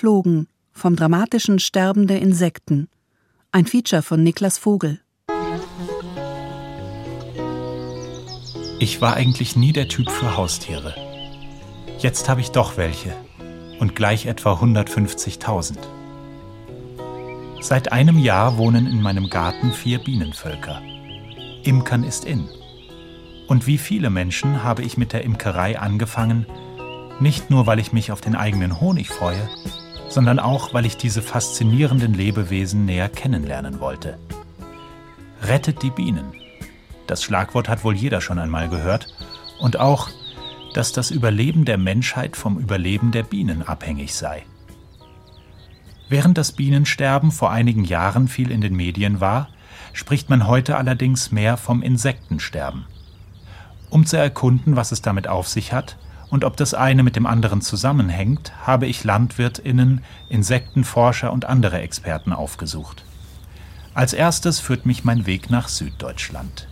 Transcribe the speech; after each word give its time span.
geflogen 0.00 0.48
vom 0.72 0.96
dramatischen 0.96 1.58
Sterben 1.58 2.06
der 2.06 2.22
Insekten. 2.22 2.88
Ein 3.52 3.66
Feature 3.66 4.00
von 4.00 4.22
Niklas 4.22 4.56
Vogel. 4.56 4.98
Ich 8.78 9.02
war 9.02 9.12
eigentlich 9.12 9.56
nie 9.56 9.74
der 9.74 9.88
Typ 9.88 10.10
für 10.10 10.38
Haustiere. 10.38 10.94
Jetzt 11.98 12.30
habe 12.30 12.40
ich 12.40 12.50
doch 12.50 12.78
welche. 12.78 13.14
Und 13.78 13.94
gleich 13.94 14.24
etwa 14.24 14.54
150.000. 14.54 15.76
Seit 17.60 17.92
einem 17.92 18.18
Jahr 18.18 18.56
wohnen 18.56 18.86
in 18.86 19.02
meinem 19.02 19.28
Garten 19.28 19.70
vier 19.70 19.98
Bienenvölker. 19.98 20.80
Imkern 21.62 22.04
ist 22.04 22.24
in. 22.24 22.48
Und 23.48 23.66
wie 23.66 23.76
viele 23.76 24.08
Menschen 24.08 24.64
habe 24.64 24.82
ich 24.82 24.96
mit 24.96 25.12
der 25.12 25.24
Imkerei 25.24 25.78
angefangen, 25.78 26.46
nicht 27.20 27.50
nur 27.50 27.66
weil 27.66 27.78
ich 27.78 27.92
mich 27.92 28.12
auf 28.12 28.22
den 28.22 28.34
eigenen 28.34 28.80
Honig 28.80 29.10
freue, 29.10 29.46
sondern 30.10 30.40
auch 30.40 30.74
weil 30.74 30.84
ich 30.84 30.96
diese 30.96 31.22
faszinierenden 31.22 32.12
Lebewesen 32.12 32.84
näher 32.84 33.08
kennenlernen 33.08 33.80
wollte. 33.80 34.18
Rettet 35.42 35.82
die 35.82 35.90
Bienen. 35.90 36.32
Das 37.06 37.22
Schlagwort 37.22 37.68
hat 37.68 37.84
wohl 37.84 37.94
jeder 37.94 38.20
schon 38.20 38.38
einmal 38.38 38.68
gehört. 38.68 39.06
Und 39.58 39.78
auch, 39.78 40.10
dass 40.74 40.92
das 40.92 41.10
Überleben 41.10 41.64
der 41.64 41.78
Menschheit 41.78 42.36
vom 42.36 42.58
Überleben 42.58 43.12
der 43.12 43.22
Bienen 43.22 43.62
abhängig 43.62 44.14
sei. 44.14 44.44
Während 46.08 46.38
das 46.38 46.52
Bienensterben 46.52 47.30
vor 47.30 47.50
einigen 47.50 47.84
Jahren 47.84 48.28
viel 48.28 48.50
in 48.50 48.60
den 48.60 48.74
Medien 48.74 49.20
war, 49.20 49.48
spricht 49.92 50.28
man 50.28 50.46
heute 50.46 50.76
allerdings 50.76 51.30
mehr 51.30 51.56
vom 51.56 51.82
Insektensterben. 51.82 52.84
Um 53.90 54.06
zu 54.06 54.16
erkunden, 54.16 54.76
was 54.76 54.92
es 54.92 55.02
damit 55.02 55.28
auf 55.28 55.48
sich 55.48 55.72
hat 55.72 55.96
und 56.30 56.44
ob 56.44 56.56
das 56.56 56.74
eine 56.74 57.02
mit 57.02 57.16
dem 57.16 57.26
anderen 57.26 57.60
zusammenhängt, 57.60 58.52
habe 58.64 58.86
ich 58.86 59.04
Landwirtinnen, 59.04 60.04
Insektenforscher 60.28 61.32
und 61.32 61.44
andere 61.44 61.80
Experten 61.80 62.32
aufgesucht. 62.32 63.04
Als 63.94 64.12
erstes 64.12 64.60
führt 64.60 64.86
mich 64.86 65.04
mein 65.04 65.26
Weg 65.26 65.50
nach 65.50 65.68
Süddeutschland. 65.68 66.68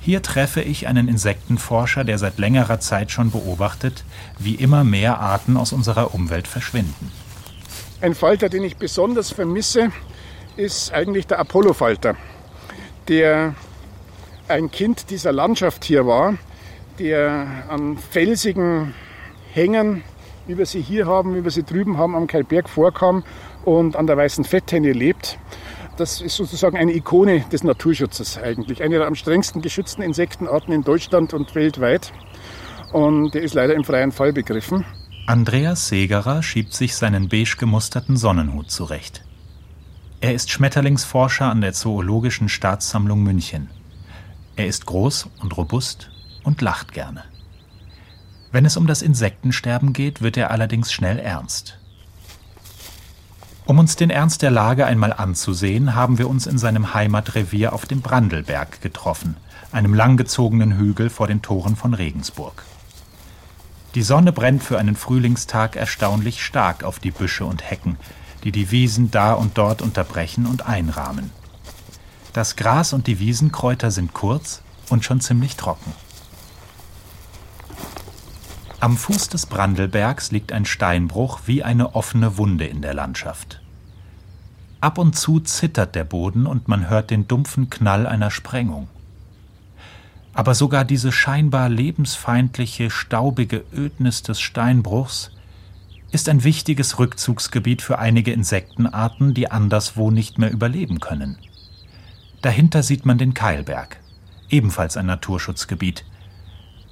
Hier 0.00 0.22
treffe 0.22 0.60
ich 0.60 0.86
einen 0.86 1.08
Insektenforscher, 1.08 2.04
der 2.04 2.18
seit 2.18 2.38
längerer 2.38 2.78
Zeit 2.78 3.10
schon 3.10 3.32
beobachtet, 3.32 4.04
wie 4.38 4.54
immer 4.54 4.84
mehr 4.84 5.18
Arten 5.18 5.56
aus 5.56 5.72
unserer 5.72 6.14
Umwelt 6.14 6.46
verschwinden. 6.46 7.10
Ein 8.00 8.14
Falter, 8.14 8.48
den 8.48 8.62
ich 8.62 8.76
besonders 8.76 9.32
vermisse, 9.32 9.90
ist 10.56 10.92
eigentlich 10.92 11.26
der 11.26 11.38
Apollo-Falter, 11.38 12.14
der 13.08 13.54
ein 14.48 14.70
Kind 14.70 15.10
dieser 15.10 15.32
Landschaft 15.32 15.84
hier 15.84 16.06
war, 16.06 16.34
der 16.98 17.64
an 17.68 17.98
felsigen 17.98 18.94
Hängen, 19.52 20.02
wie 20.46 20.58
wir 20.58 20.66
sie 20.66 20.80
hier 20.80 21.06
haben, 21.06 21.34
wie 21.34 21.44
wir 21.44 21.50
sie 21.50 21.62
drüben 21.62 21.98
haben, 21.98 22.14
am 22.14 22.26
Kalberg 22.26 22.68
vorkam 22.68 23.24
und 23.64 23.96
an 23.96 24.06
der 24.06 24.16
Weißen 24.16 24.44
Fetthenne 24.44 24.92
lebt. 24.92 25.38
Das 25.96 26.20
ist 26.20 26.36
sozusagen 26.36 26.76
eine 26.76 26.94
Ikone 26.94 27.44
des 27.50 27.64
Naturschutzes 27.64 28.38
eigentlich. 28.38 28.82
Eine 28.82 28.98
der 28.98 29.06
am 29.06 29.14
strengsten 29.14 29.62
geschützten 29.62 30.02
Insektenarten 30.02 30.72
in 30.72 30.82
Deutschland 30.82 31.32
und 31.32 31.54
weltweit. 31.54 32.12
Und 32.92 33.32
der 33.34 33.42
ist 33.42 33.54
leider 33.54 33.74
im 33.74 33.84
freien 33.84 34.12
Fall 34.12 34.32
begriffen. 34.32 34.84
Andreas 35.26 35.88
Segerer 35.88 36.42
schiebt 36.42 36.74
sich 36.74 36.94
seinen 36.94 37.28
beige 37.28 37.56
gemusterten 37.58 38.16
Sonnenhut 38.16 38.70
zurecht. 38.70 39.24
Er 40.20 40.34
ist 40.34 40.50
Schmetterlingsforscher 40.50 41.50
an 41.50 41.60
der 41.60 41.72
Zoologischen 41.72 42.48
Staatssammlung 42.48 43.22
München. 43.22 43.70
Er 44.54 44.66
ist 44.66 44.86
groß 44.86 45.28
und 45.42 45.56
robust 45.56 46.10
und 46.46 46.62
lacht 46.62 46.92
gerne. 46.92 47.24
Wenn 48.52 48.64
es 48.64 48.76
um 48.76 48.86
das 48.86 49.02
Insektensterben 49.02 49.92
geht, 49.92 50.22
wird 50.22 50.36
er 50.36 50.50
allerdings 50.50 50.92
schnell 50.92 51.18
ernst. 51.18 51.78
Um 53.66 53.80
uns 53.80 53.96
den 53.96 54.10
Ernst 54.10 54.42
der 54.42 54.52
Lage 54.52 54.86
einmal 54.86 55.12
anzusehen, 55.12 55.96
haben 55.96 56.18
wir 56.18 56.30
uns 56.30 56.46
in 56.46 56.56
seinem 56.56 56.94
Heimatrevier 56.94 57.72
auf 57.72 57.84
dem 57.84 58.00
Brandelberg 58.00 58.80
getroffen, 58.80 59.36
einem 59.72 59.92
langgezogenen 59.92 60.78
Hügel 60.78 61.10
vor 61.10 61.26
den 61.26 61.42
Toren 61.42 61.74
von 61.74 61.92
Regensburg. 61.92 62.64
Die 63.96 64.02
Sonne 64.02 64.32
brennt 64.32 64.62
für 64.62 64.78
einen 64.78 64.94
Frühlingstag 64.94 65.74
erstaunlich 65.74 66.44
stark 66.44 66.84
auf 66.84 67.00
die 67.00 67.10
Büsche 67.10 67.44
und 67.44 67.68
Hecken, 67.68 67.96
die 68.44 68.52
die 68.52 68.70
Wiesen 68.70 69.10
da 69.10 69.32
und 69.32 69.58
dort 69.58 69.82
unterbrechen 69.82 70.46
und 70.46 70.64
einrahmen. 70.64 71.32
Das 72.32 72.54
Gras 72.54 72.92
und 72.92 73.08
die 73.08 73.18
Wiesenkräuter 73.18 73.90
sind 73.90 74.14
kurz 74.14 74.62
und 74.90 75.04
schon 75.04 75.20
ziemlich 75.20 75.56
trocken. 75.56 75.92
Am 78.78 78.96
Fuß 78.98 79.30
des 79.30 79.46
Brandelbergs 79.46 80.32
liegt 80.32 80.52
ein 80.52 80.66
Steinbruch 80.66 81.40
wie 81.46 81.62
eine 81.64 81.94
offene 81.94 82.36
Wunde 82.36 82.66
in 82.66 82.82
der 82.82 82.92
Landschaft. 82.92 83.62
Ab 84.80 84.98
und 84.98 85.16
zu 85.16 85.40
zittert 85.40 85.94
der 85.94 86.04
Boden 86.04 86.46
und 86.46 86.68
man 86.68 86.90
hört 86.90 87.10
den 87.10 87.26
dumpfen 87.26 87.70
Knall 87.70 88.06
einer 88.06 88.30
Sprengung. 88.30 88.88
Aber 90.34 90.54
sogar 90.54 90.84
diese 90.84 91.10
scheinbar 91.10 91.70
lebensfeindliche, 91.70 92.90
staubige 92.90 93.64
Ödnis 93.72 94.22
des 94.22 94.40
Steinbruchs 94.40 95.30
ist 96.12 96.28
ein 96.28 96.44
wichtiges 96.44 96.98
Rückzugsgebiet 96.98 97.80
für 97.80 97.98
einige 97.98 98.32
Insektenarten, 98.32 99.32
die 99.32 99.50
anderswo 99.50 100.10
nicht 100.10 100.36
mehr 100.36 100.52
überleben 100.52 101.00
können. 101.00 101.38
Dahinter 102.42 102.82
sieht 102.82 103.06
man 103.06 103.16
den 103.16 103.32
Keilberg, 103.32 103.98
ebenfalls 104.50 104.98
ein 104.98 105.06
Naturschutzgebiet. 105.06 106.04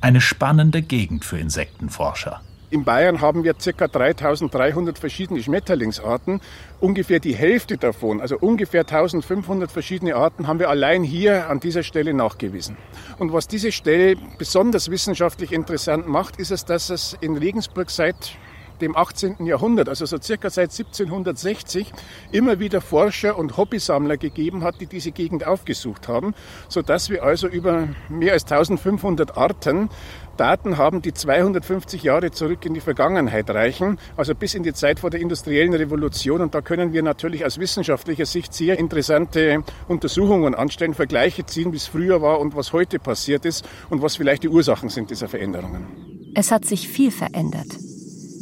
Eine 0.04 0.20
spannende 0.20 0.82
Gegend 0.82 1.24
für 1.24 1.38
Insektenforscher. 1.38 2.42
In 2.68 2.84
Bayern 2.84 3.22
haben 3.22 3.42
wir 3.42 3.54
ca. 3.54 3.88
3300 3.88 4.98
verschiedene 4.98 5.42
Schmetterlingsarten. 5.42 6.42
Ungefähr 6.78 7.20
die 7.20 7.34
Hälfte 7.34 7.78
davon, 7.78 8.20
also 8.20 8.36
ungefähr 8.36 8.82
1500 8.82 9.72
verschiedene 9.72 10.14
Arten, 10.14 10.46
haben 10.46 10.58
wir 10.58 10.68
allein 10.68 11.04
hier 11.04 11.48
an 11.48 11.58
dieser 11.58 11.82
Stelle 11.82 12.12
nachgewiesen. 12.12 12.76
Und 13.18 13.32
was 13.32 13.48
diese 13.48 13.72
Stelle 13.72 14.16
besonders 14.36 14.90
wissenschaftlich 14.90 15.52
interessant 15.52 16.06
macht, 16.06 16.36
ist 16.36 16.50
es, 16.50 16.66
dass 16.66 16.90
es 16.90 17.16
in 17.22 17.38
Regensburg 17.38 17.88
seit 17.88 18.36
dem 18.84 18.96
18. 18.96 19.46
Jahrhundert, 19.46 19.88
also 19.88 20.04
so 20.06 20.18
circa 20.20 20.50
seit 20.50 20.70
1760, 20.70 21.92
immer 22.32 22.58
wieder 22.60 22.80
Forscher 22.80 23.38
und 23.38 23.56
Hobbysammler 23.56 24.16
gegeben 24.16 24.62
hat, 24.62 24.80
die 24.80 24.86
diese 24.86 25.10
Gegend 25.10 25.46
aufgesucht 25.46 26.06
haben, 26.06 26.34
sodass 26.68 27.08
wir 27.10 27.22
also 27.22 27.48
über 27.48 27.88
mehr 28.08 28.34
als 28.34 28.44
1500 28.44 29.36
Arten 29.36 29.88
Daten 30.36 30.76
haben, 30.76 31.00
die 31.00 31.14
250 31.14 32.02
Jahre 32.02 32.32
zurück 32.32 32.66
in 32.66 32.74
die 32.74 32.80
Vergangenheit 32.80 33.48
reichen, 33.50 33.98
also 34.16 34.34
bis 34.34 34.54
in 34.54 34.64
die 34.64 34.72
Zeit 34.72 35.00
vor 35.00 35.10
der 35.10 35.20
industriellen 35.20 35.74
Revolution. 35.74 36.40
Und 36.40 36.54
da 36.54 36.60
können 36.60 36.92
wir 36.92 37.02
natürlich 37.02 37.44
aus 37.44 37.58
wissenschaftlicher 37.58 38.26
Sicht 38.26 38.52
sehr 38.52 38.78
interessante 38.78 39.62
Untersuchungen 39.88 40.54
anstellen, 40.54 40.94
Vergleiche 40.94 41.46
ziehen, 41.46 41.72
wie 41.72 41.76
es 41.76 41.86
früher 41.86 42.20
war 42.20 42.40
und 42.40 42.56
was 42.56 42.72
heute 42.72 42.98
passiert 42.98 43.44
ist 43.44 43.64
und 43.90 44.02
was 44.02 44.16
vielleicht 44.16 44.42
die 44.42 44.48
Ursachen 44.48 44.88
sind 44.88 45.10
dieser 45.10 45.28
Veränderungen. 45.28 45.86
Es 46.34 46.50
hat 46.50 46.64
sich 46.64 46.88
viel 46.88 47.12
verändert. 47.12 47.68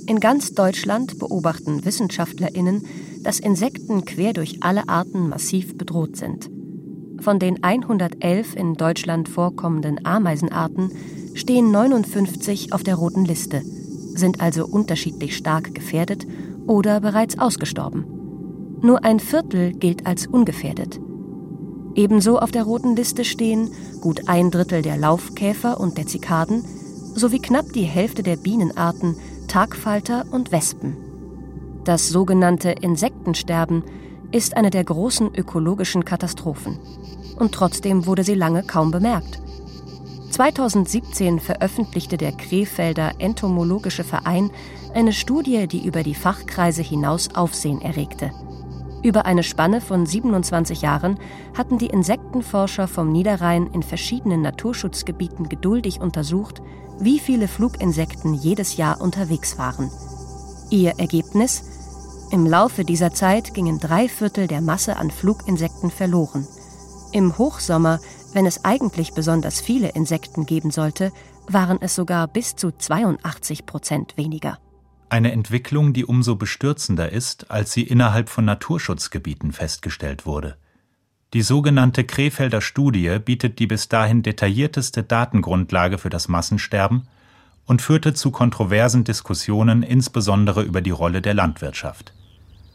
In 0.06 0.18
ganz 0.18 0.52
Deutschland 0.52 1.18
beobachten 1.18 1.84
Wissenschaftlerinnen, 1.84 2.84
dass 3.20 3.38
Insekten 3.38 4.04
quer 4.04 4.32
durch 4.32 4.62
alle 4.62 4.88
Arten 4.88 5.28
massiv 5.28 5.78
bedroht 5.78 6.16
sind. 6.16 6.50
Von 7.20 7.38
den 7.38 7.62
111 7.62 8.56
in 8.56 8.74
Deutschland 8.74 9.28
vorkommenden 9.28 10.04
Ameisenarten 10.04 10.90
stehen 11.34 11.70
59 11.70 12.72
auf 12.72 12.82
der 12.82 12.96
roten 12.96 13.24
Liste, 13.24 13.62
sind 14.14 14.40
also 14.40 14.66
unterschiedlich 14.66 15.36
stark 15.36 15.72
gefährdet 15.72 16.26
oder 16.66 17.00
bereits 17.00 17.38
ausgestorben. 17.38 18.04
Nur 18.82 19.04
ein 19.04 19.20
Viertel 19.20 19.72
gilt 19.72 20.04
als 20.04 20.26
ungefährdet. 20.26 20.98
Ebenso 21.94 22.38
auf 22.38 22.50
der 22.50 22.64
roten 22.64 22.96
Liste 22.96 23.24
stehen 23.24 23.70
gut 24.00 24.28
ein 24.28 24.50
Drittel 24.50 24.82
der 24.82 24.96
Laufkäfer 24.96 25.78
und 25.78 25.96
der 25.96 26.08
Zikaden 26.08 26.64
sowie 27.14 27.38
knapp 27.38 27.72
die 27.72 27.84
Hälfte 27.84 28.22
der 28.22 28.36
Bienenarten, 28.36 29.16
Tagfalter 29.52 30.24
und 30.30 30.50
Wespen. 30.50 30.96
Das 31.84 32.08
sogenannte 32.08 32.70
Insektensterben 32.70 33.84
ist 34.30 34.56
eine 34.56 34.70
der 34.70 34.82
großen 34.82 35.34
ökologischen 35.34 36.06
Katastrophen. 36.06 36.78
Und 37.36 37.52
trotzdem 37.52 38.06
wurde 38.06 38.24
sie 38.24 38.32
lange 38.32 38.62
kaum 38.62 38.90
bemerkt. 38.90 39.42
2017 40.30 41.38
veröffentlichte 41.38 42.16
der 42.16 42.32
Krefelder 42.32 43.12
Entomologische 43.18 44.04
Verein 44.04 44.50
eine 44.94 45.12
Studie, 45.12 45.68
die 45.68 45.84
über 45.84 46.02
die 46.02 46.14
Fachkreise 46.14 46.80
hinaus 46.80 47.34
Aufsehen 47.34 47.82
erregte. 47.82 48.30
Über 49.02 49.26
eine 49.26 49.42
Spanne 49.42 49.80
von 49.80 50.06
27 50.06 50.82
Jahren 50.82 51.18
hatten 51.56 51.76
die 51.76 51.88
Insektenforscher 51.88 52.86
vom 52.86 53.10
Niederrhein 53.10 53.66
in 53.72 53.82
verschiedenen 53.82 54.42
Naturschutzgebieten 54.42 55.48
geduldig 55.48 56.00
untersucht, 56.00 56.62
wie 57.00 57.18
viele 57.18 57.48
Fluginsekten 57.48 58.34
jedes 58.34 58.76
Jahr 58.76 59.00
unterwegs 59.00 59.58
waren. 59.58 59.90
Ihr 60.70 60.92
Ergebnis? 60.98 61.64
Im 62.30 62.46
Laufe 62.46 62.84
dieser 62.84 63.12
Zeit 63.12 63.54
gingen 63.54 63.80
drei 63.80 64.08
Viertel 64.08 64.46
der 64.46 64.60
Masse 64.60 64.96
an 64.96 65.10
Fluginsekten 65.10 65.90
verloren. 65.90 66.46
Im 67.12 67.36
Hochsommer 67.36 67.98
Wenn 68.32 68.46
es 68.46 68.64
eigentlich 68.64 69.12
besonders 69.12 69.60
viele 69.60 69.90
Insekten 69.90 70.46
geben 70.46 70.70
sollte, 70.70 71.12
waren 71.48 71.78
es 71.82 71.94
sogar 71.94 72.28
bis 72.28 72.56
zu 72.56 72.70
82 72.70 73.66
Prozent 73.66 74.16
weniger. 74.16 74.58
Eine 75.12 75.32
Entwicklung, 75.32 75.92
die 75.92 76.06
umso 76.06 76.36
bestürzender 76.36 77.12
ist, 77.12 77.50
als 77.50 77.70
sie 77.70 77.82
innerhalb 77.82 78.30
von 78.30 78.46
Naturschutzgebieten 78.46 79.52
festgestellt 79.52 80.24
wurde. 80.24 80.56
Die 81.34 81.42
sogenannte 81.42 82.04
Krefelder 82.04 82.62
Studie 82.62 83.18
bietet 83.18 83.58
die 83.58 83.66
bis 83.66 83.90
dahin 83.90 84.22
detaillierteste 84.22 85.02
Datengrundlage 85.02 85.98
für 85.98 86.08
das 86.08 86.28
Massensterben 86.28 87.08
und 87.66 87.82
führte 87.82 88.14
zu 88.14 88.30
kontroversen 88.30 89.04
Diskussionen 89.04 89.82
insbesondere 89.82 90.62
über 90.62 90.80
die 90.80 90.88
Rolle 90.88 91.20
der 91.20 91.34
Landwirtschaft. 91.34 92.14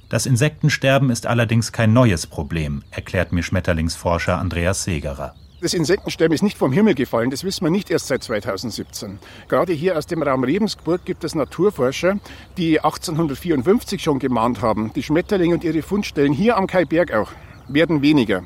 Das 0.07 0.28
Insektensterben 0.28 1.10
ist 1.10 1.25
allerdings 1.25 1.72
kein 1.72 1.92
neues 1.92 2.28
Problem, 2.28 2.83
erklärt 2.92 3.31
mir 3.31 3.42
Schmetterlingsforscher 3.42 4.38
Andreas 4.38 4.83
Segerer. 4.83 5.33
Das 5.59 5.74
Insektensterben 5.74 6.36
ist 6.36 6.44
nicht 6.44 6.56
vom 6.56 6.71
Himmel 6.71 6.94
gefallen, 6.94 7.31
das 7.31 7.44
wissen 7.44 7.65
wir 7.65 7.71
nicht 7.71 7.89
erst 7.89 8.06
seit 8.07 8.21
2017. 8.21 9.18
Gerade 9.50 9.74
hier 9.74 9.98
aus 9.98 10.06
dem 10.06 10.21
Raum 10.21 10.44
Rebensburg 10.44 11.04
gibt 11.04 11.24
es 11.24 11.33
Naturforscher, 11.33 12.19
die 12.57 12.80
1854 12.80 14.00
schon 14.00 14.19
gemahnt 14.19 14.62
haben, 14.62 14.94
die 14.94 15.01
Schmetterlinge 15.01 15.56
und 15.56 15.63
ihre 15.63 15.81
Fundstellen 15.81 16.31
hier 16.31 16.57
am 16.57 16.68
Kaiberg 16.68 17.12
auch 17.12 17.31
werden 17.68 18.04
weniger. 18.04 18.44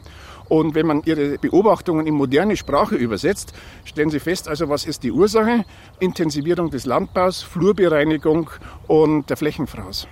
Und 0.47 0.73
wenn 0.73 0.87
man 0.87 1.01
ihre 1.03 1.37
Beobachtungen 1.37 2.07
in 2.07 2.13
moderne 2.13 2.55
Sprache 2.55 2.95
übersetzt, 2.95 3.51
stellen 3.83 4.09
sie 4.09 4.21
fest, 4.21 4.47
also 4.47 4.69
was 4.69 4.85
ist 4.85 5.03
die 5.03 5.11
Ursache? 5.11 5.65
Intensivierung 5.99 6.69
des 6.69 6.85
Landbaus, 6.85 7.41
Flurbereinigung 7.41 8.49
und 8.87 9.29
der 9.29 9.35
Flächenfraß. 9.35 10.07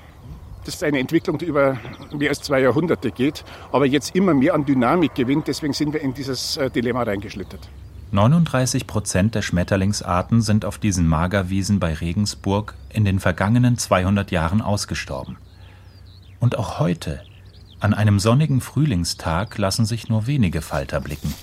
Das 0.66 0.76
ist 0.76 0.84
eine 0.84 1.00
Entwicklung, 1.00 1.38
die 1.38 1.46
über 1.46 1.78
mehr 2.12 2.30
als 2.30 2.42
zwei 2.42 2.60
Jahrhunderte 2.60 3.12
geht, 3.12 3.44
aber 3.72 3.86
jetzt 3.86 4.16
immer 4.16 4.34
mehr 4.34 4.54
an 4.54 4.66
Dynamik 4.66 5.16
gewinnt. 5.16 5.48
Deswegen 5.48 5.74
sind 5.74 5.94
wir 5.94 6.02
in 6.02 6.14
dieses 6.14 6.58
äh, 6.58 6.70
Dilemma 6.70 7.04
reingeschlittert. 7.04 7.70
39 8.12 8.88
Prozent 8.88 9.36
der 9.36 9.44
Schmetterlingsarten 9.44 10.42
sind 10.42 10.66
auf 10.66 10.80
diesen 10.80 11.08
Magerwiesen 11.08 11.80
bei 11.80 11.94
Regensburg 11.94 12.74
in 12.90 13.06
den 13.06 13.20
vergangenen 13.20 13.78
200 13.78 14.32
Jahren 14.32 14.62
ausgestorben. 14.62 15.38
Und 16.40 16.58
auch 16.58 16.80
heute, 16.80 17.22
an 17.80 17.94
einem 17.94 18.20
sonnigen 18.20 18.62
Frühlingstag, 18.62 19.58
lassen 19.58 19.86
sich 19.86 20.10
nur 20.10 20.26
wenige 20.26 20.62
Falter 20.62 21.00
blicken. 21.02 21.34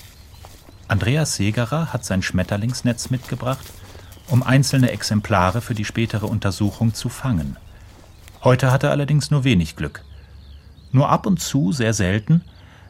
Andreas 0.89 1.37
Segerer 1.37 1.93
hat 1.93 2.05
sein 2.05 2.23
Schmetterlingsnetz 2.23 3.11
mitgebracht, 3.11 3.67
um 4.29 4.43
einzelne 4.43 4.91
Exemplare 4.91 5.61
für 5.61 5.75
die 5.75 5.85
spätere 5.85 6.27
Untersuchung 6.27 6.95
zu 6.95 7.09
fangen. 7.09 7.57
Heute 8.47 8.71
hat 8.71 8.85
er 8.85 8.93
allerdings 8.93 9.33
nur 9.33 9.43
wenig 9.43 9.75
Glück. 9.75 10.03
Nur 10.93 11.09
ab 11.09 11.27
und 11.27 11.41
zu, 11.41 11.73
sehr 11.73 11.93
selten, 11.93 12.45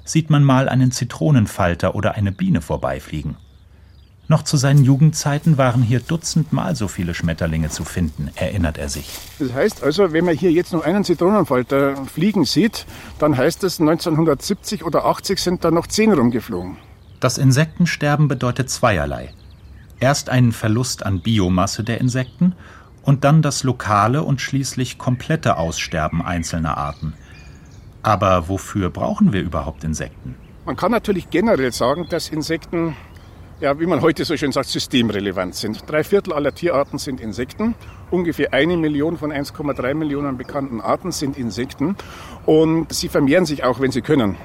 sieht 0.05 0.29
man 0.29 0.45
mal 0.45 0.69
einen 0.69 0.93
Zitronenfalter 0.93 1.95
oder 1.95 2.15
eine 2.15 2.31
Biene 2.31 2.61
vorbeifliegen. 2.61 3.39
Noch 4.29 4.43
zu 4.43 4.59
seinen 4.59 4.85
Jugendzeiten 4.85 5.57
waren 5.57 5.81
hier 5.81 6.01
dutzendmal 6.01 6.77
so 6.77 6.89
viele 6.89 7.15
Schmetterlinge 7.15 7.71
zu 7.71 7.85
finden, 7.85 8.29
erinnert 8.35 8.77
er 8.77 8.91
sich. 8.91 9.09
Das 9.39 9.55
heißt 9.55 9.83
also, 9.83 10.13
wenn 10.13 10.27
man 10.27 10.37
hier 10.37 10.53
jetzt 10.53 10.75
noch 10.75 10.85
einen 10.85 11.05
Zitronenfalter 11.05 12.05
fliegen 12.05 12.45
sieht, 12.45 12.85
dann 13.19 13.35
heißt 13.35 13.65
es 13.65 13.81
1970 13.81 14.85
oder 14.85 15.07
80 15.07 15.39
sind 15.39 15.65
da 15.65 15.71
noch 15.71 15.87
zehn 15.87 16.13
rumgeflogen. 16.13 16.77
Das 17.19 17.39
Insektensterben 17.39 18.29
bedeutet 18.29 18.69
zweierlei. 18.69 19.33
Erst 20.01 20.29
einen 20.29 20.53
Verlust 20.53 21.07
an 21.07 21.23
Biomasse 21.23 21.83
der 21.83 21.99
Insekten 22.03 22.53
und 23.07 23.25
dann 23.25 23.41
das 23.41 23.63
lokale 23.63 24.23
und 24.23 24.41
schließlich 24.41 24.99
komplette 24.99 25.57
Aussterben 25.57 26.21
einzelner 26.21 26.77
Arten. 26.77 27.15
Aber 28.03 28.49
wofür 28.49 28.91
brauchen 28.91 29.33
wir 29.33 29.41
überhaupt 29.41 29.85
Insekten? 29.85 30.35
Man 30.67 30.77
kann 30.77 30.91
natürlich 30.91 31.31
generell 31.31 31.73
sagen, 31.73 32.07
dass 32.11 32.29
Insekten, 32.29 32.97
ja, 33.61 33.79
wie 33.81 33.87
man 33.87 34.01
heute 34.01 34.25
so 34.25 34.37
schön 34.37 34.51
sagt, 34.51 34.69
systemrelevant 34.69 35.55
sind. 35.55 35.85
Drei 35.89 36.03
Viertel 36.03 36.33
aller 36.33 36.53
Tierarten 36.53 36.99
sind 36.99 37.21
Insekten. 37.21 37.77
Ungefähr 38.11 38.53
eine 38.53 38.77
Million 38.77 39.17
von 39.17 39.33
1,3 39.33 39.95
Millionen 39.95 40.37
bekannten 40.37 40.81
Arten 40.81 41.13
sind 41.13 41.39
Insekten. 41.39 41.97
Und 42.45 42.93
sie 42.93 43.09
vermehren 43.09 43.47
sich 43.47 43.63
auch, 43.63 43.81
wenn 43.81 43.93
sie 43.93 44.03
können 44.03 44.37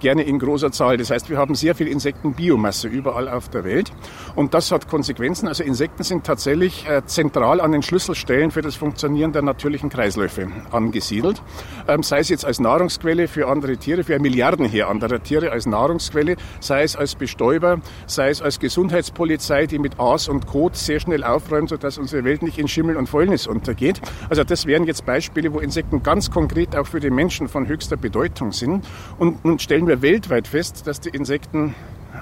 gerne 0.00 0.22
in 0.22 0.38
großer 0.38 0.72
Zahl. 0.72 0.96
Das 0.96 1.10
heißt, 1.10 1.30
wir 1.30 1.38
haben 1.38 1.54
sehr 1.54 1.74
viel 1.74 1.86
Insektenbiomasse 1.86 2.88
überall 2.88 3.28
auf 3.28 3.48
der 3.48 3.64
Welt. 3.64 3.92
Und 4.34 4.54
das 4.54 4.72
hat 4.72 4.88
Konsequenzen. 4.88 5.48
Also 5.48 5.62
Insekten 5.62 6.02
sind 6.02 6.24
tatsächlich 6.24 6.86
äh, 6.88 7.02
zentral 7.04 7.60
an 7.60 7.72
den 7.72 7.82
Schlüsselstellen 7.82 8.50
für 8.50 8.62
das 8.62 8.74
Funktionieren 8.74 9.32
der 9.32 9.42
natürlichen 9.42 9.90
Kreisläufe 9.90 10.48
angesiedelt. 10.70 11.42
Ähm, 11.86 12.02
sei 12.02 12.20
es 12.20 12.28
jetzt 12.28 12.44
als 12.44 12.60
Nahrungsquelle 12.60 13.28
für 13.28 13.48
andere 13.48 13.76
Tiere, 13.76 14.04
für 14.04 14.18
Milliardenheer 14.18 14.88
anderer 14.88 15.22
Tiere 15.22 15.52
als 15.52 15.66
Nahrungsquelle, 15.66 16.36
sei 16.60 16.82
es 16.82 16.96
als 16.96 17.14
Bestäuber, 17.14 17.80
sei 18.06 18.30
es 18.30 18.42
als 18.42 18.58
Gesundheitspolizei, 18.60 19.66
die 19.66 19.78
mit 19.78 19.98
Aas 20.00 20.28
und 20.28 20.46
Kot 20.46 20.76
sehr 20.76 21.00
schnell 21.00 21.24
aufräumt, 21.24 21.68
sodass 21.68 21.98
unsere 21.98 22.24
Welt 22.24 22.42
nicht 22.42 22.58
in 22.58 22.68
Schimmel 22.68 22.96
und 22.96 23.08
Fäulnis 23.08 23.46
untergeht. 23.46 24.00
Also 24.28 24.44
das 24.44 24.66
wären 24.66 24.84
jetzt 24.84 25.04
Beispiele, 25.04 25.52
wo 25.52 25.60
Insekten 25.60 26.02
ganz 26.02 26.30
konkret 26.30 26.76
auch 26.76 26.86
für 26.86 27.00
den 27.00 27.14
Menschen 27.14 27.48
von 27.48 27.68
höchster 27.68 27.96
Bedeutung 27.96 28.52
sind. 28.52 28.86
Und 29.18 29.44
nun 29.44 29.58
stellen 29.58 29.86
wir 29.86 29.89
weltweit 30.02 30.48
fest, 30.48 30.86
dass 30.86 31.00
die 31.00 31.10
Insekten 31.10 31.74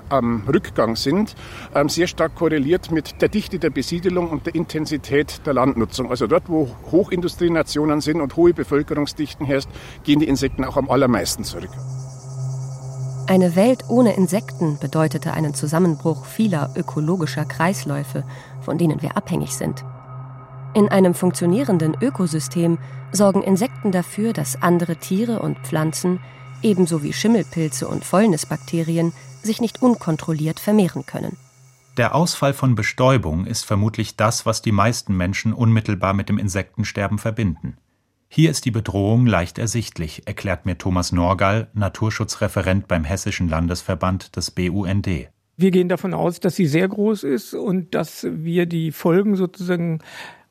am 0.09 0.43
Rückgang 0.49 0.97
sind, 0.97 1.35
ähm, 1.75 1.89
sehr 1.89 2.07
stark 2.07 2.35
korreliert 2.35 2.91
mit 2.91 3.21
der 3.21 3.29
Dichte 3.29 3.59
der 3.59 3.71
Besiedelung 3.71 4.31
und 4.31 4.47
der 4.47 4.55
Intensität 4.55 5.41
der 5.47 5.55
Landnutzung. 5.55 6.11
Also 6.11 6.27
dort, 6.27 6.49
wo 6.49 6.69
Hochindustrienationen 6.91 8.01
sind 8.01 8.21
und 8.21 8.37
hohe 8.37 8.55
Bevölkerungsdichten 8.55 9.47
herrscht, 9.47 9.69
gehen 10.05 10.21
die 10.21 10.29
Insekten 10.29 10.65
auch 10.65 10.77
am 10.77 10.91
allermeisten 10.91 11.45
zurück. 11.45 11.71
Eine 13.27 13.57
Welt 13.57 13.85
ohne 13.89 14.17
Insekten 14.17 14.79
bedeutete 14.81 15.35
einen 15.35 15.53
Zusammenbruch 15.53 16.25
vieler 16.25 16.71
ökologischer 16.77 17.45
Kreisläufe, 17.45 18.25
von 18.63 18.79
denen 18.79 19.03
wir 19.03 19.19
abhängig 19.19 19.55
sind. 19.55 19.85
In 20.75 20.89
einem 20.89 21.13
funktionierenden 21.13 21.95
Ökosystem 22.01 22.79
sorgen 23.13 23.43
Insekten 23.43 23.93
dafür, 23.93 24.33
dass 24.33 24.63
andere 24.63 24.97
Tiere 24.97 25.41
und 25.41 25.59
Pflanzen 25.59 26.21
ebenso 26.63 27.03
wie 27.03 27.13
Schimmelpilze 27.13 27.89
und 27.89 28.05
Fäulnisbakterien, 28.05 29.13
sich 29.43 29.61
nicht 29.61 29.83
unkontrolliert 29.83 30.61
vermehren 30.61 31.07
können. 31.07 31.37
Der 31.97 32.15
Ausfall 32.15 32.55
von 32.55 32.75
Bestäubung 32.75 33.45
ist 33.45 33.65
vermutlich 33.65 34.17
das, 34.17 34.47
was 34.47 34.63
die 34.63 34.73
meisten 34.73 35.17
Menschen 35.17 35.53
unmittelbar 35.53 36.15
mit 36.15 36.29
dem 36.29 36.39
Insektensterben 36.39 37.19
verbinden. 37.19 37.77
Hier 38.29 38.51
ist 38.51 38.67
die 38.67 38.71
Bedrohung 38.71 39.27
leicht 39.27 39.59
ersichtlich, 39.59 40.23
erklärt 40.27 40.67
mir 40.67 40.77
Thomas 40.77 41.13
Norgall, 41.13 41.69
Naturschutzreferent 41.73 42.87
beim 42.87 43.03
Hessischen 43.05 43.49
Landesverband 43.49 44.37
des 44.37 44.51
BUND. 44.51 45.09
Wir 45.57 45.71
gehen 45.73 45.89
davon 45.89 46.15
aus, 46.15 46.39
dass 46.39 46.55
sie 46.55 46.67
sehr 46.67 46.87
groß 46.87 47.25
ist 47.25 47.55
und 47.55 47.95
dass 47.95 48.25
wir 48.31 48.67
die 48.67 48.93
Folgen 48.93 49.35
sozusagen 49.35 49.99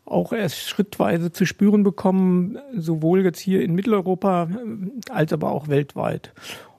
auch 0.07 0.33
erst 0.33 0.57
schrittweise 0.57 1.31
zu 1.31 1.45
spüren 1.45 1.83
bekommen, 1.83 2.57
sowohl 2.75 3.23
jetzt 3.23 3.39
hier 3.39 3.61
in 3.61 3.75
Mitteleuropa 3.75 4.49
äh, 4.49 5.11
als 5.11 5.33
aber 5.33 5.51
auch 5.51 5.67
weltweit. 5.67 6.33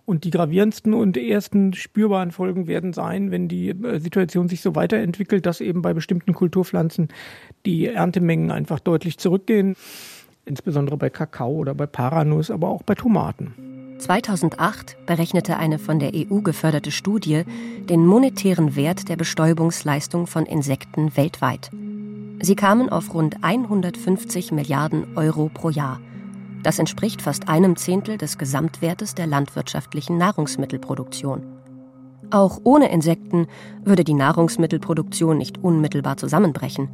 Und 0.05 0.25
die 0.25 0.31
gravierendsten 0.31 0.95
und 0.95 1.19
ersten 1.19 1.75
spürbaren 1.75 2.31
Folgen 2.31 2.67
werden 2.67 2.95
sein, 2.95 3.31
wenn 3.31 3.47
die 3.47 3.69
äh, 3.69 4.01
Situation 4.01 4.49
sich 4.49 4.63
so 4.63 4.75
weiterentwickelt, 4.75 5.45
dass 5.45 5.61
eben 5.61 5.83
bei 5.83 5.93
bestimmten 5.93 6.33
Kulturpflanzen 6.33 7.09
die 7.67 7.87
Erntemengen 7.87 8.51
einfach 8.51 8.81
deutlich 8.81 9.19
zurückgehen, 9.19 9.77
insbesondere 10.47 10.97
bei 10.97 11.11
Kakao 11.11 11.53
oder 11.53 11.75
bei 11.75 11.87
Paranuss, 11.87 12.51
aber 12.51 12.69
auch 12.69 12.83
bei 12.83 12.95
Tomaten. 12.95 13.53
2008 13.99 14.97
berechnete 15.07 15.57
eine 15.59 15.79
von 15.79 15.99
der 15.99 16.13
EU 16.15 16.41
geförderte 16.41 16.91
Studie 16.91 17.43
den 17.91 18.07
monetären 18.07 18.77
Wert 18.77 19.09
der 19.09 19.17
Bestäubungsleistung 19.17 20.27
von 20.27 20.47
Insekten 20.47 21.17
weltweit. 21.17 21.71
Sie 22.41 22.55
kamen 22.55 22.89
auf 22.89 23.15
rund 23.15 23.43
150 23.43 24.53
Milliarden 24.53 25.17
Euro 25.17 25.51
pro 25.53 25.71
Jahr. 25.71 26.01
Das 26.63 26.79
entspricht 26.79 27.21
fast 27.21 27.49
einem 27.49 27.77
Zehntel 27.77 28.17
des 28.17 28.39
Gesamtwertes 28.39 29.15
der 29.15 29.27
landwirtschaftlichen 29.27 30.19
Nahrungsmittelproduktion. 30.19 31.43
Auch 32.31 32.61
ohne 32.63 32.91
Insekten 32.93 33.47
würde 33.85 34.05
die 34.05 34.15
Nahrungsmittelproduktion 34.15 35.39
nicht 35.39 35.59
unmittelbar 35.65 36.17
zusammenbrechen. 36.17 36.91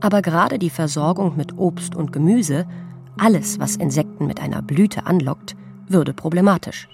Aber 0.00 0.20
gerade 0.20 0.58
die 0.58 0.70
Versorgung 0.70 1.36
mit 1.36 1.56
Obst 1.58 1.94
und 1.94 2.12
Gemüse, 2.12 2.66
alles, 3.18 3.60
was 3.60 3.76
Insekten 3.76 4.26
mit 4.26 4.40
einer 4.40 4.62
Blüte 4.62 5.06
anlockt, 5.06 5.54
würde 5.86 6.12
problematisch. 6.12 6.88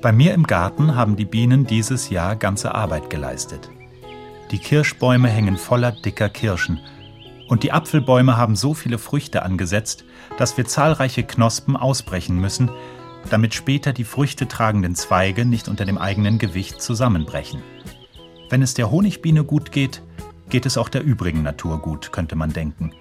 Bei 0.00 0.12
mir 0.12 0.32
im 0.32 0.44
Garten 0.44 0.94
haben 0.94 1.16
die 1.16 1.24
Bienen 1.24 1.66
dieses 1.66 2.08
Jahr 2.08 2.36
ganze 2.36 2.72
Arbeit 2.72 3.10
geleistet. 3.10 3.68
Die 4.52 4.58
Kirschbäume 4.58 5.28
hängen 5.28 5.56
voller 5.56 5.90
dicker 5.90 6.28
Kirschen 6.28 6.78
und 7.48 7.64
die 7.64 7.72
Apfelbäume 7.72 8.36
haben 8.36 8.54
so 8.54 8.74
viele 8.74 8.98
Früchte 8.98 9.42
angesetzt, 9.42 10.04
dass 10.36 10.56
wir 10.56 10.66
zahlreiche 10.66 11.24
Knospen 11.24 11.76
ausbrechen 11.76 12.38
müssen, 12.38 12.70
damit 13.28 13.54
später 13.54 13.92
die 13.92 14.04
früchtetragenden 14.04 14.94
Zweige 14.94 15.44
nicht 15.44 15.66
unter 15.66 15.84
dem 15.84 15.98
eigenen 15.98 16.38
Gewicht 16.38 16.80
zusammenbrechen. 16.80 17.60
Wenn 18.50 18.62
es 18.62 18.74
der 18.74 18.92
Honigbiene 18.92 19.42
gut 19.42 19.72
geht, 19.72 20.02
geht 20.48 20.64
es 20.64 20.78
auch 20.78 20.88
der 20.88 21.02
übrigen 21.02 21.42
Natur 21.42 21.78
gut, 21.78 22.12
könnte 22.12 22.36
man 22.36 22.52
denken. 22.52 22.92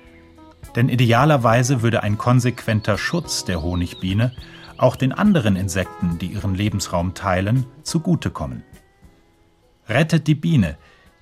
Denn 0.75 0.89
idealerweise 0.89 1.83
würde 1.83 2.01
ein 2.01 2.17
konsequenter 2.17 2.97
Schutz 2.97 3.45
der 3.45 3.61
Honigbiene 3.61 4.33
auch 4.79 4.95
den 4.95 5.11
anderen 5.11 5.55
Insekten, 5.55 6.19
die 6.19 6.27
ihren 6.27 6.55
Lebensraum 6.55 7.13
teilen, 7.13 7.65
zugutekommen. 7.83 8.63
Rettet 9.87 10.27
die 10.27 10.35
Biene 10.35 10.77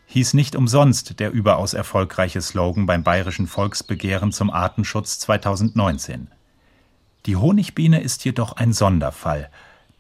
hieß 0.08 0.34
nicht 0.34 0.56
umsonst 0.56 1.20
der 1.20 1.32
überaus 1.32 1.74
erfolgreiche 1.74 2.42
Slogan 2.42 2.86
beim 2.86 3.04
Bayerischen 3.04 3.48
Volksbegehren 3.48 4.32
zum 4.32 4.50
Artenschutz 4.50 5.20
2019. 5.20 6.30
Die 7.26 7.36
Honigbiene 7.36 8.02
ist 8.02 8.24
jedoch 8.24 8.54
ein 8.54 8.72
Sonderfall, 8.72 9.50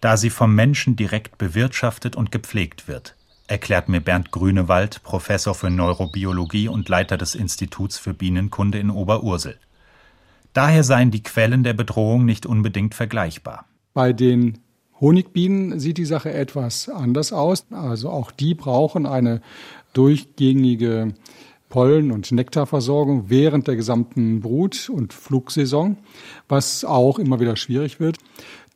da 0.01 0.17
sie 0.17 0.29
vom 0.29 0.53
Menschen 0.53 0.95
direkt 0.95 1.37
bewirtschaftet 1.37 2.15
und 2.15 2.31
gepflegt 2.31 2.87
wird, 2.87 3.15
erklärt 3.47 3.89
mir 3.89 4.01
Bernd 4.01 4.31
Grünewald, 4.31 5.01
Professor 5.01 5.55
für 5.55 5.71
Neurobiologie 5.71 6.67
und 6.67 6.87
Leiter 6.87 7.17
des 7.17 7.33
Instituts 7.33 7.97
für 7.97 8.13
Bienenkunde 8.13 8.77
in 8.77 8.91
Oberursel. 8.91 9.57
Daher 10.55 10.85
seien 10.85 11.11
die 11.11 11.21
Quellen 11.21 11.63
der 11.63 11.73
Bedrohung 11.73 12.23
nicht 12.23 12.45
unbedingt 12.45 12.95
vergleichbar. 12.95 13.65
Bei 13.93 14.13
den 14.13 14.59
Honigbienen 15.01 15.81
sieht 15.81 15.97
die 15.97 16.05
Sache 16.05 16.33
etwas 16.33 16.87
anders 16.87 17.33
aus. 17.33 17.65
Also 17.71 18.09
auch 18.09 18.31
die 18.31 18.55
brauchen 18.55 19.05
eine 19.05 19.41
durchgängige 19.91 21.13
Pollen- 21.67 22.09
und 22.13 22.31
Nektarversorgung 22.31 23.29
während 23.29 23.67
der 23.67 23.75
gesamten 23.75 24.39
Brut- 24.39 24.89
und 24.89 25.11
Flugsaison, 25.11 25.97
was 26.47 26.85
auch 26.85 27.19
immer 27.19 27.41
wieder 27.41 27.57
schwierig 27.57 27.99
wird. 27.99 28.17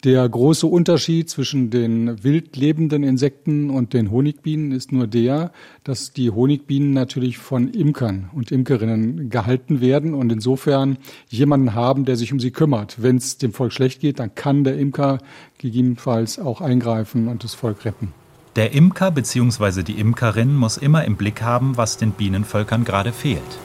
Der 0.05 0.29
große 0.29 0.65
Unterschied 0.65 1.29
zwischen 1.29 1.71
den 1.71 2.23
wild 2.23 2.55
lebenden 2.55 3.03
Insekten 3.03 3.69
und 3.69 3.91
den 3.91 4.11
Honigbienen 4.11 4.71
ist 4.71 4.93
nur 4.93 5.07
der, 5.07 5.51
dass 5.83 6.13
die 6.13 6.31
Honigbienen 6.31 6.91
natürlich 6.91 7.37
von 7.37 7.67
Imkern 7.67 8.29
und 8.33 8.49
Imkerinnen 8.49 9.29
gehalten 9.29 9.81
werden 9.81 10.13
und 10.13 10.31
insofern 10.31 10.99
jemanden 11.27 11.73
haben, 11.73 12.05
der 12.05 12.15
sich 12.15 12.31
um 12.31 12.39
sie 12.39 12.51
kümmert. 12.51 13.01
Wenn 13.01 13.17
es 13.17 13.39
dem 13.39 13.51
Volk 13.51 13.73
schlecht 13.73 13.99
geht, 13.99 14.19
dann 14.19 14.33
kann 14.35 14.63
der 14.63 14.77
Imker 14.77 15.17
gegebenenfalls 15.57 16.39
auch 16.39 16.61
eingreifen 16.61 17.27
und 17.27 17.43
das 17.43 17.53
Volk 17.53 17.83
retten. 17.83 18.13
Der 18.55 18.71
Imker 18.71 19.11
bzw. 19.11 19.83
die 19.83 19.99
Imkerin 19.99 20.55
muss 20.55 20.77
immer 20.77 21.03
im 21.03 21.17
Blick 21.17 21.41
haben, 21.41 21.75
was 21.75 21.97
den 21.97 22.11
Bienenvölkern 22.11 22.85
gerade 22.85 23.11
fehlt. 23.11 23.59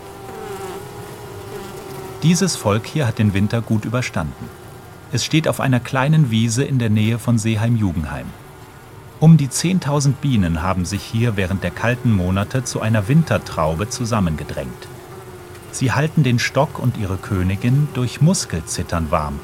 Dieses 2.25 2.57
Volk 2.57 2.87
hier 2.87 3.07
hat 3.07 3.21
den 3.21 3.35
Winter 3.35 3.62
gut 3.62 3.85
überstanden. 3.85 4.63
Es 5.14 5.25
steht 5.25 5.47
auf 5.47 5.61
einer 5.61 5.78
kleinen 5.78 6.33
Wiese 6.33 6.64
in 6.64 6.80
der 6.80 6.90
Nähe 6.90 7.21
von 7.21 7.38
Seeheim-Jugenheim. 7.38 8.26
Um 9.21 9.37
die 9.37 9.47
10.000 9.47 10.14
Bienen 10.14 10.61
haben 10.61 10.85
sich 10.85 11.04
hier 11.04 11.37
während 11.37 11.62
der 11.62 11.71
kalten 11.71 12.11
Monate 12.11 12.64
zu 12.64 12.80
einer 12.80 13.06
Wintertraube 13.06 13.88
zusammengedrängt. 13.88 14.88
Sie 15.71 15.92
halten 15.92 16.25
den 16.25 16.40
Stock 16.40 16.80
und 16.80 16.97
ihre 16.97 17.16
Königin 17.16 17.87
durch 17.94 18.23
Muskelzittern 18.23 19.12
warm 19.12 19.38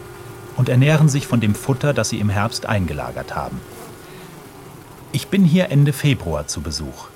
und 0.56 0.68
ernähren 0.68 1.08
sich 1.08 1.28
von 1.28 1.40
dem 1.40 1.54
Futter, 1.54 1.94
das 1.94 2.08
sie 2.08 2.18
im 2.18 2.30
Herbst 2.30 2.66
eingelagert 2.66 3.36
haben. 3.36 3.60
Ich 5.12 5.28
bin 5.28 5.44
hier 5.44 5.70
Ende 5.70 5.92
Februar 5.92 6.48
zu 6.48 6.62
Besuch. 6.62 7.06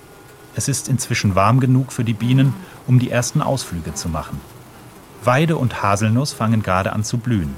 Es 0.55 0.69
ist 0.69 0.89
inzwischen 0.89 1.35
warm 1.35 1.59
genug 1.59 1.91
für 1.91 2.05
die 2.05 2.15
Bienen, 2.15 2.55
um 2.87 3.01
die 3.01 3.11
ersten 3.11 3.43
Ausflüge 3.43 3.95
zu 3.95 4.09
machen. 4.09 4.41
Weide 5.25 5.57
und 5.57 5.83
Haselnuss 5.83 6.33
fangen 6.33 6.63
gerade 6.63 6.93
an 6.93 7.03
zu 7.03 7.19
blühen. 7.19 7.57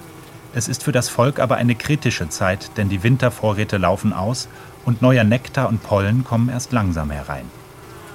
Es 0.56 0.68
ist 0.68 0.84
für 0.84 0.92
das 0.92 1.10
Volk 1.10 1.38
aber 1.38 1.56
eine 1.56 1.74
kritische 1.74 2.30
Zeit, 2.30 2.78
denn 2.78 2.88
die 2.88 3.02
Wintervorräte 3.02 3.76
laufen 3.76 4.14
aus 4.14 4.48
und 4.86 5.02
neuer 5.02 5.22
Nektar 5.22 5.68
und 5.68 5.82
Pollen 5.82 6.24
kommen 6.24 6.48
erst 6.48 6.72
langsam 6.72 7.10
herein. 7.10 7.44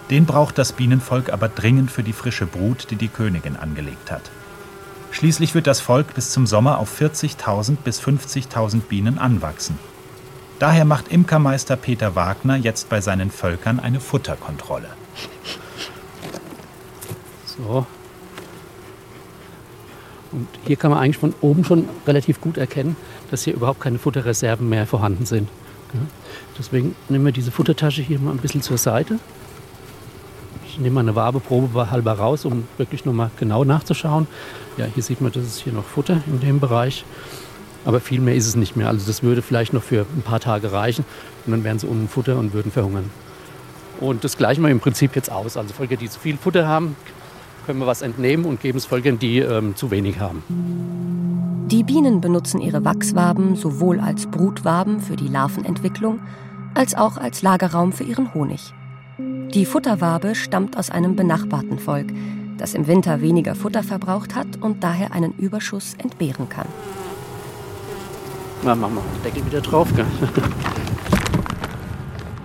Den 0.09 0.25
braucht 0.25 0.57
das 0.57 0.71
Bienenvolk 0.71 1.31
aber 1.31 1.49
dringend 1.49 1.91
für 1.91 2.01
die 2.01 2.13
frische 2.13 2.47
Brut, 2.47 2.89
die 2.89 2.95
die 2.95 3.09
Königin 3.09 3.57
angelegt 3.57 4.09
hat. 4.09 4.31
Schließlich 5.11 5.53
wird 5.53 5.67
das 5.67 5.81
Volk 5.81 6.15
bis 6.15 6.31
zum 6.31 6.47
Sommer 6.47 6.79
auf 6.79 6.99
40.000 6.99 7.75
bis 7.83 8.01
50.000 8.01 8.81
Bienen 8.89 9.19
anwachsen. 9.19 9.77
Daher 10.57 10.85
macht 10.85 11.09
Imkermeister 11.09 11.75
Peter 11.75 12.15
Wagner 12.15 12.55
jetzt 12.55 12.89
bei 12.89 13.01
seinen 13.01 13.29
Völkern 13.29 13.79
eine 13.79 13.99
Futterkontrolle. 13.99 14.89
So. 17.45 17.85
Und 20.31 20.47
hier 20.65 20.75
kann 20.77 20.91
man 20.91 20.99
eigentlich 20.99 21.17
von 21.17 21.33
oben 21.41 21.65
schon 21.65 21.89
relativ 22.07 22.39
gut 22.39 22.57
erkennen, 22.57 22.95
dass 23.29 23.43
hier 23.43 23.53
überhaupt 23.53 23.81
keine 23.81 23.99
Futterreserven 23.99 24.67
mehr 24.67 24.87
vorhanden 24.87 25.25
sind. 25.25 25.49
Deswegen 26.57 26.95
nehmen 27.09 27.25
wir 27.25 27.33
diese 27.33 27.51
Futtertasche 27.51 28.01
hier 28.01 28.19
mal 28.19 28.31
ein 28.31 28.37
bisschen 28.37 28.61
zur 28.61 28.77
Seite. 28.77 29.19
Ich 30.65 30.79
nehme 30.79 30.95
mal 30.95 31.01
eine 31.01 31.15
Wabeprobe 31.15 31.91
halber 31.91 32.13
raus, 32.13 32.45
um 32.45 32.63
wirklich 32.77 33.03
nochmal 33.03 33.29
genau 33.37 33.65
nachzuschauen. 33.65 34.27
Ja, 34.77 34.85
hier 34.85 35.03
sieht 35.03 35.19
man, 35.19 35.33
das 35.33 35.43
ist 35.43 35.59
hier 35.59 35.73
noch 35.73 35.83
Futter 35.83 36.21
in 36.27 36.39
dem 36.39 36.61
Bereich. 36.61 37.03
Aber 37.83 37.99
viel 37.99 38.21
mehr 38.21 38.35
ist 38.35 38.47
es 38.47 38.55
nicht 38.55 38.77
mehr. 38.77 38.87
Also 38.87 39.05
das 39.05 39.21
würde 39.23 39.41
vielleicht 39.41 39.73
noch 39.73 39.83
für 39.83 40.05
ein 40.15 40.21
paar 40.21 40.39
Tage 40.39 40.71
reichen 40.71 41.03
und 41.45 41.51
dann 41.51 41.63
wären 41.63 41.79
sie 41.79 41.87
ohne 41.87 42.07
Futter 42.07 42.37
und 42.37 42.53
würden 42.53 42.71
verhungern. 42.71 43.09
Und 43.99 44.23
das 44.23 44.37
gleichen 44.37 44.63
wir 44.63 44.69
im 44.69 44.79
Prinzip 44.79 45.15
jetzt 45.15 45.31
aus. 45.31 45.57
Also 45.57 45.73
Völker, 45.73 45.97
die 45.97 46.09
zu 46.09 46.19
viel 46.19 46.37
Futter 46.37 46.67
haben, 46.67 46.95
können 47.65 47.79
wir 47.79 47.87
was 47.87 48.01
entnehmen 48.01 48.45
und 48.45 48.61
geben 48.61 48.77
es 48.77 48.85
Völkern, 48.85 49.19
die 49.19 49.39
ähm, 49.39 49.75
zu 49.75 49.91
wenig 49.91 50.19
haben. 50.19 50.43
Die 51.71 51.83
Bienen 51.83 52.19
benutzen 52.19 52.59
ihre 52.59 52.83
Wachswaben 52.83 53.55
sowohl 53.55 53.99
als 53.99 54.27
Brutwaben 54.27 54.99
für 54.99 55.15
die 55.15 55.27
Larvenentwicklung 55.27 56.19
als 56.73 56.95
auch 56.95 57.17
als 57.17 57.41
Lagerraum 57.41 57.91
für 57.91 58.03
ihren 58.03 58.33
Honig. 58.33 58.73
Die 59.17 59.65
Futterwabe 59.65 60.35
stammt 60.35 60.77
aus 60.77 60.89
einem 60.89 61.15
benachbarten 61.15 61.79
Volk, 61.79 62.07
das 62.57 62.73
im 62.73 62.87
Winter 62.87 63.21
weniger 63.21 63.55
Futter 63.55 63.83
verbraucht 63.83 64.35
hat 64.35 64.61
und 64.61 64.83
daher 64.83 65.11
einen 65.13 65.33
Überschuss 65.33 65.95
entbehren 65.97 66.47
kann. 66.47 66.67
Na, 68.63 68.75
machen 68.75 68.95
wir 68.95 69.01
den 69.01 69.23
Deckel 69.23 69.45
wieder 69.45 69.61
drauf. 69.61 69.93
Gell? 69.95 70.05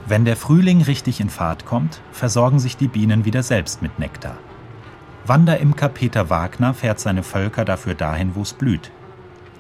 Wenn 0.09 0.25
der 0.25 0.37
Frühling 0.37 0.83
richtig 0.83 1.21
in 1.21 1.31
Fahrt 1.31 1.67
kommt, 1.67 2.01
versorgen 2.13 2.59
sich 2.59 2.77
die 2.77 2.89
Bienen 2.89 3.25
wieder 3.25 3.43
selbst 3.43 3.83
mit 3.83 3.99
Nektar. 3.99 4.37
Wanderimker 5.29 5.89
Peter 5.89 6.31
Wagner 6.31 6.73
fährt 6.73 7.01
seine 7.01 7.23
Völker 7.23 7.65
dafür 7.65 7.95
dahin, 7.95 8.35
wo 8.35 8.43
es 8.43 8.53
blüht. 8.53 8.91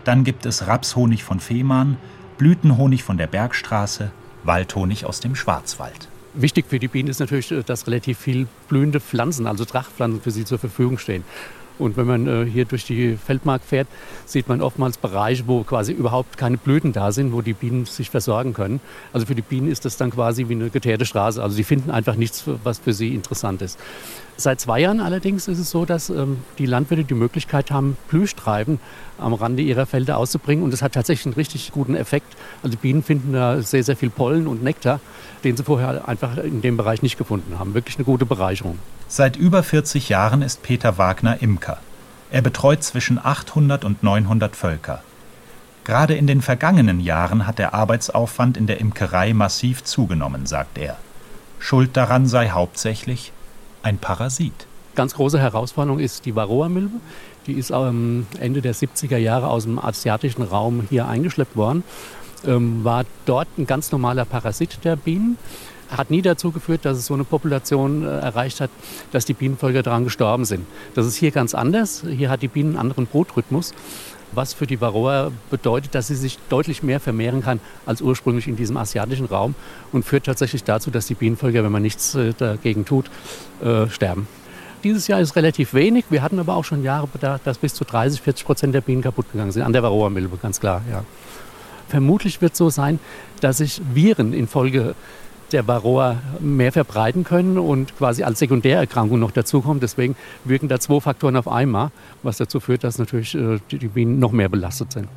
Dann 0.04 0.23
gibt 0.23 0.46
es 0.46 0.68
Rapshonig 0.68 1.25
von 1.25 1.40
Fehmarn, 1.40 1.96
Blütenhonig 2.38 3.02
von 3.02 3.16
der 3.18 3.26
Bergstraße, 3.26 4.12
Waldhonig 4.44 5.04
aus 5.06 5.20
dem 5.20 5.35
Schwarzwald. 5.35 6.08
Wichtig 6.35 6.66
für 6.68 6.78
die 6.78 6.88
Bienen 6.88 7.08
ist 7.08 7.18
natürlich, 7.18 7.52
dass 7.64 7.87
relativ 7.87 8.18
viel 8.18 8.46
blühende 8.68 9.00
Pflanzen, 9.00 9.46
also 9.46 9.64
Trachtpflanzen 9.64 10.20
für 10.20 10.30
sie 10.30 10.44
zur 10.44 10.58
Verfügung 10.58 10.99
stehen. 10.99 11.25
Und 11.78 11.97
wenn 11.97 12.06
man 12.06 12.26
äh, 12.26 12.47
hier 12.49 12.64
durch 12.64 12.85
die 12.85 13.16
Feldmark 13.16 13.62
fährt, 13.62 13.88
sieht 14.25 14.49
man 14.49 14.62
oftmals 14.62 14.99
Bereiche, 14.99 15.45
wo 15.47 15.62
quasi 15.62 15.92
überhaupt 15.92 16.38
keine 16.38 16.56
Blüten 16.56 16.92
da 16.92 17.12
sind, 17.12 17.33
wo 17.33 17.42
die 17.42 17.52
Bienen 17.52 17.85
sich 17.85 18.11
versorgen 18.11 18.54
können. 18.54 18.80
Also 19.12 19.26
für 19.26 19.35
die 19.35 19.42
Bienen 19.42 19.71
ist 19.71 19.85
das 19.85 19.97
dann 19.97 20.11
quasi 20.11 20.49
wie 20.49 20.54
eine 20.54 20.71
geteerte 20.71 21.04
Straße. 21.04 21.42
Also 21.42 21.56
sie 21.56 21.64
finden 21.64 21.90
einfach 21.90 22.16
nichts, 22.16 22.45
was 22.64 22.78
für 22.78 22.92
sie 22.92 23.14
interessant 23.14 23.62
ist. 23.62 23.78
Seit 24.38 24.61
zwei 24.61 24.80
Jahren 24.80 25.00
allerdings 25.00 25.49
ist 25.49 25.59
es 25.59 25.71
so, 25.71 25.87
dass 25.87 26.11
ähm, 26.11 26.38
die 26.59 26.66
Landwirte 26.66 27.04
die 27.04 27.14
Möglichkeit 27.14 27.71
haben, 27.71 27.97
Blühstreiben 28.09 28.80
am 29.18 29.33
Rande 29.33 29.62
ihrer 29.62 29.87
Felder 29.87 30.18
auszubringen. 30.18 30.62
Und 30.62 30.73
das 30.73 30.83
hat 30.83 30.92
tatsächlich 30.92 31.26
einen 31.26 31.35
richtig 31.35 31.73
guten 31.73 31.95
Effekt. 31.95 32.37
Also 32.62 32.76
die 32.76 32.80
Bienen 32.80 33.02
finden 33.02 33.33
da 33.33 33.62
sehr, 33.62 33.83
sehr 33.83 33.97
viel 33.97 34.11
Pollen 34.11 34.47
und 34.47 34.62
Nektar, 34.62 35.00
den 35.42 35.56
sie 35.56 35.64
vorher 35.64 36.06
einfach 36.06 36.37
in 36.37 36.61
dem 36.61 36.76
Bereich 36.76 37.02
nicht 37.02 37.16
gefunden 37.16 37.59
haben. 37.59 37.73
Wirklich 37.73 37.97
eine 37.97 38.04
gute 38.04 38.26
Bereicherung. 38.26 38.78
Seit 39.09 39.37
über 39.37 39.63
40 39.63 40.09
Jahren 40.09 40.43
ist 40.43 40.63
Peter 40.63 40.99
Wagner 40.99 41.41
Imker. 41.41 41.79
Er 42.33 42.43
betreut 42.43 42.83
zwischen 42.83 43.25
800 43.25 43.85
und 43.85 44.03
900 44.03 44.57
Völker. 44.57 45.03
Gerade 45.85 46.15
in 46.15 46.27
den 46.27 46.43
vergangenen 46.43 46.99
Jahren 46.99 47.47
hat 47.47 47.61
der 47.61 47.73
Arbeitsaufwand 47.73 48.57
in 48.57 48.67
der 48.67 48.81
Imkerei 48.81 49.33
massiv 49.33 49.85
zugenommen, 49.85 50.47
sagt 50.47 50.79
er. 50.79 50.97
Schuld 51.61 51.97
daran 51.97 52.27
sei 52.27 52.49
hauptsächlich 52.49 53.33
ein 53.85 53.99
Parasit. 53.99 54.67
Ganz 54.97 55.15
große 55.15 55.39
Herausforderung 55.39 56.01
ist 56.01 56.27
die 56.27 56.35
Varroa-Milbe. 56.35 56.97
Die 57.47 57.53
ist 57.53 57.71
ähm, 57.71 58.27
Ende 58.41 58.61
der 58.61 58.75
70er 58.75 59.19
Jahre 59.19 59.49
aus 59.49 59.63
dem 59.63 59.79
asiatischen 59.79 60.43
Raum 60.43 60.87
hier 60.91 61.07
eingeschleppt 61.07 61.55
worden. 61.55 61.85
Ähm, 62.45 62.83
war 62.83 63.05
dort 63.25 63.47
ein 63.57 63.67
ganz 63.67 63.93
normaler 63.93 64.25
Parasit 64.25 64.79
der 64.83 64.97
Bienen. 64.97 65.39
Hat 65.90 66.11
nie 66.11 66.23
dazu 66.23 66.50
geführt, 66.50 66.85
dass 66.85 66.99
es 66.99 67.07
so 67.07 67.14
eine 67.14 67.25
Population 67.25 68.05
äh, 68.05 68.19
erreicht 68.19 68.61
hat, 68.61 68.71
dass 69.12 69.25
die 69.25 69.35
Bienenvölker 69.35 69.83
daran 69.83 70.05
gestorben 70.05 70.45
sind. 70.45 70.66
Das 70.95 71.07
ist 71.07 71.16
hier 71.16 71.31
ganz 71.31 71.55
anders. 71.55 72.05
Hier 72.09 72.31
hat 72.31 72.43
die 72.43 72.49
Bienen 72.49 72.71
einen 72.71 72.78
anderen 72.78 73.07
Brutrhythmus 73.07 73.73
was 74.33 74.52
für 74.52 74.66
die 74.66 74.81
Varroa 74.81 75.31
bedeutet, 75.50 75.95
dass 75.95 76.09
sie 76.09 76.14
sich 76.14 76.38
deutlich 76.49 76.83
mehr 76.83 77.00
vermehren 77.00 77.43
kann 77.43 77.61
als 77.87 78.02
ursprünglich 78.02 78.49
in 78.49 78.57
diesem 78.57 78.76
asiatischen 78.76 79.26
Raum 79.26 79.55
und 79.93 80.05
führt 80.05 80.26
tatsächlich 80.26 80.64
dazu, 80.64 80.90
dass 80.90 81.07
die 81.07 81.14
Bienenvölker, 81.14 81.64
wenn 81.64 81.73
man 81.73 81.83
nichts 81.83 82.14
äh, 82.14 82.33
dagegen 82.37 82.85
tut, 82.85 83.11
äh, 83.62 83.88
sterben. 83.88 84.28
Dieses 84.85 85.09
Jahr 85.09 85.21
ist 85.21 85.35
relativ 85.37 85.75
wenig. 85.75 86.05
Wir 86.11 86.23
hatten 86.23 86.38
aber 86.38 86.55
auch 86.55 86.64
schon 86.64 86.85
Jahre, 86.85 87.09
dass 87.43 87.59
bis 87.59 87.75
zu 87.75 87.85
30, 87.85 88.21
40 88.21 88.47
Prozent 88.47 88.75
der 88.75 88.83
Bienen 88.83 89.02
kaputt 89.02 89.26
gegangen 89.33 89.50
sind. 89.50 89.62
An 89.62 89.73
der 89.73 89.83
Varroa-Milbe, 89.83 90.37
ganz 90.37 90.61
klar. 90.61 90.83
Ja. 90.90 91.02
Vermutlich 91.88 92.40
wird 92.40 92.52
es 92.52 92.59
so 92.59 92.69
sein, 92.69 93.00
dass 93.40 93.59
sich 93.59 93.81
Viren 93.95 94.33
infolge 94.33 94.95
der 95.53 95.67
Varroa 95.67 96.17
mehr 96.41 96.73
verbreiten 96.73 97.25
können 97.25 97.59
und 97.59 97.97
quasi 97.97 98.23
als 98.23 98.38
Sekundärerkrankung 98.38 99.19
noch 99.19 99.31
dazukommt. 99.31 99.83
Deswegen 99.83 100.17
wirken 100.45 100.69
da 100.69 100.81
zwei 100.81 101.00
Faktoren 101.00 101.37
auf 101.37 101.49
einmal, 101.49 101.91
was 102.23 102.38
dazu 102.38 102.61
führt, 102.61 102.85
dass 102.85 102.99
natürlich 102.99 103.35
äh, 103.35 103.59
die 103.71 103.88
Bienen 103.88 104.19
noch 104.19 104.33
mehr 104.33 104.49
belastet 104.49 104.93
sind. 104.93 105.09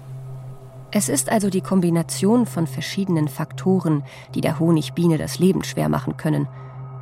Es 0.92 1.08
ist 1.08 1.32
also 1.32 1.50
die 1.50 1.62
Kombination 1.62 2.48
von 2.48 2.66
verschiedenen 2.66 3.28
Faktoren, 3.28 4.04
die 4.34 4.42
der 4.42 4.60
Honigbiene 4.60 5.20
das 5.20 5.38
Leben 5.38 5.64
schwer 5.64 5.88
machen 5.88 6.18
können. 6.18 6.48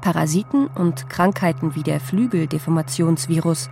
Parasiten 0.01 0.67
und 0.67 1.09
Krankheiten 1.09 1.75
wie 1.75 1.83
der 1.83 1.99
Flügeldeformationsvirus. 1.99 3.69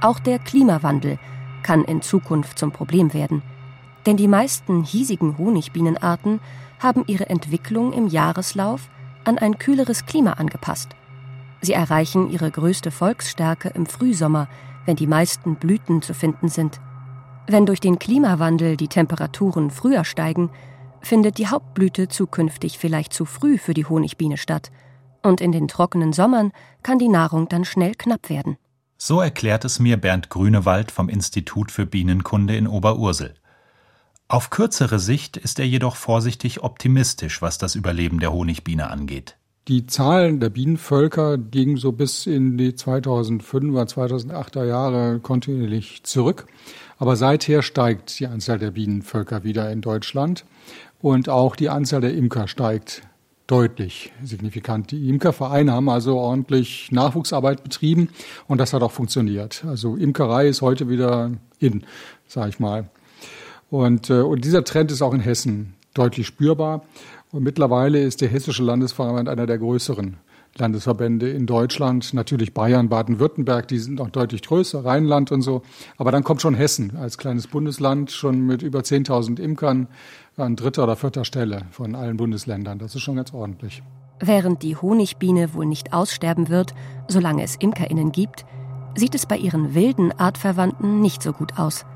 Auch 0.00 0.20
der 0.20 0.38
Klimawandel 0.38 1.18
kann 1.62 1.84
in 1.84 2.00
Zukunft 2.00 2.58
zum 2.58 2.70
Problem 2.70 3.12
werden. 3.12 3.42
Denn 4.06 4.16
die 4.16 4.28
meisten 4.28 4.82
hiesigen 4.82 5.36
Honigbienenarten 5.36 6.40
haben 6.80 7.04
ihre 7.06 7.28
Entwicklung 7.28 7.92
im 7.92 8.08
Jahreslauf 8.08 8.90
an 9.24 9.38
ein 9.38 9.58
kühleres 9.58 10.06
Klima 10.06 10.32
angepasst. 10.32 10.90
Sie 11.60 11.74
erreichen 11.74 12.30
ihre 12.30 12.50
größte 12.50 12.90
Volksstärke 12.90 13.68
im 13.68 13.86
Frühsommer, 13.86 14.48
wenn 14.86 14.96
die 14.96 15.06
meisten 15.06 15.56
Blüten 15.56 16.02
zu 16.02 16.14
finden 16.14 16.48
sind. 16.48 16.80
Wenn 17.46 17.66
durch 17.66 17.80
den 17.80 17.98
Klimawandel 17.98 18.76
die 18.76 18.88
Temperaturen 18.88 19.70
früher 19.70 20.04
steigen, 20.04 20.50
findet 21.02 21.38
die 21.38 21.48
Hauptblüte 21.48 22.08
zukünftig 22.08 22.78
vielleicht 22.78 23.12
zu 23.12 23.24
früh 23.24 23.58
für 23.58 23.74
die 23.74 23.84
Honigbiene 23.84 24.36
statt, 24.36 24.70
und 25.22 25.40
in 25.42 25.52
den 25.52 25.68
trockenen 25.68 26.14
Sommern 26.14 26.52
kann 26.82 26.98
die 26.98 27.08
Nahrung 27.08 27.48
dann 27.48 27.64
schnell 27.66 27.94
knapp 27.94 28.30
werden. 28.30 28.56
So 28.96 29.20
erklärt 29.20 29.64
es 29.64 29.78
mir 29.80 29.96
Bernd 29.96 30.30
Grünewald 30.30 30.90
vom 30.90 31.08
Institut 31.08 31.70
für 31.70 31.86
Bienenkunde 31.86 32.56
in 32.56 32.66
Oberursel. 32.66 33.34
Auf 34.30 34.50
kürzere 34.50 35.00
Sicht 35.00 35.36
ist 35.36 35.58
er 35.58 35.66
jedoch 35.66 35.96
vorsichtig 35.96 36.62
optimistisch, 36.62 37.42
was 37.42 37.58
das 37.58 37.74
Überleben 37.74 38.20
der 38.20 38.32
Honigbiene 38.32 38.88
angeht. 38.88 39.34
Die 39.66 39.86
Zahlen 39.86 40.38
der 40.38 40.50
Bienenvölker 40.50 41.36
gingen 41.36 41.78
so 41.78 41.90
bis 41.90 42.26
in 42.26 42.56
die 42.56 42.70
2005er, 42.70 43.92
2008er 43.92 44.64
Jahre 44.64 45.18
kontinuierlich 45.18 46.04
zurück. 46.04 46.46
Aber 46.96 47.16
seither 47.16 47.62
steigt 47.62 48.20
die 48.20 48.28
Anzahl 48.28 48.60
der 48.60 48.70
Bienenvölker 48.70 49.42
wieder 49.42 49.68
in 49.72 49.80
Deutschland 49.80 50.44
und 51.00 51.28
auch 51.28 51.56
die 51.56 51.68
Anzahl 51.68 52.00
der 52.00 52.14
Imker 52.14 52.46
steigt 52.46 53.02
deutlich 53.48 54.12
signifikant. 54.22 54.92
Die 54.92 55.08
Imkervereine 55.08 55.72
haben 55.72 55.88
also 55.88 56.18
ordentlich 56.18 56.92
Nachwuchsarbeit 56.92 57.64
betrieben 57.64 58.10
und 58.46 58.58
das 58.58 58.74
hat 58.74 58.82
auch 58.82 58.92
funktioniert. 58.92 59.64
Also 59.66 59.96
Imkerei 59.96 60.46
ist 60.46 60.62
heute 60.62 60.88
wieder 60.88 61.32
in, 61.58 61.82
sage 62.28 62.50
ich 62.50 62.60
mal. 62.60 62.88
Und, 63.70 64.10
äh, 64.10 64.20
und 64.20 64.44
dieser 64.44 64.64
Trend 64.64 64.90
ist 64.92 65.02
auch 65.02 65.14
in 65.14 65.20
Hessen 65.20 65.74
deutlich 65.94 66.26
spürbar. 66.26 66.82
Und 67.32 67.44
mittlerweile 67.44 68.00
ist 68.00 68.20
der 68.20 68.28
Hessische 68.28 68.62
Landesverband 68.62 69.28
einer 69.28 69.46
der 69.46 69.58
größeren 69.58 70.16
Landesverbände 70.56 71.30
in 71.30 71.46
Deutschland. 71.46 72.12
Natürlich 72.12 72.52
Bayern, 72.52 72.88
Baden-Württemberg, 72.88 73.68
die 73.68 73.78
sind 73.78 73.94
noch 73.94 74.10
deutlich 74.10 74.42
größer, 74.42 74.84
Rheinland 74.84 75.30
und 75.30 75.42
so. 75.42 75.62
Aber 75.96 76.10
dann 76.10 76.24
kommt 76.24 76.42
schon 76.42 76.54
Hessen 76.54 76.96
als 76.96 77.18
kleines 77.18 77.46
Bundesland, 77.46 78.10
schon 78.10 78.44
mit 78.46 78.62
über 78.62 78.80
10.000 78.80 79.38
Imkern 79.38 79.86
an 80.36 80.56
dritter 80.56 80.84
oder 80.84 80.96
vierter 80.96 81.24
Stelle 81.24 81.62
von 81.70 81.94
allen 81.94 82.16
Bundesländern. 82.16 82.78
Das 82.78 82.94
ist 82.94 83.02
schon 83.02 83.16
ganz 83.16 83.32
ordentlich. 83.32 83.82
Während 84.18 84.62
die 84.62 84.76
Honigbiene 84.76 85.54
wohl 85.54 85.66
nicht 85.66 85.92
aussterben 85.92 86.48
wird, 86.48 86.74
solange 87.08 87.42
es 87.42 87.56
ImkerInnen 87.56 88.12
gibt, 88.12 88.44
sieht 88.96 89.14
es 89.14 89.26
bei 89.26 89.36
ihren 89.36 89.74
wilden 89.74 90.12
Artverwandten 90.12 91.00
nicht 91.00 91.22
so 91.22 91.32
gut 91.32 91.58
aus. 91.58 91.86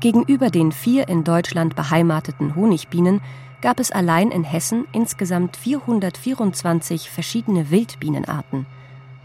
Gegenüber 0.00 0.48
den 0.48 0.72
vier 0.72 1.08
in 1.08 1.24
Deutschland 1.24 1.76
beheimateten 1.76 2.56
Honigbienen 2.56 3.20
gab 3.60 3.78
es 3.78 3.90
allein 3.90 4.30
in 4.30 4.44
Hessen 4.44 4.86
insgesamt 4.92 5.58
424 5.58 7.10
verschiedene 7.10 7.70
Wildbienenarten. 7.70 8.66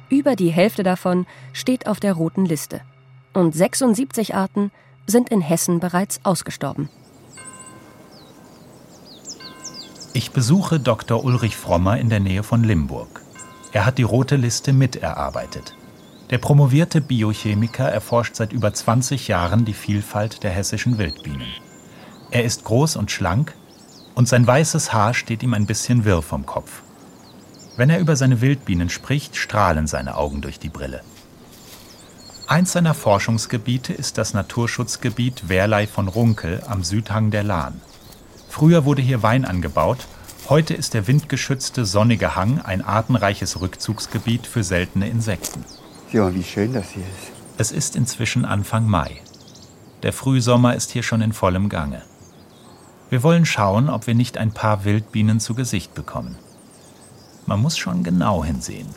Über 0.09 0.35
die 0.35 0.49
Hälfte 0.49 0.83
davon 0.83 1.25
steht 1.53 1.87
auf 1.87 2.01
der 2.01 2.13
roten 2.13 2.45
Liste. 2.45 2.81
Und 3.33 3.55
76 3.55 4.35
Arten 4.35 4.71
sind 5.07 5.29
in 5.29 5.41
Hessen 5.41 5.79
bereits 5.79 6.19
ausgestorben. 6.23 6.89
Ich 10.13 10.31
besuche 10.31 10.79
Dr. 10.79 11.23
Ulrich 11.23 11.55
Frommer 11.55 11.97
in 11.97 12.09
der 12.09 12.19
Nähe 12.19 12.43
von 12.43 12.63
Limburg. 12.63 13.21
Er 13.71 13.85
hat 13.85 13.97
die 13.97 14.03
rote 14.03 14.35
Liste 14.35 14.73
miterarbeitet. 14.73 15.75
Der 16.31 16.39
promovierte 16.39 17.01
Biochemiker 17.01 17.87
erforscht 17.87 18.35
seit 18.35 18.51
über 18.51 18.73
20 18.73 19.27
Jahren 19.27 19.63
die 19.63 19.73
Vielfalt 19.73 20.41
der 20.43 20.49
hessischen 20.49 20.97
Wildbienen. 20.97 21.47
Er 22.31 22.43
ist 22.43 22.63
groß 22.63 22.95
und 22.95 23.11
schlank 23.11 23.53
und 24.15 24.27
sein 24.27 24.47
weißes 24.47 24.91
Haar 24.91 25.13
steht 25.13 25.43
ihm 25.43 25.53
ein 25.53 25.67
bisschen 25.67 26.03
wirr 26.03 26.23
vom 26.23 26.47
Kopf. 26.47 26.81
Wenn 27.77 27.91
er 27.91 27.99
über 27.99 28.15
seine 28.15 28.41
Wildbienen 28.41 28.89
spricht, 28.89 29.35
strahlen 29.35 29.85
seine 29.85 30.17
Augen 30.17 30.41
durch 30.41 30.57
die 30.57 30.69
Brille. 30.69 31.01
Eins 32.47 32.71
seiner 32.71 32.93
Forschungsgebiete 32.93 33.93
ist 33.93 34.17
das 34.17 34.33
Naturschutzgebiet 34.33 35.47
Wehrlei 35.49 35.85
von 35.85 36.07
Runkel 36.07 36.63
am 36.67 36.83
Südhang 36.83 37.29
der 37.29 37.43
Lahn. 37.43 37.81
Früher 38.49 38.85
wurde 38.85 39.01
hier 39.01 39.21
Wein 39.21 39.45
angebaut, 39.45 40.07
heute 40.49 40.73
ist 40.73 40.93
der 40.95 41.07
windgeschützte 41.07 41.85
sonnige 41.85 42.35
Hang 42.35 42.61
ein 42.61 42.81
artenreiches 42.81 43.61
Rückzugsgebiet 43.61 44.47
für 44.47 44.63
seltene 44.63 45.09
Insekten. 45.09 45.65
Ja, 46.15 46.33
wie 46.33 46.43
schön 46.43 46.71
das 46.71 46.91
hier 46.91 47.03
ist. 47.03 47.33
Es 47.57 47.71
ist 47.73 47.97
inzwischen 47.97 48.45
Anfang 48.45 48.87
Mai. 48.87 49.19
Der 50.01 50.13
Frühsommer 50.13 50.73
ist 50.73 50.91
hier 50.91 51.03
schon 51.03 51.19
in 51.19 51.33
vollem 51.33 51.67
Gange. 51.67 52.03
Wir 53.09 53.21
wollen 53.21 53.45
schauen, 53.45 53.89
ob 53.89 54.07
wir 54.07 54.15
nicht 54.15 54.37
ein 54.37 54.53
paar 54.53 54.85
Wildbienen 54.85 55.41
zu 55.41 55.55
Gesicht 55.55 55.93
bekommen. 55.93 56.37
Man 57.47 57.61
muss 57.61 57.77
schon 57.77 58.05
genau 58.05 58.45
hinsehen. 58.45 58.87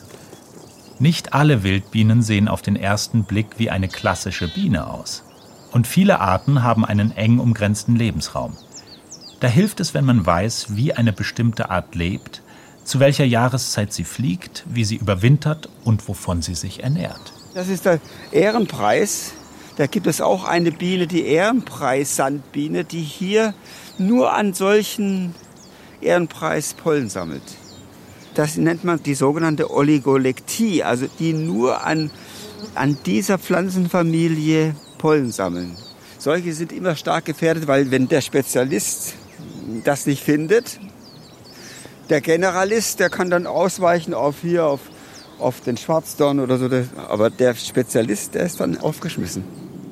Nicht 0.97 1.33
alle 1.33 1.61
Wildbienen 1.63 2.21
sehen 2.21 2.47
auf 2.47 2.61
den 2.61 2.77
ersten 2.77 3.25
Blick 3.25 3.47
wie 3.59 3.69
eine 3.69 3.89
klassische 3.89 4.47
Biene 4.47 4.87
aus. 4.87 5.25
Und 5.73 5.87
viele 5.87 6.21
Arten 6.21 6.63
haben 6.63 6.85
einen 6.85 7.11
eng 7.11 7.39
umgrenzten 7.39 7.97
Lebensraum. 7.97 8.55
Da 9.41 9.49
hilft 9.49 9.81
es, 9.81 9.93
wenn 9.93 10.05
man 10.05 10.25
weiß, 10.25 10.77
wie 10.77 10.93
eine 10.93 11.11
bestimmte 11.11 11.69
Art 11.69 11.95
lebt, 11.95 12.43
zu 12.89 12.99
welcher 12.99 13.23
Jahreszeit 13.23 13.93
sie 13.93 14.03
fliegt, 14.03 14.63
wie 14.67 14.83
sie 14.83 14.95
überwintert 14.95 15.69
und 15.83 16.07
wovon 16.07 16.41
sie 16.41 16.55
sich 16.55 16.81
ernährt. 16.81 17.33
Das 17.53 17.67
ist 17.67 17.85
der 17.85 17.99
Ehrenpreis. 18.31 19.33
Da 19.77 19.85
gibt 19.85 20.07
es 20.07 20.21
auch 20.21 20.43
eine 20.43 20.71
Biene, 20.71 21.05
die 21.05 21.27
Ehrenpreis-Sandbiene, 21.27 22.85
die 22.85 23.01
hier 23.01 23.53
nur 23.99 24.33
an 24.33 24.55
solchen 24.55 25.35
Ehrenpreis-Pollen 26.01 27.09
sammelt. 27.09 27.43
Das 28.33 28.57
nennt 28.57 28.83
man 28.83 29.03
die 29.03 29.13
sogenannte 29.13 29.71
Oligolektie, 29.71 30.81
also 30.81 31.05
die 31.19 31.33
nur 31.33 31.85
an, 31.85 32.09
an 32.73 32.97
dieser 33.05 33.37
Pflanzenfamilie 33.37 34.75
Pollen 34.97 35.31
sammeln. 35.31 35.77
Solche 36.17 36.53
sind 36.53 36.71
immer 36.71 36.95
stark 36.95 37.25
gefährdet, 37.25 37.67
weil 37.67 37.91
wenn 37.91 38.07
der 38.07 38.21
Spezialist 38.21 39.13
das 39.83 40.07
nicht 40.07 40.23
findet, 40.23 40.79
der 42.09 42.21
Generalist, 42.21 42.99
der 42.99 43.09
kann 43.09 43.29
dann 43.29 43.47
ausweichen 43.47 44.13
auf 44.13 44.41
hier, 44.41 44.65
auf, 44.65 44.81
auf 45.39 45.61
den 45.61 45.77
Schwarzdorn 45.77 46.39
oder 46.39 46.57
so. 46.57 46.67
Aber 47.07 47.29
der 47.29 47.55
Spezialist, 47.55 48.35
der 48.35 48.45
ist 48.45 48.59
dann 48.59 48.77
aufgeschmissen. 48.77 49.43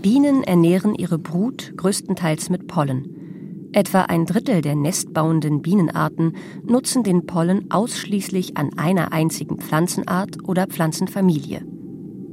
Bienen 0.01 0.43
ernähren 0.43 0.95
ihre 0.95 1.17
Brut 1.17 1.73
größtenteils 1.75 2.49
mit 2.49 2.67
Pollen. 2.67 3.69
Etwa 3.73 4.03
ein 4.03 4.25
Drittel 4.25 4.61
der 4.61 4.75
nestbauenden 4.75 5.61
Bienenarten 5.61 6.35
nutzen 6.65 7.03
den 7.03 7.25
Pollen 7.25 7.69
ausschließlich 7.69 8.57
an 8.57 8.71
einer 8.77 9.11
einzigen 9.11 9.57
Pflanzenart 9.57 10.37
oder 10.47 10.67
Pflanzenfamilie. 10.67 11.61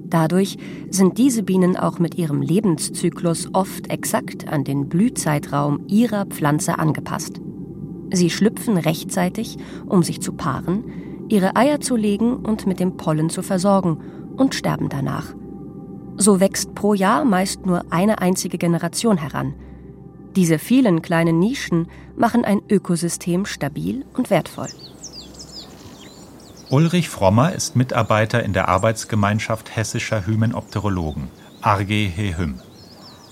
Dadurch 0.06 0.56
sind 0.90 1.18
diese 1.18 1.42
Bienen 1.42 1.76
auch 1.76 1.98
mit 1.98 2.16
ihrem 2.16 2.40
Lebenszyklus 2.40 3.48
oft 3.52 3.90
exakt 3.90 4.46
an 4.46 4.62
den 4.62 4.88
Blühzeitraum 4.88 5.80
ihrer 5.88 6.26
Pflanze 6.26 6.78
angepasst. 6.78 7.40
Sie 8.14 8.31
schlüpfen 8.31 8.77
rechtzeitig, 8.77 9.59
um 9.87 10.03
sich 10.03 10.22
zu 10.22 10.33
paaren, 10.33 10.85
ihre 11.29 11.57
Eier 11.57 11.81
zu 11.81 11.96
legen 11.96 12.37
und 12.37 12.66
mit 12.66 12.81
dem 12.81 12.96
Pollen 12.96 13.29
zu 13.29 13.42
versorgen 13.42 13.98
und 14.37 14.55
sterben 14.55 14.88
danach. 14.88 15.35
So 16.16 16.38
wächst 16.38 16.74
pro 16.74 16.94
Jahr 16.94 17.24
meist 17.24 17.66
nur 17.66 17.85
eine 17.90 18.20
einzige 18.20 18.57
Generation 18.57 19.16
heran. 19.16 19.55
Diese 20.37 20.59
vielen 20.59 21.03
kleinen 21.03 21.38
Nischen 21.38 21.88
machen 22.16 22.44
ein 22.44 22.61
Ökosystem 22.68 23.46
stabil 23.46 24.05
und 24.16 24.31
wertvoll. 24.31 24.68
Ulrich 26.70 27.09
Frommer 27.09 27.53
ist 27.53 27.77
Mitarbeiter 27.77 28.42
in 28.42 28.53
der 28.53 28.68
Arbeitsgemeinschaft 28.68 29.77
hessischer 29.77 30.27
Hymenopterologen, 30.27 31.29
ARG 31.61 31.88
Hehym. 31.88 32.61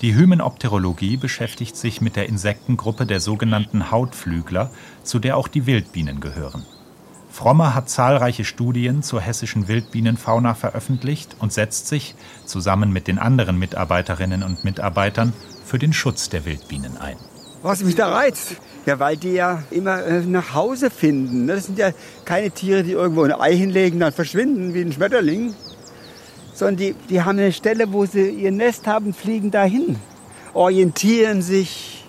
Die 0.02 0.16
Hymenopterologie 0.16 1.16
beschäftigt 1.16 1.76
sich 1.76 2.00
mit 2.00 2.16
der 2.16 2.28
Insektengruppe 2.28 3.06
der 3.06 3.20
sogenannten 3.20 3.92
Hautflügler, 3.92 4.72
zu 5.04 5.20
der 5.20 5.36
auch 5.36 5.46
die 5.46 5.66
Wildbienen 5.66 6.18
gehören. 6.18 6.66
Frommer 7.30 7.72
hat 7.72 7.88
zahlreiche 7.88 8.44
Studien 8.44 9.04
zur 9.04 9.20
hessischen 9.20 9.68
Wildbienenfauna 9.68 10.54
veröffentlicht 10.54 11.36
und 11.38 11.52
setzt 11.52 11.86
sich, 11.86 12.16
zusammen 12.46 12.92
mit 12.92 13.06
den 13.06 13.20
anderen 13.20 13.60
Mitarbeiterinnen 13.60 14.42
und 14.42 14.64
Mitarbeitern, 14.64 15.32
für 15.64 15.78
den 15.78 15.92
Schutz 15.92 16.28
der 16.28 16.44
Wildbienen 16.44 16.96
ein. 16.96 17.16
Was 17.62 17.84
mich 17.84 17.94
da 17.94 18.08
reizt? 18.08 18.56
Ja, 18.86 18.98
weil 18.98 19.16
die 19.16 19.34
ja 19.34 19.62
immer 19.70 20.04
äh, 20.04 20.22
nach 20.22 20.52
Hause 20.52 20.90
finden. 20.90 21.46
Ne? 21.46 21.54
Das 21.54 21.66
sind 21.66 21.78
ja 21.78 21.92
keine 22.24 22.50
Tiere, 22.50 22.82
die 22.82 22.90
irgendwo 22.90 23.22
ein 23.22 23.32
Ei 23.32 23.56
hinlegen, 23.56 24.00
dann 24.00 24.12
verschwinden 24.12 24.74
wie 24.74 24.80
ein 24.80 24.92
Schmetterling. 24.92 25.54
Sondern 26.54 26.76
die, 26.76 26.94
die 27.08 27.22
haben 27.22 27.38
eine 27.38 27.52
Stelle, 27.52 27.92
wo 27.92 28.04
sie 28.04 28.28
ihr 28.28 28.52
Nest 28.52 28.86
haben, 28.86 29.14
fliegen 29.14 29.50
dahin, 29.50 29.96
orientieren 30.54 31.42
sich. 31.42 32.04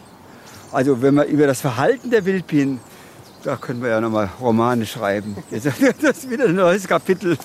Also 0.71 1.01
wenn 1.01 1.13
man 1.13 1.27
über 1.27 1.47
das 1.47 1.61
Verhalten 1.61 2.09
der 2.09 2.25
Wildbienen, 2.25 2.79
da 3.43 3.57
können 3.57 3.81
wir 3.81 3.89
ja 3.89 4.01
nochmal 4.01 4.29
Romane 4.39 4.85
schreiben. 4.85 5.35
Das 5.51 6.17
ist 6.17 6.29
wieder 6.29 6.45
ein 6.45 6.55
neues 6.55 6.87
Kapitel. 6.87 7.37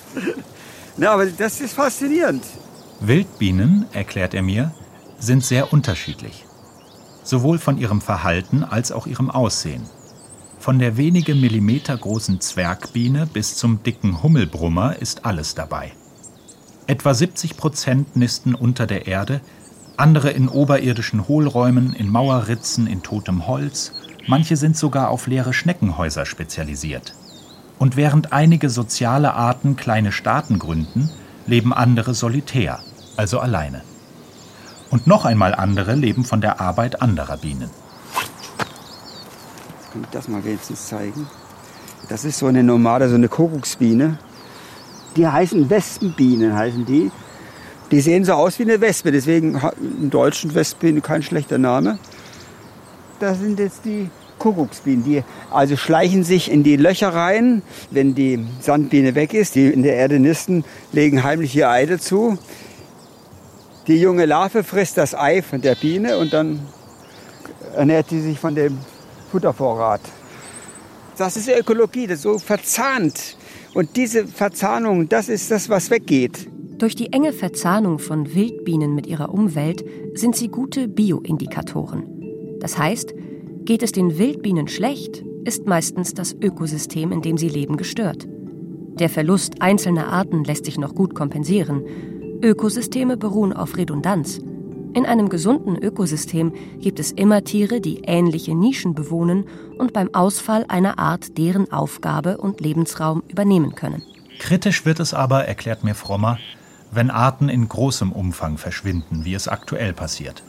Na, 0.97 1.11
aber 1.11 1.25
das 1.25 1.61
ist 1.61 1.73
faszinierend. 1.73 2.43
Wildbienen, 2.99 3.85
erklärt 3.93 4.33
er 4.33 4.41
mir, 4.41 4.73
sind 5.19 5.43
sehr 5.43 5.71
unterschiedlich. 5.71 6.45
Sowohl 7.23 7.59
von 7.59 7.77
ihrem 7.77 8.01
Verhalten 8.01 8.63
als 8.63 8.91
auch 8.91 9.07
ihrem 9.07 9.29
Aussehen. 9.29 9.83
Von 10.57 10.79
der 10.79 10.97
wenige 10.97 11.35
Millimeter 11.35 11.95
großen 11.95 12.41
Zwergbiene 12.41 13.25
bis 13.25 13.55
zum 13.55 13.83
dicken 13.83 14.23
Hummelbrummer 14.23 14.97
ist 14.97 15.25
alles 15.25 15.55
dabei. 15.55 15.93
Etwa 16.89 17.13
70 17.13 17.55
Prozent 17.55 18.15
nisten 18.15 18.55
unter 18.55 18.87
der 18.87 19.05
Erde, 19.05 19.41
andere 19.95 20.31
in 20.31 20.49
oberirdischen 20.49 21.27
Hohlräumen, 21.27 21.93
in 21.93 22.09
Mauerritzen, 22.09 22.87
in 22.87 23.03
totem 23.03 23.45
Holz, 23.45 23.91
manche 24.25 24.57
sind 24.57 24.75
sogar 24.75 25.09
auf 25.11 25.27
leere 25.27 25.53
Schneckenhäuser 25.53 26.25
spezialisiert. 26.25 27.13
Und 27.77 27.95
während 27.95 28.33
einige 28.33 28.71
soziale 28.71 29.35
Arten 29.35 29.75
kleine 29.75 30.11
Staaten 30.11 30.57
gründen, 30.57 31.11
leben 31.45 31.73
andere 31.73 32.15
solitär, 32.15 32.79
also 33.17 33.39
alleine. 33.39 33.83
Und 34.89 35.05
noch 35.05 35.25
einmal 35.25 35.53
andere 35.53 35.93
leben 35.93 36.23
von 36.23 36.41
der 36.41 36.59
Arbeit 36.59 37.03
anderer 37.03 37.37
Bienen. 37.37 37.69
Jetzt 39.77 39.91
kann 39.93 40.01
ich 40.01 40.09
das 40.09 40.27
mal 40.27 40.43
wenigstens 40.43 40.87
zeigen. 40.87 41.27
Das 42.09 42.25
ist 42.25 42.39
so 42.39 42.47
eine 42.47 42.63
Nomade, 42.63 43.09
so 43.09 43.13
eine 43.13 43.27
Kuckucksbiene. 43.27 44.17
Die 45.15 45.27
heißen 45.27 45.69
Wespenbienen, 45.69 46.55
heißen 46.55 46.85
die. 46.85 47.11
Die 47.91 48.01
sehen 48.01 48.23
so 48.23 48.33
aus 48.33 48.59
wie 48.59 48.63
eine 48.63 48.81
Wespe, 48.81 49.11
deswegen 49.11 49.59
im 49.79 50.09
Deutschen 50.09 50.53
Wespenbiene 50.53 51.01
kein 51.01 51.23
schlechter 51.23 51.57
Name. 51.57 51.97
Das 53.19 53.39
sind 53.39 53.59
jetzt 53.59 53.85
die 53.85 54.09
Kuckucksbienen. 54.37 55.03
Die 55.03 55.23
also 55.51 55.75
schleichen 55.75 56.23
sich 56.23 56.51
in 56.51 56.63
die 56.63 56.77
Löcher 56.77 57.13
rein, 57.13 57.61
wenn 57.91 58.15
die 58.15 58.45
Sandbiene 58.61 59.15
weg 59.15 59.33
ist, 59.33 59.55
die 59.55 59.67
in 59.67 59.83
der 59.83 59.95
Erde 59.95 60.19
nisten, 60.19 60.63
legen 60.91 61.23
heimlich 61.23 61.55
ihr 61.55 61.69
Ei 61.69 61.85
dazu. 61.85 62.37
Die 63.87 63.99
junge 63.99 64.25
Larve 64.25 64.63
frisst 64.63 64.97
das 64.97 65.15
Ei 65.15 65.41
von 65.41 65.61
der 65.61 65.75
Biene 65.75 66.17
und 66.17 66.31
dann 66.31 66.59
ernährt 67.75 68.09
sie 68.09 68.21
sich 68.21 68.39
von 68.39 68.55
dem 68.55 68.77
Futtervorrat. 69.31 70.01
Das 71.17 71.35
ist 71.35 71.49
Ökologie, 71.49 72.07
das 72.07 72.17
ist 72.17 72.23
so 72.23 72.39
verzahnt. 72.39 73.35
Und 73.73 73.95
diese 73.95 74.25
Verzahnung, 74.25 75.09
das 75.09 75.29
ist 75.29 75.51
das, 75.51 75.69
was 75.69 75.91
weggeht. 75.91 76.49
Durch 76.77 76.95
die 76.95 77.11
enge 77.11 77.33
Verzahnung 77.33 77.99
von 77.99 78.33
Wildbienen 78.33 78.95
mit 78.95 79.05
ihrer 79.05 79.33
Umwelt 79.33 79.83
sind 80.13 80.35
sie 80.35 80.47
gute 80.47 80.87
Bioindikatoren. 80.87 82.03
Das 82.59 82.77
heißt, 82.77 83.13
geht 83.65 83.83
es 83.83 83.91
den 83.91 84.17
Wildbienen 84.17 84.67
schlecht, 84.67 85.23
ist 85.43 85.67
meistens 85.67 86.13
das 86.13 86.35
Ökosystem, 86.41 87.11
in 87.11 87.21
dem 87.21 87.37
sie 87.37 87.49
leben, 87.49 87.77
gestört. 87.77 88.27
Der 88.99 89.09
Verlust 89.09 89.61
einzelner 89.61 90.07
Arten 90.07 90.43
lässt 90.43 90.65
sich 90.65 90.77
noch 90.77 90.95
gut 90.95 91.15
kompensieren. 91.15 91.83
Ökosysteme 92.41 93.17
beruhen 93.17 93.53
auf 93.53 93.77
Redundanz. 93.77 94.39
In 94.93 95.05
einem 95.05 95.29
gesunden 95.29 95.77
Ökosystem 95.77 96.51
gibt 96.79 96.99
es 96.99 97.11
immer 97.11 97.43
Tiere, 97.43 97.79
die 97.79 98.01
ähnliche 98.05 98.55
Nischen 98.55 98.95
bewohnen 98.95 99.45
und 99.77 99.93
beim 99.93 100.13
Ausfall 100.13 100.65
einer 100.67 100.97
Art 100.97 101.37
deren 101.37 101.71
Aufgabe 101.71 102.37
und 102.37 102.59
Lebensraum 102.59 103.23
übernehmen 103.27 103.75
können. 103.75 104.03
Kritisch 104.39 104.85
wird 104.85 104.99
es 104.99 105.13
aber, 105.13 105.45
erklärt 105.45 105.83
mir 105.83 105.93
Frommer, 105.93 106.39
wenn 106.91 107.11
Arten 107.11 107.49
in 107.49 107.69
großem 107.69 108.11
Umfang 108.11 108.57
verschwinden, 108.57 109.25
wie 109.25 109.35
es 109.35 109.47
aktuell 109.47 109.93
passiert. 109.93 110.43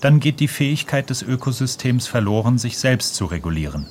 Dann 0.00 0.18
geht 0.18 0.40
die 0.40 0.48
Fähigkeit 0.48 1.08
des 1.10 1.22
Ökosystems 1.22 2.06
verloren, 2.06 2.58
sich 2.58 2.78
selbst 2.78 3.14
zu 3.14 3.26
regulieren. 3.26 3.86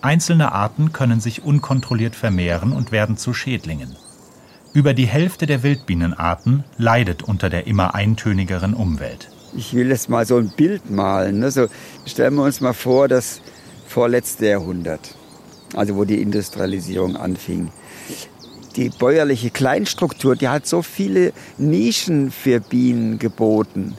Einzelne 0.00 0.52
Arten 0.52 0.92
können 0.92 1.20
sich 1.20 1.44
unkontrolliert 1.44 2.16
vermehren 2.16 2.72
und 2.72 2.90
werden 2.90 3.16
zu 3.16 3.34
Schädlingen. 3.34 3.96
Über 4.72 4.94
die 4.94 5.06
Hälfte 5.06 5.46
der 5.46 5.64
Wildbienenarten 5.64 6.62
leidet 6.78 7.24
unter 7.24 7.50
der 7.50 7.66
immer 7.66 7.96
eintönigeren 7.96 8.72
Umwelt. 8.72 9.28
Ich 9.56 9.74
will 9.74 9.88
jetzt 9.88 10.08
mal 10.08 10.24
so 10.24 10.36
ein 10.36 10.52
Bild 10.56 10.90
malen. 10.90 11.40
Ne? 11.40 11.50
So, 11.50 11.66
stellen 12.06 12.36
wir 12.36 12.44
uns 12.44 12.60
mal 12.60 12.72
vor, 12.72 13.08
das 13.08 13.40
vorletzte 13.88 14.46
Jahrhundert, 14.46 15.16
also 15.74 15.96
wo 15.96 16.04
die 16.04 16.22
Industrialisierung 16.22 17.16
anfing. 17.16 17.72
Die 18.76 18.90
bäuerliche 18.90 19.50
Kleinstruktur, 19.50 20.36
die 20.36 20.46
hat 20.46 20.66
so 20.68 20.82
viele 20.82 21.32
Nischen 21.58 22.30
für 22.30 22.60
Bienen 22.60 23.18
geboten. 23.18 23.96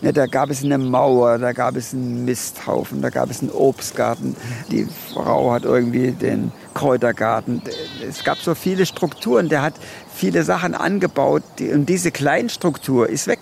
Ne, 0.00 0.12
da 0.12 0.26
gab 0.26 0.50
es 0.50 0.62
eine 0.62 0.78
Mauer, 0.78 1.38
da 1.38 1.52
gab 1.52 1.74
es 1.74 1.92
einen 1.92 2.24
Misthaufen, 2.24 3.02
da 3.02 3.10
gab 3.10 3.30
es 3.30 3.40
einen 3.40 3.50
Obstgarten. 3.50 4.36
Die 4.70 4.86
Frau 5.12 5.50
hat 5.50 5.64
irgendwie 5.64 6.12
den 6.12 6.52
Kräutergarten. 6.74 7.62
Es 8.08 8.22
gab 8.22 8.38
so 8.38 8.54
viele 8.54 8.86
Strukturen, 8.86 9.48
der 9.48 9.62
hat 9.62 9.74
viele 10.18 10.42
Sachen 10.42 10.74
angebaut 10.74 11.44
und 11.60 11.88
diese 11.88 12.10
Kleinstruktur 12.10 13.08
ist 13.08 13.28
weg. 13.28 13.38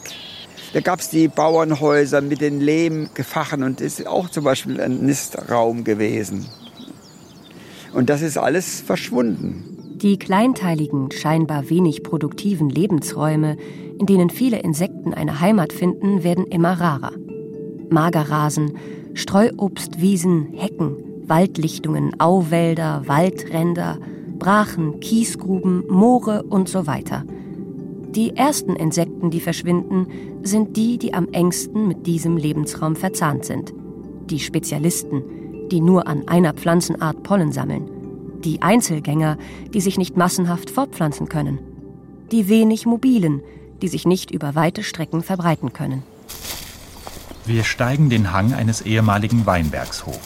Da 0.75 0.81
gab 0.81 1.01
es 1.01 1.09
die 1.09 1.27
Bauernhäuser 1.29 2.21
mit 2.21 2.43
den 2.43 2.61
Lehmgefachen 2.61 3.63
und 3.63 3.81
ist 3.81 4.07
auch 4.07 4.29
zum 4.29 4.45
Beispiel 4.45 4.79
ein 4.81 4.99
Nistraum 4.99 5.85
gewesen. 5.85 6.47
Und 7.95 8.11
das 8.11 8.21
ist 8.21 8.37
alles 8.37 8.83
verschwunden. 8.83 9.77
Die 10.03 10.19
kleinteiligen, 10.19 11.11
scheinbar 11.13 11.71
wenig 11.71 12.03
produktiven 12.03 12.69
Lebensräume, 12.69 13.57
in 13.99 14.05
denen 14.05 14.29
viele 14.29 14.59
Insekten 14.59 15.15
eine 15.15 15.41
Heimat 15.41 15.73
finden, 15.73 16.23
werden 16.23 16.47
immer 16.47 16.79
rarer. 16.79 17.13
Magerrasen, 17.89 18.77
Streuobstwiesen, 19.15 20.53
Hecken, 20.53 20.97
Waldlichtungen, 21.27 22.21
Auwälder, 22.21 23.03
Waldränder, 23.07 23.99
Brachen, 24.39 25.01
Kiesgruben, 25.01 25.85
Moore 25.89 26.43
und 26.45 26.69
so 26.69 26.87
weiter. 26.87 27.25
Die 28.11 28.37
ersten 28.37 28.77
Insekten, 28.77 29.31
die 29.31 29.41
verschwinden, 29.41 30.07
sind 30.43 30.77
die, 30.77 30.99
die 30.99 31.15
am 31.15 31.29
engsten 31.29 31.89
mit 31.89 32.07
diesem 32.07 32.37
Lebensraum 32.37 32.97
verzahnt 32.97 33.45
sind. 33.45 33.75
Die 34.31 34.41
Spezialisten, 34.41 35.23
die 35.71 35.81
nur 35.81 36.07
an 36.07 36.27
einer 36.29 36.55
Pflanzenart 36.55 37.23
Pollen 37.23 37.53
sammeln 37.53 37.91
die 38.47 38.63
Einzelgänger, 38.63 39.37
die 39.75 39.81
sich 39.81 39.99
nicht 39.99 40.17
massenhaft 40.17 40.71
fortpflanzen 40.71 41.29
können, 41.29 41.59
die 42.31 42.49
wenig 42.49 42.87
mobilen, 42.87 43.43
die 43.83 43.89
sich 43.89 44.07
nicht 44.07 44.31
über 44.31 44.55
weite 44.55 44.83
Strecken 44.83 45.23
verbreiten 45.23 45.73
können. 45.73 46.03
Wir 47.45 47.65
steigen 47.65 48.09
den 48.09 48.33
Hang 48.33 48.55
eines 48.55 48.81
ehemaligen 48.81 49.47
Weinbergs 49.47 50.07
hoch. 50.07 50.21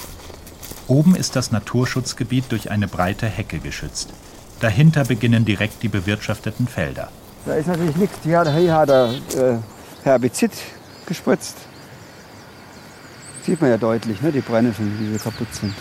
Oben 0.91 1.15
ist 1.15 1.37
das 1.37 1.53
Naturschutzgebiet 1.53 2.47
durch 2.51 2.73
eine 2.73 2.89
breite 2.89 3.27
Hecke 3.27 3.61
geschützt. 3.61 4.13
Dahinter 4.59 5.05
beginnen 5.05 5.45
direkt 5.45 5.85
die 5.85 5.89
bewirtschafteten 5.89 6.67
Felder. 6.67 7.11
Da 7.47 7.55
ist 7.55 7.69
natürlich 7.69 7.95
nichts. 7.95 8.19
Hier 8.25 8.41
hat, 8.41 8.53
hier 8.53 8.75
hat 8.75 8.91
er 8.91 9.13
äh, 9.13 9.59
Herbizid 10.03 10.51
gespritzt. 11.07 11.57
Sieht 13.47 13.61
man 13.61 13.71
ja 13.71 13.79
deutlich, 13.79 14.21
ne, 14.21 14.33
die 14.33 14.41
Brennnesseln, 14.41 14.99
wie 14.99 15.13
sie 15.13 15.23
kaputt 15.23 15.55
sind. 15.55 15.75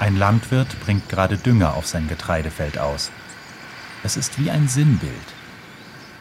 Ein 0.00 0.18
Landwirt 0.18 0.80
bringt 0.80 1.08
gerade 1.08 1.38
Dünger 1.38 1.74
auf 1.74 1.86
sein 1.86 2.08
Getreidefeld 2.08 2.76
aus. 2.76 3.12
Es 4.02 4.16
ist 4.16 4.36
wie 4.40 4.50
ein 4.50 4.66
Sinnbild. 4.66 5.14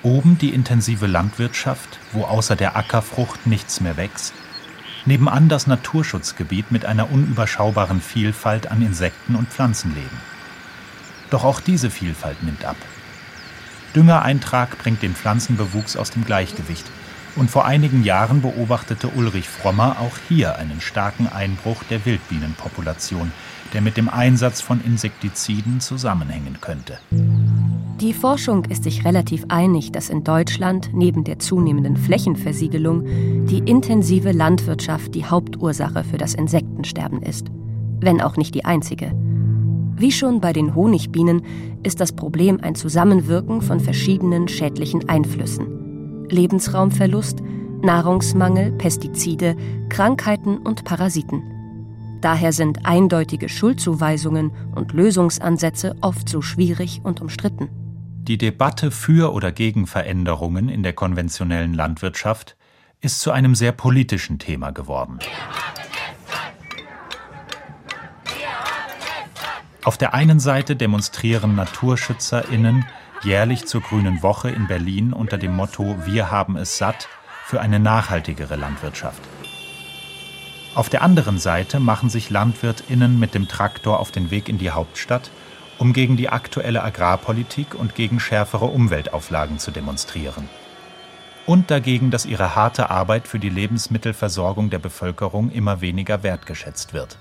Oben 0.03 0.38
die 0.38 0.53
intensive 0.53 1.08
Landwirtschaft, 1.08 1.97
wo 2.12 2.25
außer 2.25 2.55
der 2.55 2.77
Ackerfrucht 2.77 3.47
nichts 3.47 3.81
mehr 3.81 3.97
wächst. 3.97 4.34
Nebenan 5.08 5.50
das 5.50 5.68
Naturschutzgebiet 5.68 6.72
mit 6.72 6.86
einer 6.86 7.12
unüberschaubaren 7.12 8.02
Vielfalt 8.02 8.72
an 8.72 8.82
Insekten 8.82 9.36
und 9.36 9.50
Pflanzenleben. 9.50 10.18
Doch 11.30 11.44
auch 11.44 11.60
diese 11.60 11.91
Vielfalt 11.91 12.41
nimmt 12.41 12.65
ab. 12.65 12.78
Düngereintrag 13.96 14.80
bringt 14.80 15.04
den 15.04 15.15
Pflanzenbewuchs 15.15 15.96
aus 15.96 16.10
dem 16.10 16.26
Gleichgewicht. 16.26 16.86
Und 17.36 17.52
vor 17.52 17.65
einigen 17.65 18.04
Jahren 18.04 18.41
beobachtete 18.41 19.10
Ulrich 19.10 19.48
Frommer 19.48 19.98
auch 20.00 20.18
hier 20.28 20.58
einen 20.58 20.82
starken 20.82 21.28
Einbruch 21.28 21.84
der 21.89 22.04
Wildbienenpopulation, 22.06 23.32
der 23.73 23.82
mit 23.82 23.97
dem 23.97 24.10
Einsatz 24.10 24.62
von 24.62 24.82
Insektiziden 24.84 25.80
zusammenhängen 25.80 26.58
könnte. 26.62 26.97
Die 28.01 28.13
Forschung 28.13 28.65
ist 28.65 28.84
sich 28.84 29.06
relativ 29.06 29.45
einig, 29.47 29.91
dass 29.91 30.10
in 30.10 30.23
Deutschland 30.23 30.89
neben 30.93 31.23
der 31.23 31.39
zunehmenden 31.39 31.97
Flächenversiegelung 31.97 33.45
die 33.45 33.60
intensive 33.60 34.32
Landwirtschaft 34.32 35.15
die 35.15 35.25
Hauptursache 35.25 36.04
für 36.04 36.17
das 36.17 36.34
Insektensterben 36.34 37.21
ist, 37.21 37.47
wenn 37.99 38.21
auch 38.21 38.38
nicht 38.38 38.54
die 38.54 38.65
einzige. 38.65 39.12
Wie 39.97 40.12
schon 40.12 40.41
bei 40.41 40.51
den 40.51 40.75
Honigbienen 40.75 41.43
ist 41.84 42.01
das 42.01 42.12
Problem 42.12 42.60
ein 42.62 42.75
Zusammenwirken 42.75 43.62
von 43.62 43.80
verschiedenen 43.80 44.49
schädlichen 44.49 45.08
Einflüssen. 45.08 46.28
Lebensraumverlust, 46.30 47.39
Nahrungsmangel, 47.82 48.73
Pestizide, 48.73 49.56
Krankheiten 49.88 50.58
und 50.58 50.84
Parasiten. 50.84 51.55
Daher 52.25 52.53
sind 52.53 52.88
eindeutige 52.88 53.49
Schuldzuweisungen 53.49 54.51
und 54.73 54.93
Lösungsansätze 54.93 55.95
oft 56.01 56.27
so 56.27 56.41
schwierig 56.41 57.01
und 57.03 57.21
umstritten. 57.21 57.69
Die 58.23 58.39
Debatte 58.39 58.89
für 58.89 59.31
oder 59.31 59.51
gegen 59.51 59.85
Veränderungen 59.85 60.67
in 60.67 60.81
der 60.81 60.93
konventionellen 60.93 61.75
Landwirtschaft 61.75 62.57
ist 62.99 63.19
zu 63.19 63.29
einem 63.29 63.53
sehr 63.53 63.73
politischen 63.73 64.39
Thema 64.39 64.71
geworden. 64.71 65.19
Auf 69.83 69.99
der 69.99 70.15
einen 70.15 70.39
Seite 70.39 70.75
demonstrieren 70.75 71.53
NaturschützerInnen 71.53 72.85
jährlich 73.21 73.67
zur 73.67 73.81
Grünen 73.81 74.23
Woche 74.23 74.49
in 74.49 74.65
Berlin 74.65 75.13
unter 75.13 75.38
dem 75.38 75.55
Motto 75.55 75.95
Wir 76.05 76.31
haben 76.31 76.57
es 76.57 76.79
satt 76.79 77.07
für 77.43 77.61
eine 77.61 77.79
nachhaltigere 77.79 78.55
Landwirtschaft. 78.55 79.21
Auf 80.75 80.89
der 80.89 81.03
anderen 81.03 81.39
Seite 81.39 81.79
machen 81.79 82.09
sich 82.09 82.29
LandwirtInnen 82.29 83.17
mit 83.17 83.33
dem 83.33 83.47
Traktor 83.47 83.97
auf 84.01 84.11
den 84.11 84.29
Weg 84.29 84.49
in 84.49 84.57
die 84.57 84.71
Hauptstadt, 84.71 85.31
um 85.77 85.93
gegen 85.93 86.17
die 86.17 86.27
aktuelle 86.27 86.83
Agrarpolitik 86.83 87.75
und 87.75 87.95
gegen 87.95 88.19
schärfere 88.19 88.65
Umweltauflagen 88.65 89.57
zu 89.57 89.71
demonstrieren. 89.71 90.49
Und 91.45 91.71
dagegen, 91.71 92.11
dass 92.11 92.25
ihre 92.25 92.55
harte 92.55 92.89
Arbeit 92.89 93.25
für 93.25 93.39
die 93.39 93.49
Lebensmittelversorgung 93.49 94.69
der 94.69 94.79
Bevölkerung 94.79 95.49
immer 95.49 95.79
weniger 95.79 96.23
wertgeschätzt 96.23 96.93
wird. 96.93 97.17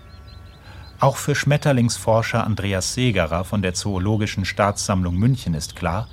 Auch 0.99 1.17
für 1.17 1.37
Schmetterlingsforscher 1.37 2.43
Andreas 2.43 2.95
Segerer 2.95 3.45
von 3.45 3.63
der 3.63 3.75
Zoologischen 3.75 4.45
Staatssammlung 4.45 5.15
München 5.15 5.55
ist 5.55 5.77
klar, 5.77 6.09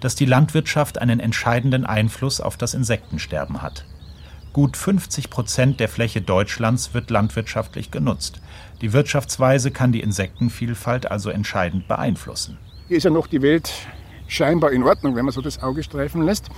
dass 0.00 0.16
die 0.16 0.26
Landwirtschaft 0.26 0.98
einen 0.98 1.20
entscheidenden 1.20 1.86
Einfluss 1.86 2.42
auf 2.42 2.58
das 2.58 2.74
Insektensterben 2.74 3.62
hat. 3.62 3.86
Gut 4.54 4.76
50 4.76 5.30
Prozent 5.30 5.80
der 5.80 5.88
Fläche 5.88 6.22
Deutschlands 6.22 6.94
wird 6.94 7.10
landwirtschaftlich 7.10 7.90
genutzt. 7.90 8.40
Die 8.82 8.92
Wirtschaftsweise 8.92 9.72
kann 9.72 9.90
die 9.90 9.98
Insektenvielfalt 9.98 11.10
also 11.10 11.28
entscheidend 11.28 11.88
beeinflussen. 11.88 12.56
Hier 12.86 12.98
ist 12.98 13.02
ja 13.02 13.10
noch 13.10 13.26
die 13.26 13.42
Welt 13.42 13.72
scheinbar 14.28 14.70
in 14.70 14.84
Ordnung, 14.84 15.16
wenn 15.16 15.24
man 15.24 15.34
so 15.34 15.40
das 15.40 15.60
Auge 15.60 15.82
streifen 15.82 16.22
lässt. 16.22 16.50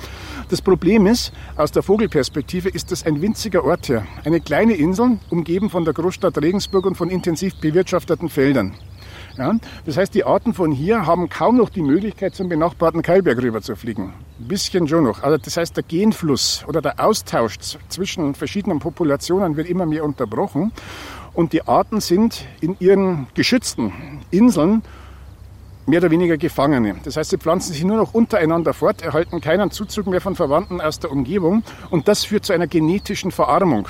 Das 0.50 0.60
Problem 0.60 1.06
ist, 1.06 1.32
aus 1.56 1.72
der 1.72 1.82
Vogelperspektive 1.82 2.68
ist 2.68 2.92
das 2.92 3.06
ein 3.06 3.22
winziger 3.22 3.64
Ort 3.64 3.86
hier. 3.86 4.06
Eine 4.26 4.42
kleine 4.42 4.74
Insel, 4.74 5.18
umgeben 5.30 5.70
von 5.70 5.86
der 5.86 5.94
Großstadt 5.94 6.36
Regensburg 6.36 6.84
und 6.84 6.96
von 6.96 7.08
intensiv 7.08 7.54
bewirtschafteten 7.62 8.28
Feldern. 8.28 8.74
Ja, 9.38 9.54
das 9.84 9.98
heißt, 9.98 10.14
die 10.14 10.24
Arten 10.24 10.54
von 10.54 10.72
hier 10.72 11.04
haben 11.04 11.28
kaum 11.28 11.56
noch 11.56 11.68
die 11.68 11.82
Möglichkeit, 11.82 12.34
zum 12.34 12.48
benachbarten 12.48 13.02
Keilberg 13.02 13.42
rüber 13.42 13.60
zu 13.60 13.76
fliegen. 13.76 14.14
Ein 14.40 14.48
bisschen 14.48 14.88
schon 14.88 15.04
noch. 15.04 15.22
Also 15.22 15.36
das 15.36 15.58
heißt, 15.58 15.76
der 15.76 15.84
Genfluss 15.84 16.64
oder 16.66 16.80
der 16.80 17.04
Austausch 17.04 17.58
zwischen 17.88 18.34
verschiedenen 18.34 18.78
Populationen 18.78 19.56
wird 19.56 19.68
immer 19.68 19.84
mehr 19.84 20.04
unterbrochen. 20.04 20.72
Und 21.34 21.52
die 21.52 21.68
Arten 21.68 22.00
sind 22.00 22.46
in 22.62 22.76
ihren 22.80 23.26
geschützten 23.34 23.92
Inseln 24.30 24.82
mehr 25.84 26.00
oder 26.00 26.10
weniger 26.10 26.38
Gefangene. 26.38 26.96
Das 27.04 27.16
heißt, 27.18 27.30
sie 27.30 27.36
pflanzen 27.36 27.74
sich 27.74 27.84
nur 27.84 27.98
noch 27.98 28.14
untereinander 28.14 28.72
fort, 28.72 29.02
erhalten 29.02 29.42
keinen 29.42 29.70
Zuzug 29.70 30.06
mehr 30.06 30.22
von 30.22 30.34
Verwandten 30.34 30.80
aus 30.80 30.98
der 30.98 31.12
Umgebung 31.12 31.62
und 31.90 32.08
das 32.08 32.24
führt 32.24 32.46
zu 32.46 32.54
einer 32.54 32.66
genetischen 32.66 33.30
Verarmung. 33.30 33.86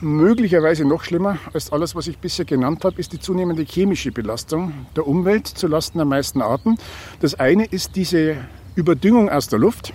Möglicherweise 0.00 0.84
noch 0.84 1.02
schlimmer 1.02 1.38
als 1.52 1.72
alles, 1.72 1.96
was 1.96 2.06
ich 2.06 2.18
bisher 2.18 2.44
genannt 2.44 2.84
habe, 2.84 3.00
ist 3.00 3.12
die 3.12 3.18
zunehmende 3.18 3.64
chemische 3.64 4.12
Belastung 4.12 4.72
der 4.94 5.08
Umwelt 5.08 5.48
zulasten 5.48 5.98
der 5.98 6.04
meisten 6.04 6.40
Arten. 6.40 6.76
Das 7.20 7.34
eine 7.34 7.64
ist 7.64 7.96
diese 7.96 8.36
Überdüngung 8.76 9.28
aus 9.28 9.48
der 9.48 9.58
Luft, 9.58 9.92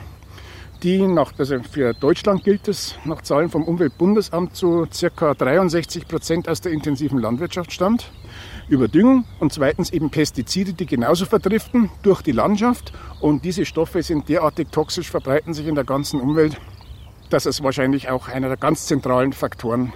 die 0.83 1.07
nach, 1.07 1.31
also 1.37 1.57
für 1.71 1.93
Deutschland 1.93 2.43
gilt 2.43 2.67
es 2.67 2.95
nach 3.05 3.21
Zahlen 3.21 3.49
vom 3.49 3.63
Umweltbundesamt 3.63 4.53
zu 4.57 4.87
ca. 5.15 5.33
63 5.35 6.05
Prozent 6.05 6.49
aus 6.49 6.59
der 6.59 6.73
intensiven 6.73 7.19
Landwirtschaft 7.19 7.71
stammt. 7.71 8.11
Überdüngung 8.67 9.23
und 9.39 9.53
zweitens 9.53 9.89
eben 9.91 10.09
Pestizide, 10.09 10.73
die 10.73 10.85
genauso 10.85 11.25
verdriften 11.25 11.89
durch 12.01 12.21
die 12.21 12.33
Landschaft 12.33 12.91
und 13.21 13.45
diese 13.45 13.65
Stoffe 13.65 14.03
sind 14.03 14.27
derartig 14.27 14.67
toxisch, 14.69 15.09
verbreiten 15.09 15.53
sich 15.53 15.67
in 15.67 15.75
der 15.75 15.85
ganzen 15.85 16.19
Umwelt, 16.19 16.57
dass 17.29 17.45
es 17.45 17.63
wahrscheinlich 17.63 18.09
auch 18.09 18.27
einer 18.27 18.47
der 18.47 18.57
ganz 18.57 18.85
zentralen 18.85 19.33
Faktoren 19.33 19.93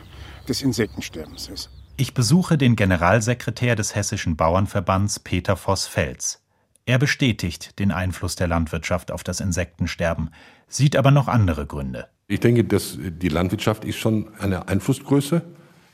des 0.47 0.61
Insektensterbens 0.61 1.49
ist. 1.49 1.69
Ich 1.97 2.13
besuche 2.13 2.57
den 2.57 2.75
Generalsekretär 2.75 3.75
des 3.75 3.95
Hessischen 3.95 4.35
Bauernverbands 4.35 5.19
Peter 5.19 5.55
Voss-Fels. 5.55 6.41
Er 6.85 6.99
bestätigt 6.99 7.79
den 7.79 7.91
Einfluss 7.91 8.35
der 8.35 8.47
Landwirtschaft 8.47 9.11
auf 9.11 9.23
das 9.23 9.39
Insektensterben, 9.39 10.29
sieht 10.67 10.95
aber 10.95 11.11
noch 11.11 11.27
andere 11.27 11.65
Gründe. 11.65 12.07
Ich 12.27 12.39
denke, 12.39 12.63
dass 12.63 12.97
die 12.97 13.29
Landwirtschaft 13.29 13.83
ist 13.83 13.97
schon 13.97 14.29
eine 14.39 14.67
Einflussgröße, 14.67 15.41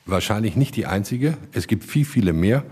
wahrscheinlich 0.05 0.55
nicht 0.55 0.75
die 0.75 0.85
einzige. 0.85 1.37
Es 1.51 1.67
gibt 1.67 1.83
viel, 1.83 2.05
viele 2.05 2.33
mehr. 2.33 2.63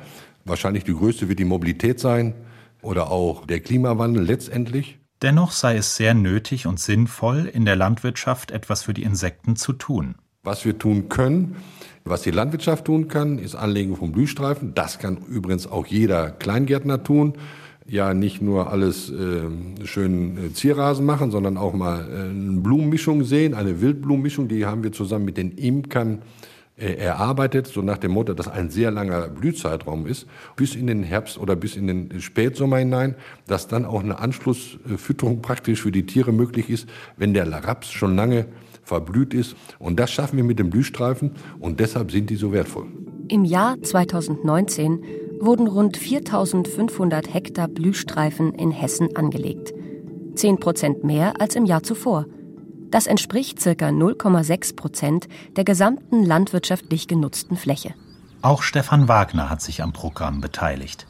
Wahrscheinlich 0.45 0.84
die 0.84 0.93
größte 0.93 1.30
wird 1.30 1.39
die 1.39 1.45
Mobilität 1.45 2.00
sein 2.00 2.34
oder 2.82 3.12
auch 3.12 3.45
der 3.45 3.60
Klimawandel 3.60 4.24
letztendlich. 4.24 5.00
Dennoch 5.21 5.51
sei 5.51 5.77
es 5.77 5.95
sehr 5.95 6.15
nötig 6.15 6.65
und 6.65 6.79
sinnvoll, 6.79 7.45
in 7.45 7.63
der 7.65 7.75
Landwirtschaft 7.75 8.49
etwas 8.49 8.84
für 8.84 8.93
die 8.93 9.03
Insekten 9.03 9.55
zu 9.55 9.73
tun. 9.73 10.15
Was 10.43 10.65
wir 10.65 10.79
tun 10.79 11.10
können, 11.10 11.57
was 12.03 12.23
die 12.23 12.31
Landwirtschaft 12.31 12.86
tun 12.86 13.07
kann, 13.07 13.38
ist 13.38 13.53
Anlegen 13.53 13.95
von 13.95 14.12
Blühstreifen. 14.12 14.73
Das 14.73 14.97
kann 14.97 15.17
übrigens 15.17 15.67
auch 15.67 15.86
jeder 15.86 16.31
Kleingärtner 16.31 17.03
tun. 17.03 17.34
Ja, 17.88 18.15
nicht 18.15 18.41
nur 18.41 18.71
alles 18.71 19.12
äh, 19.12 19.86
schön 19.86 20.38
äh, 20.38 20.53
Zierrasen 20.53 21.05
machen, 21.05 21.29
sondern 21.29 21.57
auch 21.57 21.73
mal 21.73 21.99
äh, 22.10 22.29
eine 22.29 22.62
Blumenmischung 22.62 23.23
sehen, 23.23 23.53
eine 23.53 23.81
Wildblumenmischung. 23.81 24.47
Die 24.47 24.65
haben 24.65 24.84
wir 24.84 24.91
zusammen 24.91 25.25
mit 25.25 25.38
den 25.38 25.51
Imkern 25.51 26.23
erarbeitet, 26.77 27.67
so 27.67 27.81
nach 27.81 27.97
dem 27.97 28.12
Motto, 28.12 28.34
dass 28.34 28.47
ein 28.47 28.69
sehr 28.69 28.91
langer 28.91 29.27
Blühzeitraum 29.29 30.07
ist, 30.07 30.25
bis 30.55 30.75
in 30.75 30.88
den 30.88 31.03
Herbst 31.03 31.38
oder 31.38 31.55
bis 31.55 31.75
in 31.75 31.88
den 31.88 32.21
Spätsommer 32.21 32.77
hinein, 32.77 33.15
dass 33.47 33.67
dann 33.67 33.86
auch 33.86 34.01
eine 34.01 34.19
Anschlussfütterung 34.19 35.41
praktisch 35.41 35.81
für 35.81 35.91
die 35.91 36.05
Tiere 36.05 36.31
möglich 36.31 36.69
ist, 36.69 36.88
wenn 37.17 37.34
der 37.34 37.51
Raps 37.51 37.91
schon 37.91 38.15
lange 38.15 38.47
verblüht 38.84 39.34
ist. 39.34 39.55
Und 39.79 39.99
das 39.99 40.12
schaffen 40.12 40.38
wir 40.38 40.43
mit 40.43 40.60
dem 40.60 40.69
Blühstreifen 40.69 41.31
und 41.60 41.79
deshalb 41.79 42.12
sind 42.12 42.29
die 42.29 42.36
so 42.36 42.51
wertvoll. 42.51 42.88
Im 43.27 43.45
Jahr 43.45 43.81
2019 43.81 45.03
wurden 45.39 45.67
rund 45.67 45.97
4500 45.97 47.34
Hektar 47.34 47.67
Blühstreifen 47.67 48.53
in 48.53 48.71
Hessen 48.71 49.15
angelegt. 49.15 49.73
10 50.36 50.60
Prozent 50.60 51.03
mehr 51.03 51.39
als 51.39 51.55
im 51.55 51.65
Jahr 51.65 51.84
zuvor– 51.84 52.25
das 52.91 53.08
entspricht 53.08 53.60
ca. 53.60 53.69
0,6 53.71 54.75
Prozent 54.75 55.27
der 55.56 55.63
gesamten 55.63 56.25
landwirtschaftlich 56.25 57.08
genutzten 57.08 57.58
Fläche. 57.58 57.93
Auch 58.41 58.62
Stefan 58.62 59.08
Wagner 59.08 59.49
hat 59.49 59.62
sich 59.62 59.82
am 59.82 59.93
Programm 59.93 60.41
beteiligt. 60.41 61.08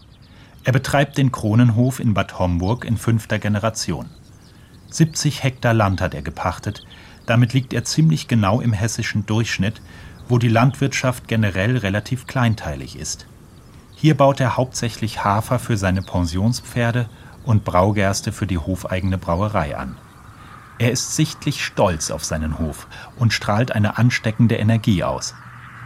Er 0.64 0.74
betreibt 0.74 1.18
den 1.18 1.32
Kronenhof 1.32 2.00
in 2.00 2.14
Bad 2.14 2.38
Homburg 2.38 2.86
in 2.86 2.98
fünfter 2.98 3.40
Generation. 3.40 4.10
70 4.92 5.44
Hektar 5.44 5.74
Land 5.74 6.02
hat 6.02 6.14
er 6.14 6.22
gepachtet. 6.22 6.86
Damit 7.26 7.54
liegt 7.54 7.74
er 7.74 7.84
ziemlich 7.84 8.28
genau 8.28 8.62
im 8.62 8.74
hessischen 8.74 9.26
Durchschnitt, 9.26 9.82
wo 10.28 10.38
die 10.38 10.50
Landwirtschaft 10.50 11.28
generell 11.28 11.78
relativ 11.78 12.28
kleinteilig 12.28 12.98
ist. 12.98 13.26
Hier 13.96 14.16
baut 14.16 14.40
er 14.40 14.58
hauptsächlich 14.58 15.24
Hafer 15.24 15.60
für 15.60 15.78
seine 15.78 16.02
Pensionspferde 16.02 17.08
und 17.44 17.64
Braugerste 17.64 18.32
für 18.32 18.48
die 18.48 18.58
hofeigene 18.58 19.18
Brauerei 19.18 19.78
an. 19.78 19.96
Er 20.82 20.92
ist 20.92 21.16
sichtlich 21.16 21.64
stolz 21.64 22.10
auf 22.10 22.24
seinen 22.24 22.58
Hof 22.58 22.88
und 23.16 23.34
strahlt 23.34 23.72
eine 23.72 24.00
ansteckende 24.00 24.56
Energie 24.56 25.04
aus. 25.04 25.36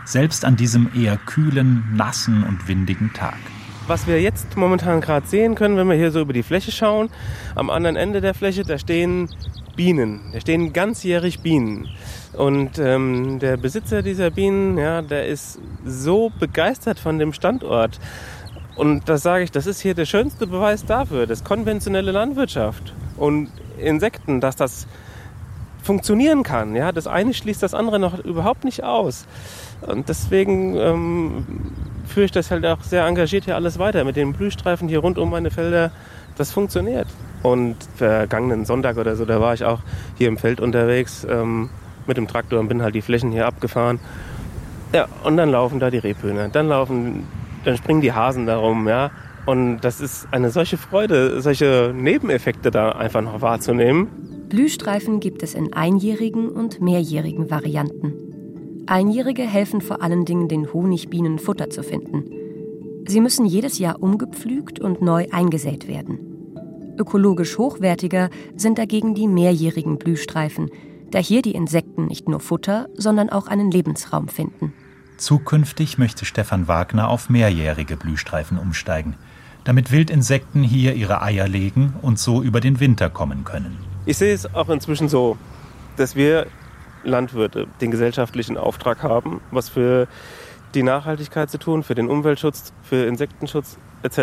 Selbst 0.05 0.45
an 0.45 0.55
diesem 0.55 0.89
eher 0.95 1.17
kühlen, 1.17 1.83
nassen 1.93 2.45
und 2.45 2.69
windigen 2.69 3.11
Tag. 3.13 3.35
Was 3.87 4.07
wir 4.07 4.21
jetzt 4.21 4.55
momentan 4.55 5.01
gerade 5.01 5.27
sehen 5.27 5.55
können, 5.55 5.75
wenn 5.75 5.89
wir 5.89 5.97
hier 5.97 6.11
so 6.11 6.21
über 6.21 6.31
die 6.31 6.43
Fläche 6.43 6.71
schauen, 6.71 7.09
am 7.55 7.69
anderen 7.69 7.97
Ende 7.97 8.21
der 8.21 8.33
Fläche, 8.33 8.63
da 8.63 8.79
stehen 8.79 9.27
Bienen. 9.75 10.21
Da 10.31 10.39
stehen 10.39 10.71
ganzjährig 10.71 11.41
Bienen. 11.41 11.89
Und 12.31 12.79
ähm, 12.79 13.39
der 13.39 13.57
Besitzer 13.57 14.01
dieser 14.01 14.29
Bienen, 14.29 14.77
ja, 14.77 15.01
der 15.01 15.27
ist 15.27 15.59
so 15.85 16.31
begeistert 16.39 16.99
von 16.99 17.19
dem 17.19 17.33
Standort. 17.33 17.99
Und 18.77 19.09
das 19.09 19.23
sage 19.23 19.43
ich, 19.43 19.51
das 19.51 19.67
ist 19.67 19.81
hier 19.81 19.93
der 19.93 20.05
schönste 20.05 20.47
Beweis 20.47 20.85
dafür, 20.85 21.27
das 21.27 21.43
konventionelle 21.43 22.13
Landwirtschaft. 22.13 22.93
Und 23.17 23.49
Insekten, 23.77 24.41
dass 24.41 24.55
das 24.55 24.87
funktionieren 25.85 26.43
kann. 26.43 26.75
Ja, 26.75 26.91
das 26.91 27.07
eine 27.07 27.33
schließt 27.33 27.61
das 27.61 27.73
andere 27.73 27.99
noch 27.99 28.19
überhaupt 28.25 28.65
nicht 28.65 28.83
aus. 28.83 29.25
Und 29.81 30.09
deswegen 30.09 30.75
ähm, 30.75 31.45
führe 32.07 32.25
ich 32.25 32.31
das 32.31 32.49
halt 32.49 32.65
auch 32.65 32.81
sehr 32.81 33.05
engagiert 33.05 33.45
hier 33.45 33.55
alles 33.55 33.77
weiter. 33.77 34.03
Mit 34.03 34.15
den 34.15 34.33
Blühstreifen 34.33 34.87
hier 34.87 34.99
rund 34.99 35.17
um 35.17 35.29
meine 35.29 35.51
Felder, 35.51 35.91
das 36.37 36.51
funktioniert. 36.51 37.07
Und 37.43 37.75
vergangenen 37.95 38.65
Sonntag 38.65 38.97
oder 38.97 39.15
so, 39.15 39.25
da 39.25 39.39
war 39.39 39.53
ich 39.53 39.63
auch 39.63 39.81
hier 40.17 40.27
im 40.27 40.37
Feld 40.37 40.59
unterwegs 40.59 41.25
ähm, 41.29 41.69
mit 42.07 42.17
dem 42.17 42.27
Traktor 42.27 42.59
und 42.59 42.67
bin 42.67 42.81
halt 42.81 42.95
die 42.95 43.01
Flächen 43.01 43.31
hier 43.31 43.45
abgefahren. 43.45 43.99
Ja, 44.93 45.07
und 45.23 45.37
dann 45.37 45.49
laufen 45.49 45.79
da 45.79 45.91
die 45.91 45.97
Rebhühner, 45.99 46.49
dann 46.49 46.69
laufen, 46.69 47.27
dann 47.63 47.77
springen 47.77 48.01
die 48.01 48.13
Hasen 48.13 48.47
da 48.47 48.57
rum, 48.57 48.87
ja. 48.87 49.11
Und 49.45 49.81
das 49.81 50.01
ist 50.01 50.27
eine 50.31 50.49
solche 50.49 50.77
Freude, 50.77 51.41
solche 51.41 51.93
Nebeneffekte 51.95 52.71
da 52.71 52.89
einfach 52.89 53.21
noch 53.21 53.41
wahrzunehmen. 53.41 54.07
Blühstreifen 54.49 55.19
gibt 55.19 55.43
es 55.43 55.53
in 55.53 55.73
einjährigen 55.73 56.49
und 56.49 56.81
mehrjährigen 56.81 57.51
Varianten. 57.51 58.13
Einjährige 58.87 59.43
helfen 59.43 59.81
vor 59.81 60.01
allen 60.01 60.25
Dingen 60.25 60.47
den 60.47 60.71
Honigbienen 60.71 61.39
Futter 61.39 61.69
zu 61.69 61.83
finden. 61.83 62.25
Sie 63.07 63.21
müssen 63.21 63.45
jedes 63.45 63.77
Jahr 63.77 64.01
umgepflügt 64.01 64.79
und 64.79 65.01
neu 65.01 65.27
eingesät 65.31 65.87
werden. 65.87 66.19
Ökologisch 66.97 67.57
hochwertiger 67.57 68.29
sind 68.55 68.77
dagegen 68.77 69.15
die 69.15 69.27
mehrjährigen 69.27 69.97
Blühstreifen, 69.97 70.69
da 71.11 71.19
hier 71.19 71.41
die 71.41 71.53
Insekten 71.53 72.05
nicht 72.07 72.27
nur 72.27 72.39
Futter, 72.39 72.87
sondern 72.95 73.29
auch 73.29 73.47
einen 73.47 73.69
Lebensraum 73.69 74.27
finden. 74.27 74.73
Zukünftig 75.17 75.97
möchte 75.97 76.25
Stefan 76.25 76.67
Wagner 76.67 77.09
auf 77.09 77.29
mehrjährige 77.29 77.95
Blühstreifen 77.95 78.57
umsteigen, 78.57 79.15
damit 79.65 79.91
Wildinsekten 79.91 80.63
hier 80.63 80.93
ihre 80.93 81.21
Eier 81.21 81.47
legen 81.49 81.95
und 82.01 82.17
so 82.17 82.41
über 82.41 82.61
den 82.61 82.79
Winter 82.79 83.09
kommen 83.09 83.43
können. 83.43 83.77
Ich 84.05 84.17
sehe 84.17 84.33
es 84.33 84.53
auch 84.55 84.69
inzwischen 84.69 85.09
so, 85.09 85.37
dass 85.97 86.15
wir 86.15 86.47
Landwirte 87.03 87.67
den 87.81 87.91
gesellschaftlichen 87.91 88.57
Auftrag 88.57 89.03
haben, 89.03 89.41
was 89.51 89.69
für 89.69 90.07
die 90.73 90.83
Nachhaltigkeit 90.83 91.49
zu 91.49 91.57
tun, 91.57 91.83
für 91.83 91.95
den 91.95 92.09
Umweltschutz, 92.09 92.73
für 92.83 93.05
Insektenschutz 93.07 93.77
etc. 94.03 94.17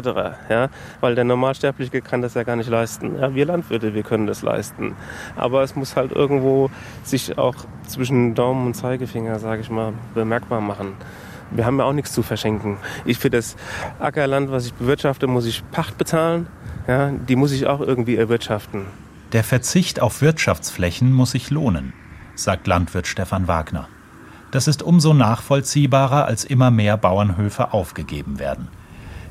Ja? 0.49 0.69
Weil 1.01 1.15
der 1.15 1.25
Normalsterbliche 1.25 2.03
kann 2.03 2.23
das 2.23 2.35
ja 2.35 2.43
gar 2.43 2.57
nicht 2.57 2.69
leisten. 2.69 3.19
Ja? 3.19 3.35
Wir 3.35 3.47
Landwirte, 3.47 3.95
wir 3.95 4.03
können 4.03 4.27
das 4.27 4.43
leisten. 4.43 4.95
Aber 5.37 5.63
es 5.63 5.75
muss 5.75 5.97
halt 5.97 6.13
irgendwo 6.13 6.71
sich 7.03 7.39
auch 7.39 7.57
zwischen 7.87 8.35
Daumen 8.35 8.67
und 8.67 8.75
Zeigefinger, 8.75 9.39
sage 9.39 9.63
ich 9.63 9.71
mal, 9.71 9.93
bemerkbar 10.15 10.61
machen. 10.61 10.95
Wir 11.55 11.67
haben 11.67 11.79
ja 11.79 11.85
auch 11.85 11.93
nichts 11.93 12.13
zu 12.13 12.23
verschenken. 12.23 12.79
Ich 13.05 13.19
für 13.19 13.31
das 13.31 13.57
Ackerland, 13.99 14.51
was 14.51 14.67
ich 14.67 14.75
bewirtschafte, 14.75 15.27
muss 15.27 15.47
ich 15.47 15.63
Pacht 15.71 15.99
bezahlen. 15.99 16.47
Ja? 16.89 17.11
Die 17.11 17.37
muss 17.37 17.53
ich 17.53 17.67
auch 17.67 17.81
irgendwie 17.81 18.17
erwirtschaften. 18.17 18.87
Der 19.33 19.45
Verzicht 19.45 20.01
auf 20.01 20.21
Wirtschaftsflächen 20.21 21.13
muss 21.13 21.31
sich 21.33 21.51
lohnen, 21.51 21.93
sagt 22.35 22.67
Landwirt 22.67 23.07
Stefan 23.07 23.49
Wagner. 23.49 23.89
Das 24.51 24.69
ist 24.69 24.83
umso 24.83 25.15
nachvollziehbarer, 25.15 26.27
als 26.27 26.45
immer 26.45 26.71
mehr 26.71 26.99
Bauernhöfe 26.99 27.73
aufgegeben 27.73 28.39
werden. 28.39 28.69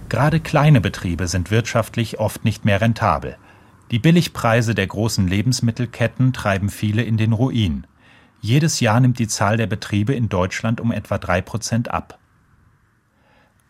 Gerade 0.10 0.40
kleine 0.40 0.82
Betriebe 0.82 1.28
sind 1.28 1.52
wirtschaftlich 1.52 2.20
oft 2.20 2.44
nicht 2.44 2.66
mehr 2.66 2.82
rentabel. 2.82 3.38
Die 3.92 4.00
Billigpreise 4.00 4.74
der 4.74 4.88
großen 4.88 5.28
Lebensmittelketten 5.28 6.34
treiben 6.34 6.70
viele 6.70 7.04
in 7.04 7.18
den 7.18 7.34
Ruin. 7.34 7.86
Jedes 8.44 8.80
Jahr 8.80 9.00
nimmt 9.00 9.20
die 9.20 9.28
Zahl 9.28 9.58
der 9.58 9.68
Betriebe 9.68 10.16
in 10.16 10.28
Deutschland 10.28 10.82
um 10.82 10.92
etwa 10.92 11.20
drei 11.20 11.42
Prozent 11.42 11.92
ab. 11.92 12.18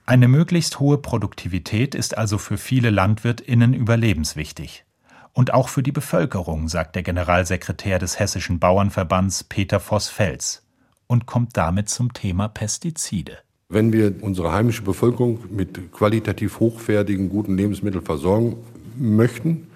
Eine 0.05 0.29
möglichst 0.29 0.79
hohe 0.79 0.97
Produktivität 0.97 1.93
ist 1.93 2.17
also 2.17 2.37
für 2.37 2.57
viele 2.57 2.89
LandwirtInnen 2.89 3.73
überlebenswichtig. 3.73 4.85
Und 5.33 5.53
auch 5.53 5.67
für 5.67 5.83
die 5.83 5.91
Bevölkerung, 5.91 6.69
sagt 6.69 6.95
der 6.95 7.03
Generalsekretär 7.03 7.99
des 7.99 8.17
Hessischen 8.17 8.59
Bauernverbands 8.59 9.43
Peter 9.43 9.79
Voss-Fels 9.79 10.65
und 11.07 11.25
kommt 11.25 11.57
damit 11.57 11.89
zum 11.89 12.13
Thema 12.13 12.47
Pestizide. 12.47 13.39
Wenn 13.67 13.91
wir 13.91 14.15
unsere 14.21 14.53
heimische 14.53 14.83
Bevölkerung 14.83 15.39
mit 15.49 15.91
qualitativ 15.91 16.59
hochwertigen, 16.59 17.29
guten 17.29 17.57
Lebensmitteln 17.57 18.03
versorgen 18.03 18.55
möchten 18.97 19.67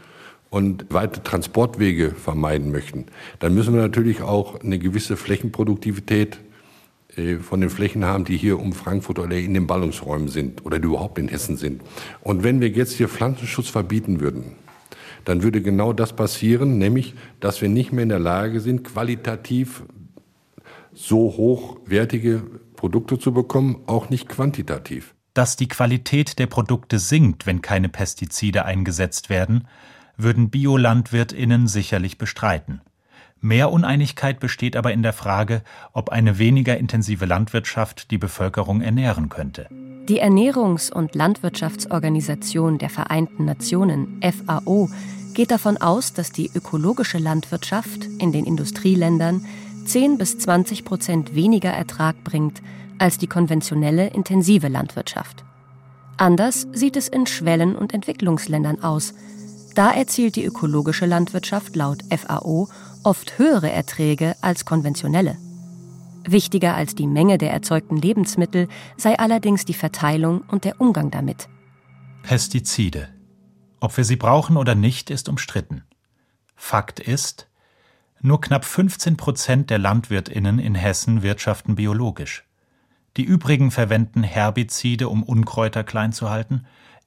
und 0.56 0.86
weite 0.88 1.22
Transportwege 1.22 2.12
vermeiden 2.12 2.72
möchten, 2.72 3.08
dann 3.40 3.54
müssen 3.54 3.74
wir 3.74 3.82
natürlich 3.82 4.22
auch 4.22 4.62
eine 4.62 4.80
gewisse 4.80 5.18
Flächenproduktivität 5.18 6.40
äh, 7.18 7.36
von 7.40 7.60
den 7.60 7.70
Flächen 7.70 8.06
haben, 8.06 8.24
die 8.24 8.38
hier 8.38 8.58
um 8.58 8.72
Frankfurt 8.72 9.20
oder 9.20 9.36
in 9.36 9.54
den 9.54 9.68
Ballungsräumen 9.68 10.30
sind 10.30 10.66
oder 10.66 10.80
die 10.80 10.86
überhaupt 10.86 11.20
in 11.20 11.28
Hessen 11.28 11.58
sind. 11.58 11.82
Und 12.22 12.46
wenn 12.46 12.62
wir 12.62 12.70
jetzt 12.70 12.94
hier 12.94 13.10
Pflanzenschutz 13.10 13.68
verbieten 13.68 14.22
würden, 14.22 14.54
dann 15.26 15.44
würde 15.44 15.62
genau 15.62 15.92
das 15.92 16.16
passieren, 16.16 16.78
nämlich, 16.78 17.16
dass 17.42 17.62
wir 17.62 17.68
nicht 17.68 17.92
mehr 17.92 18.04
in 18.04 18.10
der 18.10 18.20
Lage 18.20 18.62
sind, 18.62 18.86
qualitativ 18.86 19.84
so 20.94 21.34
hochwertige 21.36 22.44
Produkte 22.78 23.20
zu 23.20 23.34
bekommen, 23.34 23.82
auch 23.88 24.10
nicht 24.10 24.30
quantitativ. 24.30 25.16
Dass 25.34 25.58
die 25.58 25.68
Qualität 25.68 26.40
der 26.40 26.48
Produkte 26.48 26.98
sinkt, 26.98 27.46
wenn 27.46 27.62
keine 27.62 27.90
Pestizide 27.90 28.64
eingesetzt 28.64 29.30
werden, 29.30 29.68
würden 30.18 30.50
Biolandwirtinnen 30.50 31.68
sicherlich 31.68 32.18
bestreiten. 32.18 32.82
Mehr 33.42 33.72
Uneinigkeit 33.72 34.40
besteht 34.40 34.76
aber 34.76 34.92
in 34.92 35.04
der 35.04 35.14
Frage, 35.14 35.62
ob 35.94 36.10
eine 36.10 36.40
weniger 36.40 36.78
intensive 36.78 37.26
Landwirtschaft 37.26 38.10
die 38.10 38.18
Bevölkerung 38.18 38.82
ernähren 38.82 39.30
könnte. 39.30 39.68
Die 40.08 40.22
Ernährungs- 40.22 40.92
und 40.92 41.16
Landwirtschaftsorganisation 41.16 42.78
der 42.78 42.90
Vereinten 42.90 43.46
Nationen 43.46 44.22
FAO 44.22 44.90
geht 45.34 45.52
davon 45.52 45.78
aus, 45.78 46.14
dass 46.14 46.32
die 46.32 46.50
ökologische 46.54 47.18
Landwirtschaft 47.18 48.06
in 48.20 48.32
den 48.32 48.46
Industrieländern 48.46 49.46
10 49.86 50.18
bis 50.18 50.38
20 50.40 50.86
Prozent 50.86 51.36
weniger 51.36 51.72
Ertrag 51.72 52.24
bringt 52.24 52.62
als 52.98 53.18
die 53.18 53.28
konventionelle 53.28 54.08
intensive 54.08 54.68
Landwirtschaft. 54.68 55.44
Anders 56.18 56.68
sieht 56.72 56.96
es 56.96 57.08
in 57.08 57.28
Schwellen- 57.28 57.76
und 57.76 57.94
Entwicklungsländern 57.94 58.82
aus. 58.82 59.14
Da 59.76 59.92
erzielt 59.92 60.38
die 60.38 60.46
ökologische 60.46 61.06
Landwirtschaft 61.06 61.76
laut 61.76 62.02
FAO 62.10 62.70
oft 63.04 63.38
höhere 63.38 63.70
Erträge 63.70 64.36
als 64.40 64.64
konventionelle. 64.64 65.38
Wichtiger 66.24 66.76
als 66.76 66.96
die 66.96 67.08
Menge 67.08 67.38
der 67.38 67.52
erzeugten 67.52 67.98
Lebensmittel 67.98 68.70
sei 68.96 69.20
allerdings 69.20 69.66
die 69.66 69.74
Verteilung 69.74 70.44
und 70.48 70.64
der 70.64 70.80
Umgang 70.80 71.12
damit. 71.12 71.50
Pestizide. 72.24 73.10
Ob 73.82 73.96
wir 73.98 74.06
sie 74.06 74.16
brauchen 74.16 74.56
oder 74.56 74.76
nicht, 74.76 75.10
ist 75.10 75.28
umstritten. 75.28 75.84
Fakt 76.56 77.02
ist, 77.02 77.48
nur 78.22 78.40
knapp 78.40 78.64
15 78.64 79.18
Prozent 79.18 79.70
der 79.70 79.78
LandwirtInnen 79.78 80.58
in 80.58 80.74
Hessen 80.74 81.22
wirtschaften 81.22 81.76
biologisch. 81.76 82.46
Die 83.18 83.24
übrigen 83.24 83.72
verwenden 83.72 84.24
Herbizide, 84.24 85.10
um 85.10 85.22
Unkräuter 85.22 85.84
klein 85.84 86.14
zu 86.14 86.30
halten, 86.30 86.66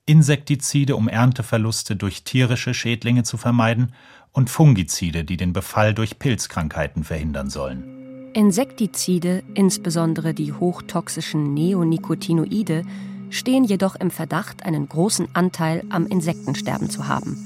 Insektizide, 0.08 0.96
um 0.96 1.06
Ernteverluste 1.06 1.94
durch 1.94 2.24
tierische 2.24 2.72
Schädlinge 2.72 3.24
zu 3.24 3.36
vermeiden, 3.36 3.92
und 4.32 4.50
Fungizide, 4.50 5.24
die 5.24 5.36
den 5.36 5.52
Befall 5.52 5.92
durch 5.92 6.18
Pilzkrankheiten 6.18 7.04
verhindern 7.04 7.50
sollen. 7.50 8.30
Insektizide, 8.32 9.42
insbesondere 9.54 10.32
die 10.32 10.52
hochtoxischen 10.52 11.52
Neonicotinoide, 11.54 12.84
stehen 13.30 13.64
jedoch 13.64 13.96
im 13.96 14.10
Verdacht, 14.10 14.64
einen 14.64 14.88
großen 14.88 15.28
Anteil 15.34 15.84
am 15.90 16.06
Insektensterben 16.06 16.88
zu 16.88 17.08
haben. 17.08 17.36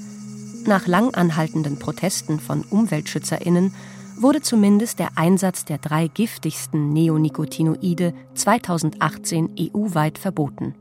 Nach 0.65 0.87
lang 0.87 1.13
anhaltenden 1.13 1.79
Protesten 1.79 2.39
von 2.39 2.63
UmweltschützerInnen 2.69 3.73
wurde 4.17 4.41
zumindest 4.41 4.99
der 4.99 5.17
Einsatz 5.17 5.65
der 5.65 5.79
drei 5.79 6.07
giftigsten 6.07 6.93
Neonicotinoide 6.93 8.13
2018 8.35 9.49
EU-weit 9.59 10.17
verboten. 10.17 10.75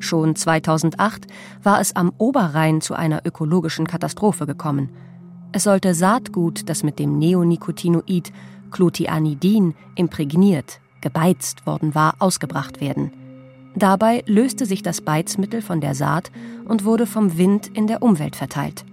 Schon 0.00 0.36
2008 0.36 1.26
war 1.62 1.80
es 1.80 1.96
am 1.96 2.12
Oberrhein 2.18 2.80
zu 2.80 2.94
einer 2.94 3.24
ökologischen 3.24 3.86
Katastrophe 3.86 4.46
gekommen. 4.46 4.90
Es 5.52 5.64
sollte 5.64 5.94
Saatgut, 5.94 6.68
das 6.68 6.82
mit 6.82 6.98
dem 6.98 7.18
Neonicotinoid 7.18 8.32
Clotianidin 8.70 9.74
imprägniert, 9.94 10.80
gebeizt 11.00 11.66
worden 11.66 11.94
war, 11.94 12.16
ausgebracht 12.18 12.80
werden. 12.80 13.12
Dabei 13.74 14.24
löste 14.26 14.66
sich 14.66 14.82
das 14.82 15.00
Beizmittel 15.00 15.62
von 15.62 15.80
der 15.80 15.94
Saat 15.94 16.30
und 16.64 16.84
wurde 16.84 17.06
vom 17.06 17.38
Wind 17.38 17.68
in 17.68 17.86
der 17.86 18.02
Umwelt 18.02 18.36
verteilt. 18.36 18.84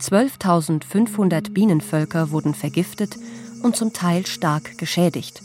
12.500 0.00 1.52
Bienenvölker 1.52 2.30
wurden 2.30 2.54
vergiftet 2.54 3.16
und 3.62 3.76
zum 3.76 3.92
Teil 3.92 4.26
stark 4.26 4.78
geschädigt, 4.78 5.42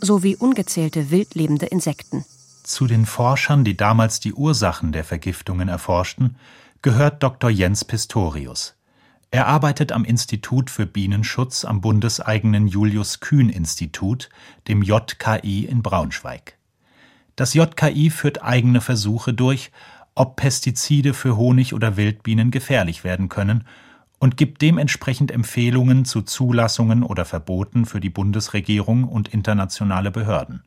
sowie 0.00 0.36
ungezählte 0.36 1.10
wildlebende 1.10 1.66
Insekten. 1.66 2.24
Zu 2.68 2.86
den 2.86 3.06
Forschern, 3.06 3.64
die 3.64 3.78
damals 3.78 4.20
die 4.20 4.34
Ursachen 4.34 4.92
der 4.92 5.02
Vergiftungen 5.02 5.68
erforschten, 5.68 6.36
gehört 6.82 7.22
Dr. 7.22 7.48
Jens 7.48 7.82
Pistorius. 7.82 8.76
Er 9.30 9.46
arbeitet 9.46 9.90
am 9.90 10.04
Institut 10.04 10.68
für 10.68 10.84
Bienenschutz 10.84 11.64
am 11.64 11.80
bundeseigenen 11.80 12.66
Julius 12.66 13.20
Kühn 13.20 13.48
Institut, 13.48 14.28
dem 14.68 14.82
JKI 14.82 15.64
in 15.64 15.80
Braunschweig. 15.80 16.58
Das 17.36 17.54
JKI 17.54 18.10
führt 18.10 18.42
eigene 18.42 18.82
Versuche 18.82 19.32
durch, 19.32 19.70
ob 20.14 20.36
Pestizide 20.36 21.14
für 21.14 21.38
Honig 21.38 21.72
oder 21.72 21.96
Wildbienen 21.96 22.50
gefährlich 22.50 23.02
werden 23.02 23.30
können 23.30 23.64
und 24.18 24.36
gibt 24.36 24.60
dementsprechend 24.60 25.30
Empfehlungen 25.30 26.04
zu 26.04 26.20
Zulassungen 26.20 27.02
oder 27.02 27.24
Verboten 27.24 27.86
für 27.86 28.00
die 28.00 28.10
Bundesregierung 28.10 29.04
und 29.04 29.28
internationale 29.28 30.10
Behörden. 30.10 30.64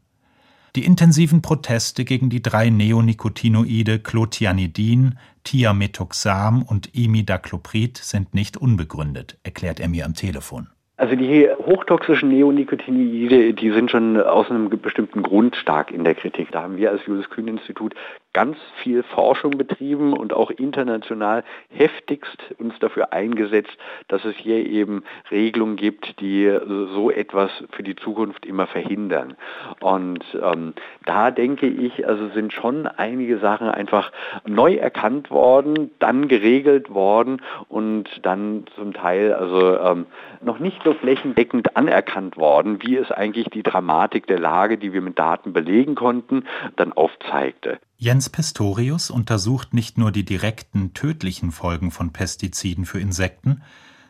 Die 0.75 0.85
intensiven 0.85 1.41
Proteste 1.41 2.05
gegen 2.05 2.29
die 2.29 2.41
drei 2.41 2.69
Neonicotinoide 2.69 3.99
Clotianidin, 3.99 5.17
Thiamethoxam 5.43 6.63
und 6.63 6.95
Imidacloprid 6.95 7.97
sind 7.97 8.33
nicht 8.33 8.55
unbegründet, 8.55 9.37
erklärt 9.43 9.81
er 9.81 9.89
mir 9.89 10.05
am 10.05 10.13
Telefon. 10.13 10.69
Also 11.01 11.15
die 11.15 11.49
hochtoxischen 11.49 12.29
Neonicotinoide, 12.29 13.55
die 13.55 13.71
sind 13.71 13.89
schon 13.89 14.21
aus 14.21 14.51
einem 14.51 14.69
bestimmten 14.69 15.23
Grund 15.23 15.55
stark 15.55 15.89
in 15.89 16.03
der 16.03 16.13
Kritik. 16.13 16.51
Da 16.51 16.61
haben 16.61 16.77
wir 16.77 16.91
als 16.91 17.03
Julius 17.07 17.27
Kühn 17.31 17.47
Institut 17.47 17.95
ganz 18.33 18.55
viel 18.83 19.01
Forschung 19.01 19.57
betrieben 19.57 20.13
und 20.13 20.31
auch 20.31 20.51
international 20.51 21.43
heftigst 21.69 22.53
uns 22.59 22.77
dafür 22.79 23.11
eingesetzt, 23.13 23.75
dass 24.09 24.23
es 24.25 24.35
hier 24.35 24.63
eben 24.65 25.03
Regelungen 25.31 25.75
gibt, 25.75 26.19
die 26.21 26.55
so 26.93 27.09
etwas 27.09 27.49
für 27.71 27.81
die 27.81 27.95
Zukunft 27.95 28.45
immer 28.45 28.67
verhindern. 28.67 29.35
Und 29.79 30.23
ähm, 30.39 30.73
da 31.05 31.31
denke 31.31 31.65
ich, 31.67 32.07
also 32.07 32.29
sind 32.29 32.53
schon 32.53 32.85
einige 32.85 33.39
Sachen 33.39 33.67
einfach 33.67 34.11
neu 34.45 34.75
erkannt 34.75 35.31
worden, 35.31 35.89
dann 35.97 36.27
geregelt 36.27 36.93
worden 36.93 37.41
und 37.69 38.07
dann 38.21 38.65
zum 38.75 38.93
Teil 38.93 39.33
also 39.33 39.79
ähm, 39.79 40.05
noch 40.41 40.59
nicht 40.59 40.81
so 40.83 40.90
flächendeckend 40.95 41.75
anerkannt 41.75 42.37
worden, 42.37 42.81
wie 42.81 42.97
es 42.97 43.11
eigentlich 43.11 43.47
die 43.49 43.63
Dramatik 43.63 44.27
der 44.27 44.39
Lage, 44.39 44.77
die 44.77 44.93
wir 44.93 45.01
mit 45.01 45.19
Daten 45.19 45.53
belegen 45.53 45.95
konnten, 45.95 46.43
dann 46.75 46.93
aufzeigte. 46.93 47.79
Jens 47.97 48.29
Pistorius 48.29 49.09
untersucht 49.09 49.73
nicht 49.73 49.97
nur 49.97 50.11
die 50.11 50.25
direkten 50.25 50.93
tödlichen 50.93 51.51
Folgen 51.51 51.91
von 51.91 52.13
Pestiziden 52.13 52.85
für 52.85 52.99
Insekten, 52.99 53.61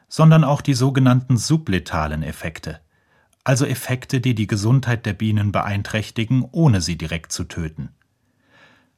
sondern 0.07 0.43
auch 0.43 0.61
die 0.61 0.73
sogenannten 0.73 1.37
subletalen 1.37 2.23
Effekte, 2.23 2.79
also 3.43 3.65
Effekte, 3.65 4.19
die 4.19 4.35
die 4.35 4.47
Gesundheit 4.47 5.05
der 5.05 5.13
Bienen 5.13 5.51
beeinträchtigen, 5.51 6.45
ohne 6.51 6.81
sie 6.81 6.97
direkt 6.97 7.31
zu 7.31 7.45
töten. 7.45 7.89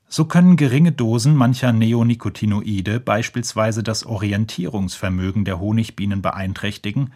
So 0.08 0.26
können 0.26 0.58
geringe 0.58 0.92
Dosen 0.92 1.36
mancher 1.36 1.74
Neonicotinoide 1.74 3.00
beispielsweise 3.00 3.82
das 3.82 4.06
Orientierungsvermögen 4.06 5.44
der 5.44 5.60
Honigbienen 5.60 6.22
beeinträchtigen, 6.22 7.14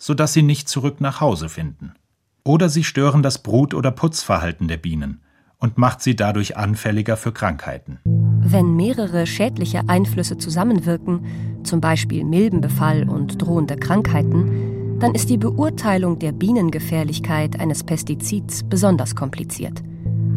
sodass 0.00 0.32
sie 0.32 0.42
nicht 0.42 0.68
zurück 0.68 1.00
nach 1.00 1.20
Hause 1.20 1.48
finden. 1.48 1.92
Oder 2.42 2.68
sie 2.68 2.82
stören 2.82 3.22
das 3.22 3.42
Brut- 3.42 3.74
oder 3.74 3.92
Putzverhalten 3.92 4.66
der 4.66 4.78
Bienen 4.78 5.20
und 5.58 5.76
macht 5.76 6.00
sie 6.02 6.16
dadurch 6.16 6.56
anfälliger 6.56 7.18
für 7.18 7.32
Krankheiten. 7.32 7.98
Wenn 8.04 8.74
mehrere 8.74 9.26
schädliche 9.26 9.82
Einflüsse 9.88 10.38
zusammenwirken, 10.38 11.60
zum 11.62 11.82
Beispiel 11.82 12.24
Milbenbefall 12.24 13.08
und 13.08 13.40
drohende 13.40 13.76
Krankheiten, 13.76 14.98
dann 14.98 15.14
ist 15.14 15.28
die 15.28 15.36
Beurteilung 15.36 16.18
der 16.18 16.32
Bienengefährlichkeit 16.32 17.60
eines 17.60 17.84
Pestizids 17.84 18.62
besonders 18.62 19.14
kompliziert. 19.14 19.82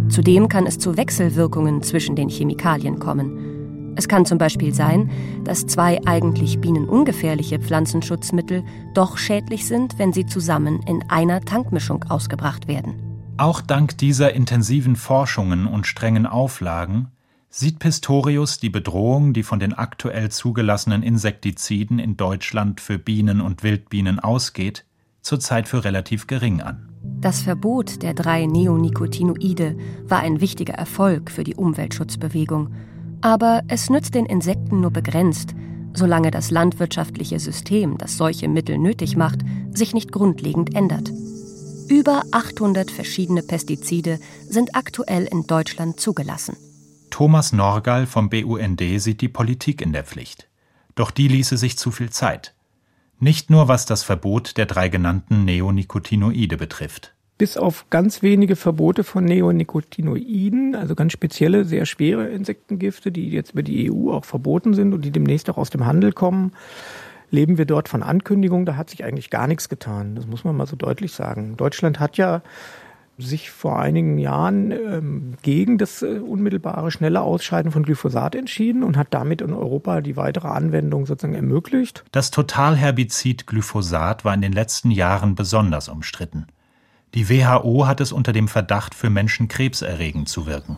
Zudem 0.09 0.49
kann 0.49 0.67
es 0.67 0.77
zu 0.77 0.97
Wechselwirkungen 0.97 1.81
zwischen 1.81 2.17
den 2.17 2.27
Chemikalien 2.27 2.99
kommen. 2.99 3.52
Es 3.95 4.07
kann 4.07 4.25
zum 4.25 4.37
Beispiel 4.37 4.73
sein, 4.73 5.09
dass 5.43 5.67
zwei 5.67 5.99
eigentlich 6.05 6.59
bienenungefährliche 6.59 7.59
Pflanzenschutzmittel 7.59 8.63
doch 8.93 9.17
schädlich 9.17 9.67
sind, 9.67 9.99
wenn 9.99 10.13
sie 10.13 10.25
zusammen 10.25 10.81
in 10.87 11.03
einer 11.09 11.41
Tankmischung 11.41 12.03
ausgebracht 12.09 12.67
werden. 12.67 12.95
Auch 13.37 13.61
dank 13.61 13.97
dieser 13.97 14.33
intensiven 14.33 14.95
Forschungen 14.95 15.67
und 15.67 15.87
strengen 15.87 16.25
Auflagen 16.25 17.07
sieht 17.49 17.77
Pistorius 17.77 18.59
die 18.59 18.71
Bedrohung, 18.71 19.33
die 19.33 19.43
von 19.43 19.59
den 19.59 19.73
aktuell 19.73 20.29
zugelassenen 20.29 21.03
Insektiziden 21.03 21.99
in 21.99 22.17
Deutschland 22.17 22.81
für 22.81 22.97
Bienen 22.97 23.41
und 23.41 23.61
Wildbienen 23.61 24.19
ausgeht, 24.19 24.85
zurzeit 25.21 25.67
für 25.67 25.83
relativ 25.83 26.25
gering 26.25 26.61
an. 26.61 26.89
Das 27.03 27.41
Verbot 27.41 28.01
der 28.01 28.13
drei 28.13 28.45
Neonicotinoide 28.45 29.77
war 30.03 30.19
ein 30.19 30.41
wichtiger 30.41 30.73
Erfolg 30.73 31.29
für 31.29 31.43
die 31.43 31.55
Umweltschutzbewegung. 31.55 32.73
Aber 33.23 33.63
es 33.69 33.89
nützt 33.89 34.15
den 34.15 34.25
Insekten 34.25 34.81
nur 34.81 34.91
begrenzt, 34.91 35.55
solange 35.93 36.29
das 36.29 36.51
landwirtschaftliche 36.51 37.39
System, 37.39 37.97
das 37.97 38.17
solche 38.17 38.49
Mittel 38.49 38.77
nötig 38.77 39.15
macht, 39.15 39.39
sich 39.73 39.93
nicht 39.93 40.11
grundlegend 40.11 40.75
ändert. 40.75 41.09
Über 41.87 42.23
800 42.31 42.91
verschiedene 42.91 43.41
Pestizide 43.41 44.19
sind 44.49 44.75
aktuell 44.75 45.23
in 45.23 45.47
Deutschland 45.47 46.01
zugelassen. 46.01 46.57
Thomas 47.11 47.53
Norgal 47.53 48.07
vom 48.07 48.29
BUND 48.29 48.81
sieht 48.97 49.21
die 49.21 49.29
Politik 49.29 49.81
in 49.81 49.93
der 49.93 50.03
Pflicht. 50.03 50.49
Doch 50.95 51.09
die 51.09 51.29
ließe 51.29 51.55
sich 51.55 51.77
zu 51.77 51.91
viel 51.91 52.09
Zeit. 52.09 52.53
Nicht 53.19 53.49
nur 53.49 53.69
was 53.69 53.85
das 53.85 54.03
Verbot 54.03 54.57
der 54.57 54.65
drei 54.65 54.89
genannten 54.89 55.45
Neonicotinoide 55.45 56.57
betrifft. 56.57 57.12
Bis 57.43 57.57
auf 57.57 57.89
ganz 57.89 58.21
wenige 58.21 58.55
Verbote 58.55 59.03
von 59.03 59.25
Neonicotinoiden, 59.25 60.75
also 60.75 60.95
ganz 60.95 61.11
spezielle, 61.11 61.65
sehr 61.65 61.85
schwere 61.85 62.29
Insektengifte, 62.29 63.11
die 63.11 63.31
jetzt 63.31 63.51
über 63.51 63.63
die 63.63 63.91
EU 63.91 64.13
auch 64.13 64.23
verboten 64.23 64.73
sind 64.73 64.93
und 64.93 65.03
die 65.03 65.11
demnächst 65.11 65.49
auch 65.49 65.57
aus 65.57 65.69
dem 65.69 65.85
Handel 65.85 66.13
kommen, 66.13 66.53
leben 67.31 67.57
wir 67.57 67.65
dort 67.65 67.89
von 67.89 68.01
Ankündigungen. 68.01 68.65
Da 68.65 68.77
hat 68.77 68.91
sich 68.91 69.03
eigentlich 69.03 69.29
gar 69.29 69.47
nichts 69.47 69.67
getan. 69.67 70.15
Das 70.15 70.25
muss 70.25 70.45
man 70.45 70.55
mal 70.55 70.67
so 70.67 70.77
deutlich 70.77 71.11
sagen. 71.11 71.57
Deutschland 71.57 71.99
hat 71.99 72.15
ja 72.15 72.43
sich 73.17 73.51
vor 73.51 73.77
einigen 73.77 74.19
Jahren 74.19 74.71
ähm, 74.71 75.33
gegen 75.41 75.77
das 75.77 76.01
äh, 76.01 76.19
unmittelbare, 76.19 76.91
schnelle 76.91 77.19
Ausscheiden 77.19 77.73
von 77.73 77.83
Glyphosat 77.83 78.35
entschieden 78.35 78.83
und 78.83 78.95
hat 78.95 79.07
damit 79.09 79.41
in 79.41 79.51
Europa 79.51 79.99
die 79.99 80.15
weitere 80.15 80.47
Anwendung 80.47 81.05
sozusagen 81.05 81.35
ermöglicht. 81.35 82.05
Das 82.13 82.31
Totalherbizid 82.31 83.47
Glyphosat 83.47 84.23
war 84.23 84.33
in 84.33 84.39
den 84.39 84.53
letzten 84.53 84.91
Jahren 84.91 85.35
besonders 85.35 85.89
umstritten. 85.89 86.47
Die 87.13 87.29
WHO 87.29 87.85
hat 87.85 88.01
es 88.01 88.11
unter 88.11 88.33
dem 88.33 88.47
Verdacht, 88.47 88.95
für 88.95 89.11
Menschen 89.11 89.47
krebserregend 89.47 90.29
zu 90.29 90.47
wirken. 90.47 90.77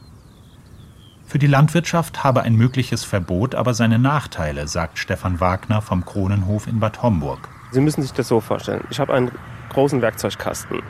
Für 1.26 1.40
die 1.40 1.48
Landwirtschaft 1.48 2.26
habe 2.26 2.44
ein 2.44 2.56
mögliches 2.56 3.06
Verbot 3.06 3.56
aber 3.56 3.74
seine 3.74 4.00
Nachteile, 4.00 4.68
sagt 4.68 5.00
Stefan 5.00 5.40
Wagner 5.40 5.82
vom 5.82 6.04
Kronenhof 6.04 6.68
in 6.68 6.82
Bad 6.82 7.02
Homburg. 7.02 7.48
Sie 7.72 7.80
müssen 7.80 8.02
sich 8.02 8.12
das 8.12 8.28
so 8.28 8.42
vorstellen. 8.42 8.84
Ich 8.90 9.00
habe 9.00 9.14
einen 9.14 9.32
großen 9.70 10.02
Werkzeugkasten. 10.02 10.84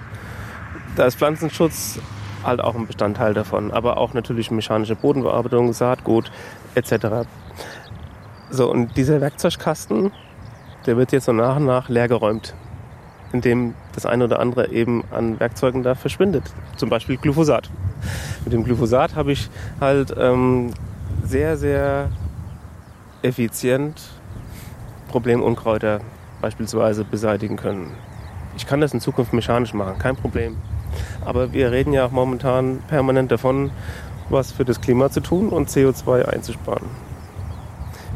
Da 0.95 1.05
ist 1.05 1.17
Pflanzenschutz 1.17 1.99
halt 2.43 2.59
auch 2.59 2.75
ein 2.75 2.87
Bestandteil 2.87 3.35
davon, 3.35 3.71
aber 3.71 3.97
auch 3.97 4.13
natürlich 4.13 4.49
mechanische 4.49 4.95
Bodenbearbeitung, 4.95 5.73
Saatgut 5.73 6.31
etc. 6.73 7.27
So, 8.49 8.71
und 8.71 8.97
dieser 8.97 9.21
Werkzeugkasten, 9.21 10.11
der 10.87 10.97
wird 10.97 11.11
jetzt 11.11 11.25
so 11.25 11.33
nach 11.33 11.57
und 11.57 11.65
nach 11.65 11.87
leergeräumt, 11.87 12.55
indem 13.35 13.73
das 13.93 14.05
eine 14.05 14.23
oder 14.23 14.39
andere 14.39 14.69
eben 14.71 15.03
an 15.11 15.39
Werkzeugen 15.39 15.83
da 15.83 15.95
verschwindet. 15.95 16.43
Zum 16.77 16.89
Beispiel 16.89 17.17
Glyphosat. 17.17 17.69
Mit 18.43 18.53
dem 18.53 18.63
Glyphosat 18.63 19.15
habe 19.15 19.31
ich 19.31 19.49
halt 19.79 20.13
ähm, 20.17 20.71
sehr, 21.23 21.57
sehr 21.57 22.09
effizient 23.21 24.01
Problemunkräuter 25.09 26.01
beispielsweise 26.41 27.03
beseitigen 27.03 27.57
können. 27.57 27.91
Ich 28.57 28.65
kann 28.65 28.81
das 28.81 28.93
in 28.93 29.01
Zukunft 29.01 29.33
mechanisch 29.33 29.73
machen, 29.73 29.97
kein 29.99 30.15
Problem. 30.15 30.57
Aber 31.25 31.51
wir 31.51 31.71
reden 31.71 31.91
ja 31.91 32.05
auch 32.05 32.11
momentan 32.11 32.79
permanent 32.87 33.31
davon, 33.31 33.71
was 34.29 34.51
für 34.51 34.65
das 34.65 34.79
Klima 34.79 35.09
zu 35.09 35.19
tun 35.19 35.49
und 35.49 35.69
CO2 35.69 36.25
einzusparen. 36.25 36.87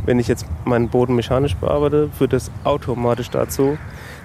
Wenn 0.06 0.20
ich 0.20 0.28
jetzt 0.28 0.46
meinen 0.66 0.90
Boden 0.90 1.16
mechanisch 1.16 1.56
bearbeite, 1.56 2.10
führt 2.18 2.34
das 2.34 2.52
automatisch 2.64 3.30
dazu, 3.30 3.78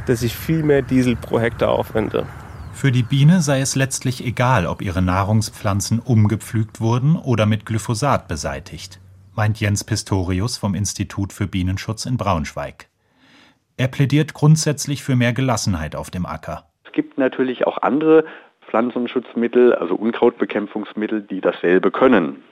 dass 0.07 0.23
ich 0.23 0.37
viel 0.37 0.63
mehr 0.63 0.83
Diesel 0.83 1.17
pro 1.17 1.41
Hektar 1.41 1.71
aufwende. 1.71 2.27
Für 2.73 2.91
die 2.91 3.03
Biene 3.03 3.41
sei 3.41 3.61
es 3.61 3.77
letztlich 3.77 4.25
egal, 4.25 4.67
ob 4.67 4.83
ihre 4.83 5.03
Nahrungspflanzen 5.03 6.01
umgepflügt 6.01 6.81
wurden 6.81 7.17
oder 7.17 7.47
mit 7.47 7.67
Glyphosat 7.67 8.29
beseitigt, 8.29 9.01
meint 9.35 9.61
Jens 9.61 9.85
Pistorius 9.85 10.57
vom 10.57 10.75
Institut 10.75 11.33
für 11.33 11.47
Bienenschutz 11.47 12.07
in 12.07 12.17
Braunschweig. 12.17 12.89
Er 13.77 13.89
plädiert 13.89 14.35
grundsätzlich 14.35 15.03
für 15.03 15.17
mehr 15.17 15.33
Gelassenheit 15.33 15.97
auf 15.97 16.11
dem 16.11 16.27
Acker 16.27 16.65
gibt 16.95 17.19
natürlich 17.19 17.67
auch 17.67 17.79
andere 17.83 18.25
Pflanzenschutzmittel, 18.63 19.75
also 19.75 19.95
Unkrautbekämpfungsmittel, 19.95 21.21
die 21.23 21.43
dasselbe 21.43 21.91
können. 21.91 22.43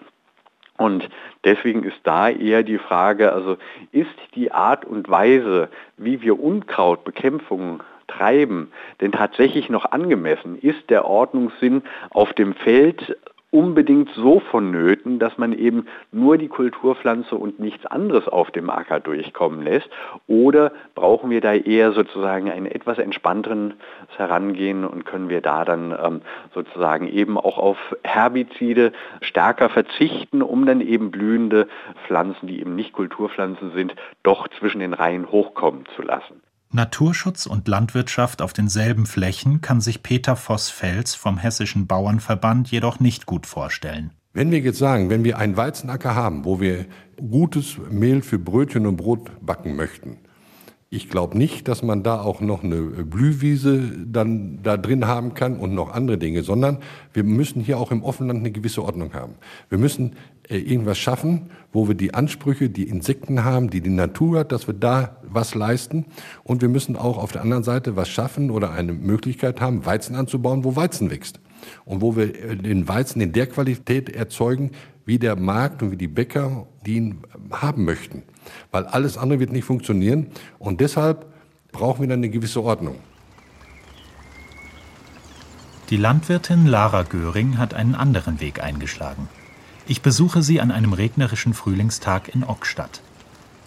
Und 0.78 1.08
deswegen 1.44 1.84
ist 1.84 2.00
da 2.04 2.28
eher 2.28 2.62
die 2.62 2.78
Frage, 2.78 3.32
also 3.32 3.56
ist 3.92 4.16
die 4.34 4.52
Art 4.52 4.84
und 4.84 5.08
Weise, 5.08 5.68
wie 5.96 6.22
wir 6.22 6.40
Unkrautbekämpfung 6.40 7.82
treiben, 8.08 8.72
denn 9.00 9.12
tatsächlich 9.12 9.68
noch 9.68 9.86
angemessen? 9.92 10.58
Ist 10.58 10.90
der 10.90 11.04
Ordnungssinn 11.04 11.82
auf 12.10 12.32
dem 12.32 12.54
Feld 12.54 13.16
unbedingt 13.52 14.08
so 14.16 14.40
vonnöten, 14.40 15.18
dass 15.18 15.38
man 15.38 15.52
eben 15.52 15.86
nur 16.10 16.38
die 16.38 16.48
Kulturpflanze 16.48 17.36
und 17.36 17.60
nichts 17.60 17.86
anderes 17.86 18.26
auf 18.26 18.50
dem 18.50 18.70
Acker 18.70 18.98
durchkommen 18.98 19.62
lässt? 19.62 19.88
Oder 20.26 20.72
brauchen 20.94 21.30
wir 21.30 21.40
da 21.40 21.54
eher 21.54 21.92
sozusagen 21.92 22.50
ein 22.50 22.66
etwas 22.66 22.98
entspannteres 22.98 23.74
Herangehen 24.16 24.84
und 24.84 25.04
können 25.04 25.28
wir 25.28 25.42
da 25.42 25.64
dann 25.64 25.96
ähm, 26.02 26.22
sozusagen 26.54 27.06
eben 27.08 27.38
auch 27.38 27.58
auf 27.58 27.78
Herbizide 28.02 28.92
stärker 29.20 29.68
verzichten, 29.68 30.42
um 30.42 30.66
dann 30.66 30.80
eben 30.80 31.10
blühende 31.10 31.68
Pflanzen, 32.06 32.46
die 32.46 32.60
eben 32.60 32.74
nicht 32.74 32.92
Kulturpflanzen 32.92 33.72
sind, 33.72 33.94
doch 34.22 34.48
zwischen 34.48 34.80
den 34.80 34.94
Reihen 34.94 35.30
hochkommen 35.30 35.84
zu 35.94 36.02
lassen? 36.02 36.41
Naturschutz 36.74 37.46
und 37.46 37.68
Landwirtschaft 37.68 38.42
auf 38.42 38.52
denselben 38.52 39.06
Flächen 39.06 39.60
kann 39.60 39.80
sich 39.80 40.02
Peter 40.02 40.36
Voss-Fels 40.36 41.14
vom 41.14 41.38
Hessischen 41.38 41.86
Bauernverband 41.86 42.70
jedoch 42.70 43.00
nicht 43.00 43.26
gut 43.26 43.46
vorstellen. 43.46 44.10
Wenn 44.32 44.50
wir 44.50 44.60
jetzt 44.60 44.78
sagen, 44.78 45.10
wenn 45.10 45.24
wir 45.24 45.38
einen 45.38 45.56
Weizenacker 45.56 46.14
haben, 46.14 46.44
wo 46.44 46.60
wir 46.60 46.86
gutes 47.16 47.76
Mehl 47.90 48.22
für 48.22 48.38
Brötchen 48.38 48.86
und 48.86 48.96
Brot 48.96 49.30
backen 49.40 49.76
möchten, 49.76 50.16
Ich 50.94 51.08
glaube 51.08 51.38
nicht, 51.38 51.68
dass 51.68 51.82
man 51.82 52.02
da 52.02 52.20
auch 52.20 52.42
noch 52.42 52.62
eine 52.62 52.82
Blühwiese 52.82 53.80
dann 54.04 54.62
da 54.62 54.76
drin 54.76 55.06
haben 55.06 55.32
kann 55.32 55.56
und 55.56 55.74
noch 55.74 55.90
andere 55.90 56.18
Dinge, 56.18 56.42
sondern 56.42 56.80
wir 57.14 57.24
müssen 57.24 57.62
hier 57.62 57.78
auch 57.78 57.90
im 57.92 58.04
Offenland 58.04 58.40
eine 58.40 58.50
gewisse 58.50 58.84
Ordnung 58.84 59.14
haben. 59.14 59.36
Wir 59.70 59.78
müssen 59.78 60.16
irgendwas 60.56 60.98
schaffen, 60.98 61.50
wo 61.72 61.88
wir 61.88 61.94
die 61.94 62.14
Ansprüche, 62.14 62.70
die 62.70 62.84
Insekten 62.84 63.44
haben, 63.44 63.70
die 63.70 63.80
die 63.80 63.90
Natur 63.90 64.40
hat, 64.40 64.52
dass 64.52 64.66
wir 64.66 64.74
da 64.74 65.16
was 65.22 65.54
leisten. 65.54 66.06
Und 66.44 66.62
wir 66.62 66.68
müssen 66.68 66.96
auch 66.96 67.18
auf 67.18 67.32
der 67.32 67.42
anderen 67.42 67.64
Seite 67.64 67.96
was 67.96 68.08
schaffen 68.08 68.50
oder 68.50 68.72
eine 68.72 68.92
Möglichkeit 68.92 69.60
haben, 69.60 69.86
Weizen 69.86 70.16
anzubauen, 70.16 70.64
wo 70.64 70.76
Weizen 70.76 71.10
wächst. 71.10 71.40
Und 71.84 72.00
wo 72.00 72.16
wir 72.16 72.34
äh, 72.34 72.56
den 72.56 72.88
Weizen 72.88 73.20
in 73.20 73.32
der 73.32 73.46
Qualität 73.46 74.08
erzeugen, 74.08 74.72
wie 75.04 75.18
der 75.18 75.36
Markt 75.36 75.82
und 75.82 75.90
wie 75.90 75.96
die 75.96 76.08
Bäcker 76.08 76.66
die 76.86 76.96
ihn 76.96 77.18
haben 77.50 77.84
möchten 77.84 78.22
weil 78.70 78.86
alles 78.86 79.16
andere 79.18 79.40
wird 79.40 79.52
nicht 79.52 79.64
funktionieren 79.64 80.28
und 80.58 80.80
deshalb 80.80 81.26
brauchen 81.72 82.02
wir 82.02 82.08
dann 82.08 82.20
eine 82.20 82.30
gewisse 82.30 82.62
Ordnung. 82.62 82.96
Die 85.90 85.96
Landwirtin 85.96 86.66
Lara 86.66 87.02
Göring 87.02 87.58
hat 87.58 87.74
einen 87.74 87.94
anderen 87.94 88.40
Weg 88.40 88.62
eingeschlagen. 88.62 89.28
Ich 89.86 90.00
besuche 90.00 90.42
sie 90.42 90.60
an 90.60 90.70
einem 90.70 90.92
regnerischen 90.92 91.54
Frühlingstag 91.54 92.32
in 92.34 92.44
Ockstadt. 92.44 93.00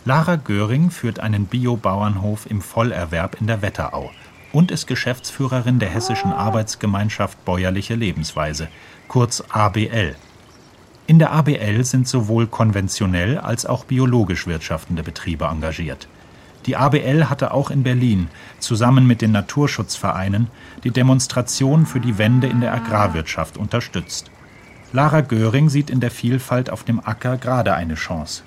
Lara 0.05 0.37
Göring 0.37 0.89
führt 0.89 1.19
einen 1.19 1.45
Biobauernhof 1.45 2.49
im 2.49 2.61
Vollerwerb 2.61 3.39
in 3.41 3.47
der 3.47 3.61
Wetterau 3.61 4.11
und 4.53 4.71
ist 4.71 4.87
Geschäftsführerin 4.87 5.79
der 5.79 5.89
Hessischen 5.89 6.31
Arbeitsgemeinschaft 6.31 7.43
Bäuerliche 7.43 7.95
Lebensweise, 7.95 8.69
kurz 9.09 9.43
ABL. 9.49 10.15
In 11.07 11.19
der 11.19 11.33
ABL 11.33 11.83
sind 11.83 12.07
sowohl 12.07 12.47
konventionell 12.47 13.37
als 13.37 13.65
auch 13.65 13.83
biologisch 13.83 14.47
wirtschaftende 14.47 15.03
Betriebe 15.03 15.45
engagiert. 15.45 16.07
Die 16.65 16.77
ABL 16.77 17.29
hatte 17.29 17.53
auch 17.53 17.69
in 17.69 17.83
Berlin 17.83 18.29
zusammen 18.59 19.05
mit 19.05 19.21
den 19.21 19.33
Naturschutzvereinen 19.33 20.47
die 20.83 20.91
Demonstration 20.91 21.85
für 21.85 21.99
die 21.99 22.17
Wende 22.17 22.47
in 22.47 22.61
der 22.61 22.73
Agrarwirtschaft 22.73 23.57
unterstützt. 23.57 24.31
Lara 24.95 25.19
Göring 25.19 25.67
sieht 25.67 25.89
in 25.89 25.99
der 25.99 26.09
Vielfalt 26.09 26.69
auf 26.69 26.85
dem 26.85 27.05
Acker 27.05 27.35
gerade 27.35 27.73
eine 27.73 27.95
Chance. 27.95 28.43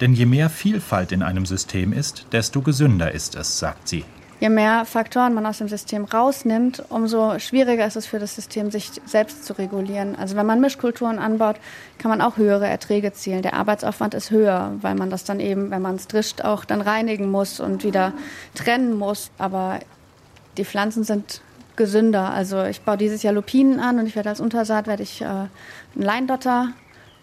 Denn 0.00 0.14
je 0.14 0.26
mehr 0.26 0.50
Vielfalt 0.50 1.12
in 1.12 1.22
einem 1.22 1.46
System 1.46 1.92
ist, 1.92 2.26
desto 2.32 2.60
gesünder 2.60 3.12
ist 3.12 3.36
es, 3.36 3.60
sagt 3.60 3.86
sie 3.86 4.04
je 4.40 4.48
mehr 4.48 4.84
Faktoren 4.84 5.32
man 5.32 5.46
aus 5.46 5.58
dem 5.58 5.68
System 5.68 6.04
rausnimmt, 6.04 6.82
umso 6.90 7.38
schwieriger 7.38 7.86
ist 7.86 7.96
es 7.96 8.06
für 8.06 8.18
das 8.18 8.34
System, 8.34 8.70
sich 8.70 8.90
selbst 9.06 9.44
zu 9.44 9.54
regulieren. 9.54 10.16
Also 10.16 10.36
wenn 10.36 10.44
man 10.46 10.60
Mischkulturen 10.60 11.18
anbaut, 11.18 11.56
kann 11.98 12.10
man 12.10 12.20
auch 12.20 12.36
höhere 12.36 12.66
Erträge 12.66 13.12
zielen. 13.12 13.42
Der 13.42 13.54
Arbeitsaufwand 13.54 14.14
ist 14.14 14.30
höher, 14.30 14.72
weil 14.82 14.94
man 14.94 15.08
das 15.08 15.24
dann 15.24 15.40
eben, 15.40 15.70
wenn 15.70 15.82
man 15.82 15.94
es 15.94 16.06
drischt, 16.06 16.42
auch 16.42 16.64
dann 16.64 16.80
reinigen 16.80 17.30
muss 17.30 17.60
und 17.60 17.84
wieder 17.84 18.12
trennen 18.54 18.98
muss. 18.98 19.30
Aber 19.38 19.80
die 20.58 20.64
Pflanzen 20.64 21.04
sind 21.04 21.40
gesünder. 21.76 22.30
Also 22.30 22.64
ich 22.64 22.80
baue 22.80 22.96
dieses 22.96 23.22
Jahr 23.22 23.34
Lupinen 23.34 23.80
an 23.80 23.98
und 23.98 24.06
ich 24.06 24.16
werde 24.16 24.30
als 24.30 24.40
Untersaat 24.40 24.86
werde 24.86 25.02
ich 25.02 25.22
äh, 25.22 25.24
einen 25.24 25.48
Leindotter 25.94 26.68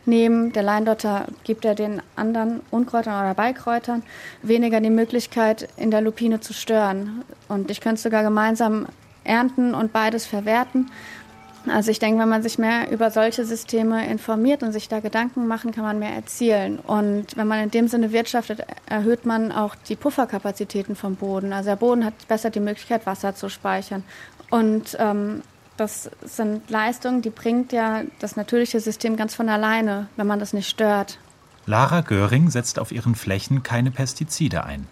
nehmen. 0.06 0.52
Der 0.52 0.64
Leindotter 0.64 1.28
gibt 1.44 1.66
er 1.66 1.76
den 1.76 2.02
anderen 2.16 2.62
Unkräutern 2.72 3.20
oder 3.20 3.34
Beikräutern 3.34 4.04
weniger 4.42 4.82
die 4.82 4.90
Möglichkeit, 4.90 5.70
in 5.78 5.92
der 5.92 6.02
Lupine 6.02 6.40
zu 6.40 6.54
stören. 6.54 7.24
Und 7.48 7.72
ich 7.72 7.82
könnte 7.82 8.02
sogar 8.02 8.24
gemeinsam 8.24 8.88
ernten 9.24 9.74
und 9.74 9.94
beides 9.94 10.26
verwerten. 10.26 10.90
Also 11.66 11.92
ich 11.92 12.00
denke, 12.00 12.20
wenn 12.20 12.28
man 12.28 12.44
sich 12.44 12.60
mehr 12.60 12.92
über 12.92 13.10
solche 13.10 13.46
Systeme 13.46 14.06
informiert 14.08 14.64
und 14.64 14.74
sich 14.74 14.90
da 14.90 15.00
Gedanken 15.00 15.48
machen, 15.48 15.72
kann 15.72 15.86
man 15.86 15.98
mehr 15.98 16.14
erzielen. 16.14 16.78
Und 16.80 17.38
wenn 17.38 17.48
man 17.48 17.64
in 17.64 17.72
dem 17.72 17.88
Sinne 17.88 18.12
wirtschaftet, 18.12 18.66
erhöht 18.86 19.26
man 19.26 19.54
auch 19.54 19.76
die 19.76 19.96
Pufferkapazitäten 19.96 20.98
vom 20.98 21.16
Boden. 21.16 21.54
Also 21.54 21.70
der 21.70 21.78
Boden 21.78 22.04
hat 22.04 22.16
besser 22.28 22.50
die 22.50 22.60
Möglichkeit, 22.60 23.06
Wasser 23.06 23.34
zu 23.34 23.48
speichern. 23.48 24.04
Und 24.54 24.96
ähm, 25.00 25.42
das 25.78 26.12
sind 26.24 26.70
Leistungen, 26.70 27.24
die 27.24 27.32
bringt 27.32 27.72
ja 27.74 28.04
das 28.20 28.36
natürliche 28.36 28.80
System 28.80 29.16
ganz 29.16 29.34
von 29.34 29.50
alleine, 29.50 30.10
wenn 30.16 30.28
man 30.28 30.38
das 30.38 30.54
nicht 30.54 30.70
stört. 30.70 31.18
Lara 31.66 32.02
Göring 32.02 32.52
setzt 32.52 32.78
auf 32.78 32.92
ihren 32.92 33.16
Flächen 33.16 33.64
keine 33.64 33.90
Pestizide 33.90 34.64
ein. 34.64 34.88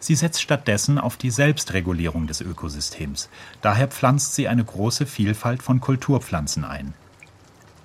Sie 0.00 0.16
setzt 0.16 0.42
stattdessen 0.42 0.98
auf 0.98 1.16
die 1.16 1.30
Selbstregulierung 1.30 2.26
des 2.26 2.40
Ökosystems. 2.40 3.28
Daher 3.62 3.86
pflanzt 3.86 4.34
sie 4.34 4.48
eine 4.48 4.64
große 4.64 5.06
Vielfalt 5.06 5.62
von 5.62 5.80
Kulturpflanzen 5.80 6.64
ein. 6.64 6.92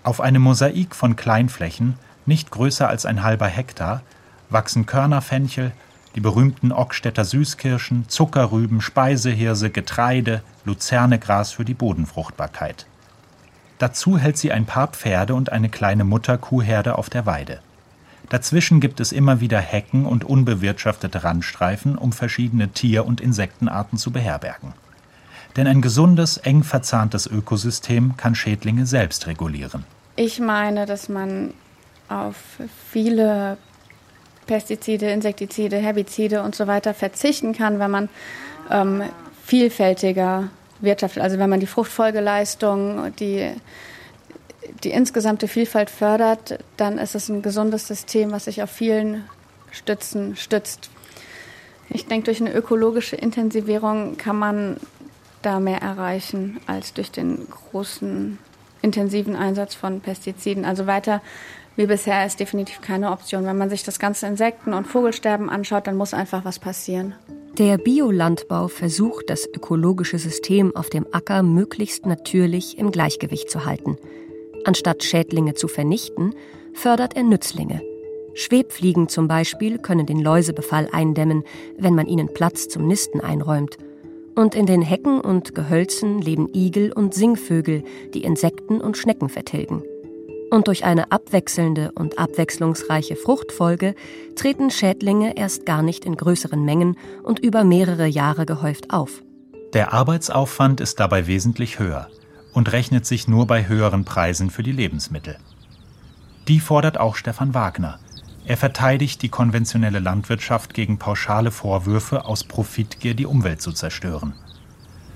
Auf 0.01 0.21
einem 0.21 0.41
Mosaik 0.41 0.95
von 0.95 1.15
Kleinflächen, 1.15 1.99
nicht 2.25 2.49
größer 2.49 2.89
als 2.89 3.05
ein 3.05 3.21
halber 3.21 3.45
Hektar, 3.45 4.01
wachsen 4.49 4.87
Körnerfenchel, 4.87 5.71
die 6.15 6.21
berühmten 6.21 6.71
Ockstädter 6.71 7.25
Süßkirschen, 7.25 8.07
Zuckerrüben, 8.07 8.81
Speisehirse, 8.81 9.69
Getreide, 9.69 10.41
Luzernegras 10.65 11.51
für 11.51 11.65
die 11.65 11.73
Bodenfruchtbarkeit. 11.73 12.85
Dazu 13.77 14.17
hält 14.17 14.37
sie 14.37 14.51
ein 14.51 14.65
paar 14.65 14.87
Pferde 14.87 15.33
und 15.33 15.51
eine 15.51 15.69
kleine 15.69 16.03
Mutterkuhherde 16.03 16.97
auf 16.97 17.09
der 17.09 17.25
Weide. 17.25 17.61
Dazwischen 18.29 18.79
gibt 18.79 18.99
es 18.99 19.11
immer 19.11 19.41
wieder 19.41 19.59
Hecken 19.59 20.05
und 20.05 20.23
unbewirtschaftete 20.23 21.23
Randstreifen, 21.23 21.97
um 21.97 22.11
verschiedene 22.11 22.69
Tier- 22.69 23.05
und 23.05 23.19
Insektenarten 23.19 23.97
zu 23.97 24.11
beherbergen. 24.11 24.73
Denn 25.57 25.67
ein 25.67 25.81
gesundes, 25.81 26.37
eng 26.37 26.63
verzahntes 26.63 27.27
Ökosystem 27.27 28.15
kann 28.15 28.35
Schädlinge 28.35 28.85
selbst 28.85 29.27
regulieren. 29.27 29.83
Ich 30.15 30.39
meine, 30.39 30.85
dass 30.85 31.09
man 31.09 31.53
auf 32.07 32.37
viele 32.91 33.57
Pestizide, 34.51 35.09
Insektizide, 35.09 35.77
Herbizide 35.77 36.43
und 36.43 36.55
so 36.55 36.67
weiter 36.67 36.93
verzichten 36.93 37.53
kann, 37.53 37.79
wenn 37.79 37.89
man 37.89 38.09
ähm, 38.69 39.01
vielfältiger 39.45 40.49
wirtschaftet. 40.81 41.23
Also 41.23 41.39
wenn 41.39 41.49
man 41.49 41.61
die 41.61 41.67
Fruchtfolgeleistung, 41.67 43.15
die, 43.15 43.49
die 44.83 44.91
insgesamte 44.91 45.47
Vielfalt 45.47 45.89
fördert, 45.89 46.59
dann 46.75 46.97
ist 46.97 47.15
es 47.15 47.29
ein 47.29 47.41
gesundes 47.41 47.87
System, 47.87 48.33
was 48.33 48.43
sich 48.43 48.61
auf 48.61 48.69
vielen 48.69 49.23
Stützen 49.71 50.35
stützt. 50.35 50.89
Ich 51.87 52.07
denke, 52.07 52.25
durch 52.25 52.41
eine 52.41 52.51
ökologische 52.51 53.15
Intensivierung 53.15 54.17
kann 54.17 54.35
man 54.35 54.75
da 55.43 55.61
mehr 55.61 55.81
erreichen 55.81 56.59
als 56.67 56.93
durch 56.93 57.09
den 57.09 57.47
großen 57.49 58.37
intensiven 58.81 59.37
Einsatz 59.37 59.75
von 59.75 60.01
Pestiziden. 60.01 60.65
Also 60.65 60.87
weiter 60.87 61.21
wie 61.81 61.87
bisher 61.87 62.25
ist 62.27 62.39
definitiv 62.39 62.81
keine 62.81 63.11
Option. 63.11 63.43
Wenn 63.45 63.57
man 63.57 63.71
sich 63.71 63.83
das 63.83 63.97
ganze 63.97 64.27
Insekten- 64.27 64.73
und 64.73 64.85
Vogelsterben 64.85 65.49
anschaut, 65.49 65.87
dann 65.87 65.97
muss 65.97 66.13
einfach 66.13 66.45
was 66.45 66.59
passieren. 66.59 67.15
Der 67.57 67.79
Biolandbau 67.79 68.67
versucht, 68.67 69.31
das 69.31 69.47
ökologische 69.47 70.19
System 70.19 70.75
auf 70.75 70.91
dem 70.91 71.07
Acker 71.11 71.41
möglichst 71.41 72.05
natürlich 72.05 72.77
im 72.77 72.91
Gleichgewicht 72.91 73.49
zu 73.49 73.65
halten. 73.65 73.97
Anstatt 74.63 75.03
Schädlinge 75.03 75.55
zu 75.55 75.67
vernichten, 75.67 76.35
fördert 76.73 77.15
er 77.15 77.23
Nützlinge. 77.23 77.81
Schwebfliegen 78.35 79.09
zum 79.09 79.27
Beispiel 79.27 79.79
können 79.79 80.05
den 80.05 80.19
Läusebefall 80.19 80.87
eindämmen, 80.91 81.43
wenn 81.77 81.95
man 81.95 82.07
ihnen 82.07 82.31
Platz 82.33 82.67
zum 82.67 82.87
Nisten 82.87 83.21
einräumt. 83.21 83.77
Und 84.35 84.53
in 84.53 84.67
den 84.67 84.83
Hecken 84.83 85.19
und 85.19 85.55
Gehölzen 85.55 86.21
leben 86.21 86.47
Igel 86.53 86.93
und 86.93 87.15
Singvögel, 87.15 87.83
die 88.13 88.23
Insekten 88.23 88.79
und 88.79 88.97
Schnecken 88.97 89.27
vertilgen. 89.27 89.83
Und 90.51 90.67
durch 90.67 90.83
eine 90.83 91.13
abwechselnde 91.13 91.93
und 91.93 92.19
abwechslungsreiche 92.19 93.15
Fruchtfolge 93.15 93.95
treten 94.35 94.69
Schädlinge 94.69 95.37
erst 95.37 95.65
gar 95.65 95.81
nicht 95.81 96.03
in 96.03 96.17
größeren 96.17 96.63
Mengen 96.63 96.97
und 97.23 97.39
über 97.39 97.63
mehrere 97.63 98.05
Jahre 98.05 98.45
gehäuft 98.45 98.91
auf. 98.91 99.23
Der 99.73 99.93
Arbeitsaufwand 99.93 100.81
ist 100.81 100.99
dabei 100.99 101.25
wesentlich 101.25 101.79
höher 101.79 102.09
und 102.51 102.73
rechnet 102.73 103.05
sich 103.05 103.29
nur 103.29 103.47
bei 103.47 103.69
höheren 103.69 104.03
Preisen 104.03 104.49
für 104.49 104.61
die 104.61 104.73
Lebensmittel. 104.73 105.37
Die 106.49 106.59
fordert 106.59 106.99
auch 106.99 107.15
Stefan 107.15 107.53
Wagner. 107.53 107.99
Er 108.45 108.57
verteidigt 108.57 109.21
die 109.21 109.29
konventionelle 109.29 109.99
Landwirtschaft 109.99 110.73
gegen 110.73 110.99
pauschale 110.99 111.51
Vorwürfe, 111.51 112.25
aus 112.25 112.43
Profitgier 112.43 113.13
die 113.13 113.25
Umwelt 113.25 113.61
zu 113.61 113.71
zerstören. 113.71 114.33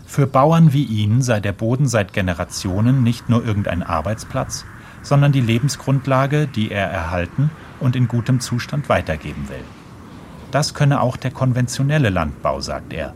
Für 0.05 0.27
Bauern 0.27 0.71
wie 0.71 0.85
ihn 0.85 1.21
sei 1.21 1.41
der 1.41 1.51
Boden 1.51 1.87
seit 1.87 2.13
Generationen 2.13 3.03
nicht 3.03 3.27
nur 3.27 3.43
irgendein 3.43 3.83
Arbeitsplatz, 3.83 4.63
sondern 5.05 5.31
die 5.31 5.41
Lebensgrundlage, 5.41 6.47
die 6.47 6.71
er 6.71 6.87
erhalten 6.87 7.51
und 7.79 7.95
in 7.95 8.07
gutem 8.07 8.39
Zustand 8.39 8.89
weitergeben 8.89 9.47
will. 9.47 9.63
Das 10.51 10.73
könne 10.73 10.99
auch 10.99 11.15
der 11.15 11.31
konventionelle 11.31 12.09
Landbau, 12.09 12.59
sagt 12.59 12.91
er. 12.91 13.13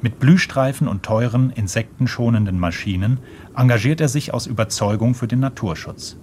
Mit 0.00 0.18
Blühstreifen 0.18 0.88
und 0.88 1.02
teuren, 1.02 1.50
insektenschonenden 1.50 2.58
Maschinen 2.58 3.18
engagiert 3.56 4.00
er 4.00 4.08
sich 4.08 4.32
aus 4.32 4.46
Überzeugung 4.46 5.14
für 5.14 5.28
den 5.28 5.40
Naturschutz. 5.40 6.16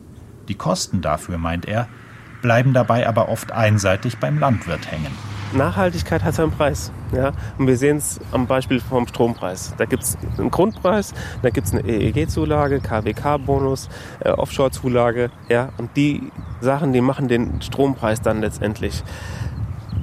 Die 0.47 0.55
Kosten 0.55 1.01
dafür, 1.01 1.37
meint 1.37 1.65
er, 1.65 1.87
bleiben 2.41 2.73
dabei 2.73 3.07
aber 3.07 3.29
oft 3.29 3.51
einseitig 3.51 4.17
beim 4.17 4.39
Landwirt 4.39 4.91
hängen. 4.91 5.11
Nachhaltigkeit 5.53 6.23
hat 6.23 6.35
seinen 6.35 6.51
Preis. 6.51 6.91
Ja? 7.11 7.31
Und 7.57 7.67
wir 7.67 7.77
sehen 7.77 7.97
es 7.97 8.19
am 8.31 8.45
Beispiel 8.45 8.79
vom 8.79 9.07
Strompreis. 9.07 9.73
Da 9.77 9.85
gibt 9.85 10.03
es 10.03 10.17
einen 10.37 10.51
Grundpreis, 10.51 11.13
da 11.41 11.49
gibt 11.49 11.67
es 11.67 11.73
eine 11.73 11.81
EEG-Zulage, 11.87 12.79
KWK-Bonus, 12.79 13.89
äh, 14.19 14.29
Offshore-Zulage. 14.29 15.31
Ja? 15.49 15.69
Und 15.77 15.95
die 15.95 16.31
Sachen, 16.61 16.93
die 16.93 17.01
machen 17.01 17.27
den 17.27 17.61
Strompreis 17.61 18.21
dann 18.21 18.41
letztendlich. 18.41 19.03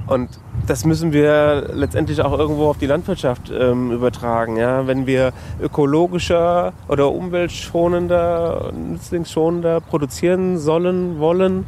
Und 0.07 0.29
das 0.65 0.85
müssen 0.85 1.13
wir 1.13 1.69
letztendlich 1.73 2.21
auch 2.21 2.37
irgendwo 2.37 2.69
auf 2.69 2.77
die 2.77 2.85
Landwirtschaft 2.85 3.51
ähm, 3.51 3.91
übertragen. 3.91 4.57
Ja? 4.57 4.85
Wenn 4.85 5.05
wir 5.05 5.31
ökologischer 5.61 6.73
oder 6.89 7.11
umweltschonender, 7.11 8.71
nützlingsschonender 8.73 9.79
produzieren 9.79 10.57
sollen, 10.57 11.19
wollen, 11.19 11.65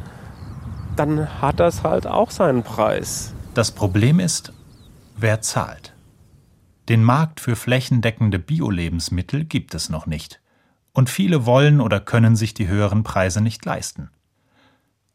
dann 0.96 1.40
hat 1.40 1.60
das 1.60 1.82
halt 1.82 2.06
auch 2.06 2.30
seinen 2.30 2.62
Preis. 2.62 3.34
Das 3.52 3.72
Problem 3.72 4.20
ist, 4.20 4.52
wer 5.16 5.40
zahlt. 5.40 5.92
Den 6.88 7.02
Markt 7.02 7.40
für 7.40 7.56
flächendeckende 7.56 8.38
Bio-Lebensmittel 8.38 9.44
gibt 9.44 9.74
es 9.74 9.88
noch 9.88 10.06
nicht. 10.06 10.40
Und 10.92 11.10
viele 11.10 11.46
wollen 11.46 11.80
oder 11.80 12.00
können 12.00 12.36
sich 12.36 12.54
die 12.54 12.68
höheren 12.68 13.02
Preise 13.02 13.40
nicht 13.40 13.64
leisten. 13.64 14.10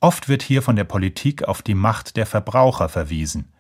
Oft 0.02 0.28
wird 0.28 0.42
hier 0.42 0.62
von 0.62 0.76
der 0.76 0.84
Politik 0.84 1.46
auf 1.46 1.62
die 1.62 1.76
Macht 1.76 2.18
der 2.18 2.26
Verbraucher 2.26 2.90
verwiesen. 2.90 3.54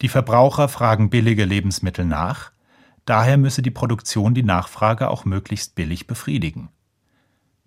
Die 0.00 0.08
Verbraucher 0.08 0.68
fragen 0.68 1.10
billige 1.10 1.44
Lebensmittel 1.44 2.04
nach, 2.04 2.52
daher 3.04 3.36
müsse 3.36 3.60
die 3.62 3.72
Produktion 3.72 4.34
die 4.34 4.44
Nachfrage 4.44 5.10
auch 5.10 5.24
möglichst 5.24 5.74
billig 5.74 6.06
befriedigen. 6.06 6.68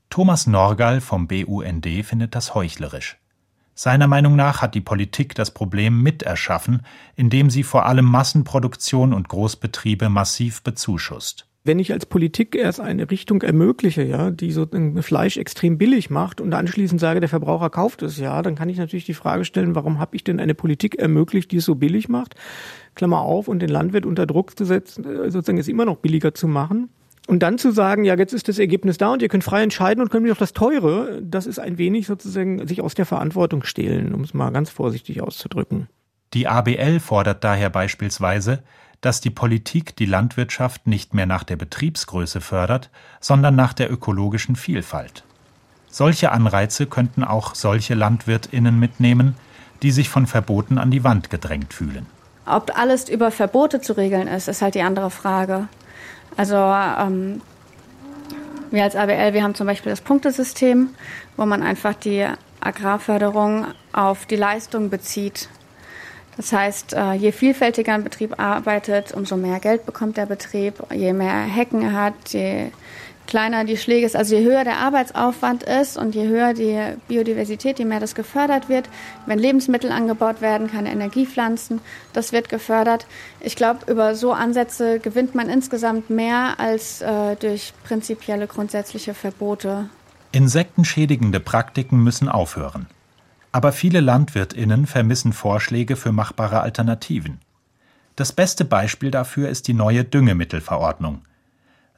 Thomas 0.09 0.47
Norgal 0.47 1.01
vom 1.01 1.27
BUND 1.27 1.85
findet 2.03 2.33
das 2.33 2.55
heuchlerisch. 2.55 3.17
Seiner 3.75 4.07
Meinung 4.07 4.35
nach 4.35 4.61
hat 4.61 4.73
die 4.73 4.81
Politik 4.81 5.35
das 5.35 5.51
Problem 5.51 6.01
mit 6.01 6.23
erschaffen, 6.23 6.81
indem 7.15 7.49
sie 7.49 7.63
vor 7.63 7.85
allem 7.85 8.05
Massenproduktion 8.05 9.13
und 9.13 9.27
Großbetriebe 9.27 10.09
massiv 10.09 10.63
bezuschusst 10.63 11.45
wenn 11.65 11.79
ich 11.79 11.91
als 11.91 12.05
Politik 12.05 12.55
erst 12.55 12.79
eine 12.79 13.09
Richtung 13.09 13.41
ermögliche, 13.41 14.03
ja, 14.03 14.29
die 14.29 14.51
so 14.51 14.67
ein 14.71 15.01
Fleisch 15.01 15.35
extrem 15.35 15.79
billig 15.79 16.11
macht 16.11 16.39
und 16.39 16.53
anschließend 16.53 17.01
sage, 17.01 17.19
der 17.19 17.27
Verbraucher 17.27 17.71
kauft 17.71 18.03
es 18.03 18.19
ja, 18.19 18.43
dann 18.43 18.53
kann 18.53 18.69
ich 18.69 18.77
natürlich 18.77 19.05
die 19.05 19.15
Frage 19.15 19.45
stellen, 19.45 19.73
warum 19.73 19.97
habe 19.97 20.15
ich 20.15 20.23
denn 20.23 20.39
eine 20.39 20.53
Politik 20.53 20.99
ermöglicht, 20.99 21.51
die 21.51 21.57
es 21.57 21.65
so 21.65 21.73
billig 21.73 22.07
macht? 22.07 22.35
Klammer 22.93 23.21
auf 23.21 23.47
und 23.47 23.59
den 23.59 23.69
Landwirt 23.69 24.05
unter 24.05 24.27
Druck 24.27 24.55
zu 24.55 24.63
setzen, 24.63 25.05
äh, 25.05 25.31
sozusagen 25.31 25.57
es 25.57 25.67
immer 25.67 25.85
noch 25.85 25.97
billiger 25.97 26.35
zu 26.35 26.47
machen. 26.47 26.89
Und 27.27 27.39
dann 27.39 27.57
zu 27.57 27.71
sagen, 27.71 28.05
ja, 28.05 28.15
jetzt 28.15 28.33
ist 28.33 28.47
das 28.47 28.59
Ergebnis 28.59 28.97
da 28.97 29.11
und 29.11 29.21
ihr 29.21 29.29
könnt 29.29 29.43
frei 29.43 29.63
entscheiden 29.63 30.01
und 30.01 30.09
könnt 30.09 30.23
mir 30.23 30.29
doch 30.29 30.37
das 30.37 30.53
Teure, 30.53 31.21
das 31.23 31.47
ist 31.47 31.59
ein 31.59 31.77
wenig 31.77 32.05
sozusagen 32.05 32.67
sich 32.67 32.81
aus 32.81 32.93
der 32.93 33.05
Verantwortung 33.05 33.63
stehlen, 33.63 34.13
um 34.13 34.21
es 34.21 34.33
mal 34.33 34.51
ganz 34.51 34.69
vorsichtig 34.69 35.21
auszudrücken. 35.21 35.87
Die 36.33 36.47
ABL 36.47 36.99
fordert 36.99 37.43
daher 37.43 37.69
beispielsweise, 37.69 38.61
dass 39.01 39.21
die 39.21 39.29
Politik 39.29 39.95
die 39.95 40.05
Landwirtschaft 40.05 40.87
nicht 40.87 41.13
mehr 41.13 41.25
nach 41.25 41.43
der 41.43 41.55
Betriebsgröße 41.55 42.41
fördert, 42.41 42.89
sondern 43.19 43.55
nach 43.55 43.73
der 43.73 43.91
ökologischen 43.91 44.55
Vielfalt. 44.55 45.23
Solche 45.87 46.31
Anreize 46.31 46.87
könnten 46.87 47.23
auch 47.23 47.55
solche 47.55 47.93
Landwirtinnen 47.93 48.77
mitnehmen, 48.77 49.35
die 49.81 49.91
sich 49.91 50.09
von 50.09 50.27
Verboten 50.27 50.77
an 50.77 50.91
die 50.91 51.03
Wand 51.03 51.29
gedrängt 51.29 51.73
fühlen. 51.73 52.05
Ob 52.45 52.77
alles 52.77 53.09
über 53.09 53.31
Verbote 53.31 53.81
zu 53.81 53.93
regeln 53.93 54.27
ist, 54.27 54.47
ist 54.47 54.61
halt 54.61 54.75
die 54.75 54.81
andere 54.81 55.09
Frage. 55.09 55.67
Also 56.37 56.55
ähm, 56.55 57.41
wir 58.71 58.83
als 58.83 58.95
ABL, 58.95 59.33
wir 59.33 59.43
haben 59.43 59.55
zum 59.55 59.67
Beispiel 59.67 59.91
das 59.91 60.01
Punktesystem, 60.01 60.89
wo 61.37 61.45
man 61.45 61.63
einfach 61.63 61.93
die 61.93 62.25
Agrarförderung 62.59 63.67
auf 63.93 64.25
die 64.25 64.35
Leistung 64.35 64.89
bezieht. 64.89 65.49
Das 66.35 66.51
heißt, 66.51 66.93
äh, 66.93 67.13
je 67.13 67.31
vielfältiger 67.31 67.93
ein 67.93 68.03
Betrieb 68.03 68.39
arbeitet, 68.39 69.13
umso 69.13 69.37
mehr 69.37 69.59
Geld 69.59 69.85
bekommt 69.85 70.17
der 70.17 70.25
Betrieb. 70.25 70.83
Je 70.91 71.13
mehr 71.13 71.43
Hecken 71.43 71.81
er 71.81 71.93
hat, 71.93 72.29
je 72.29 72.71
kleiner 73.27 73.65
die 73.65 73.77
Schläge 73.77 74.05
ist, 74.05 74.15
also 74.15 74.35
je 74.35 74.43
höher 74.43 74.63
der 74.63 74.77
Arbeitsaufwand 74.77 75.63
ist 75.63 75.97
und 75.97 76.15
je 76.15 76.27
höher 76.27 76.53
die 76.53 76.79
Biodiversität, 77.07 77.79
je 77.79 77.85
mehr 77.85 77.99
das 77.99 78.15
gefördert 78.15 78.69
wird. 78.69 78.89
Wenn 79.25 79.39
Lebensmittel 79.39 79.91
angebaut 79.91 80.41
werden, 80.41 80.69
keine 80.71 80.91
Energiepflanzen, 80.91 81.81
das 82.13 82.31
wird 82.31 82.49
gefördert. 82.49 83.05
Ich 83.39 83.55
glaube, 83.55 83.91
über 83.91 84.15
so 84.15 84.33
Ansätze 84.33 84.99
gewinnt 84.99 85.35
man 85.35 85.49
insgesamt 85.49 86.09
mehr 86.09 86.59
als 86.59 87.01
äh, 87.01 87.35
durch 87.35 87.73
prinzipielle 87.83 88.47
grundsätzliche 88.47 89.13
Verbote. 89.13 89.89
Insektenschädigende 90.31 91.39
Praktiken 91.39 92.03
müssen 92.03 92.27
aufhören. 92.29 92.87
Aber 93.51 93.71
viele 93.71 94.01
Landwirtinnen 94.01 94.85
vermissen 94.85 95.31
Vorschläge 95.31 95.95
für 95.95 96.11
machbare 96.11 96.59
Alternativen. 96.59 97.39
Das 98.17 98.33
beste 98.33 98.65
Beispiel 98.65 99.11
dafür 99.11 99.49
ist 99.49 99.67
die 99.67 99.73
neue 99.73 100.03
Düngemittelverordnung. 100.03 101.21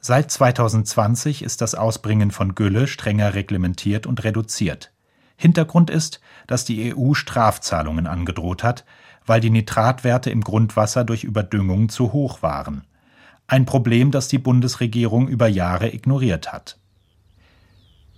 Seit 0.00 0.30
2020 0.30 1.42
ist 1.42 1.60
das 1.60 1.74
Ausbringen 1.74 2.30
von 2.30 2.54
Gülle 2.54 2.86
strenger 2.86 3.34
reglementiert 3.34 4.06
und 4.06 4.22
reduziert. 4.22 4.92
Hintergrund 5.36 5.90
ist, 5.90 6.20
dass 6.46 6.64
die 6.64 6.94
EU 6.94 7.14
Strafzahlungen 7.14 8.06
angedroht 8.06 8.62
hat, 8.62 8.84
weil 9.26 9.40
die 9.40 9.50
Nitratwerte 9.50 10.30
im 10.30 10.42
Grundwasser 10.42 11.04
durch 11.04 11.24
Überdüngung 11.24 11.88
zu 11.88 12.12
hoch 12.12 12.42
waren. 12.42 12.84
Ein 13.46 13.66
Problem, 13.66 14.10
das 14.10 14.28
die 14.28 14.38
Bundesregierung 14.38 15.28
über 15.28 15.48
Jahre 15.48 15.92
ignoriert 15.92 16.52
hat. 16.52 16.78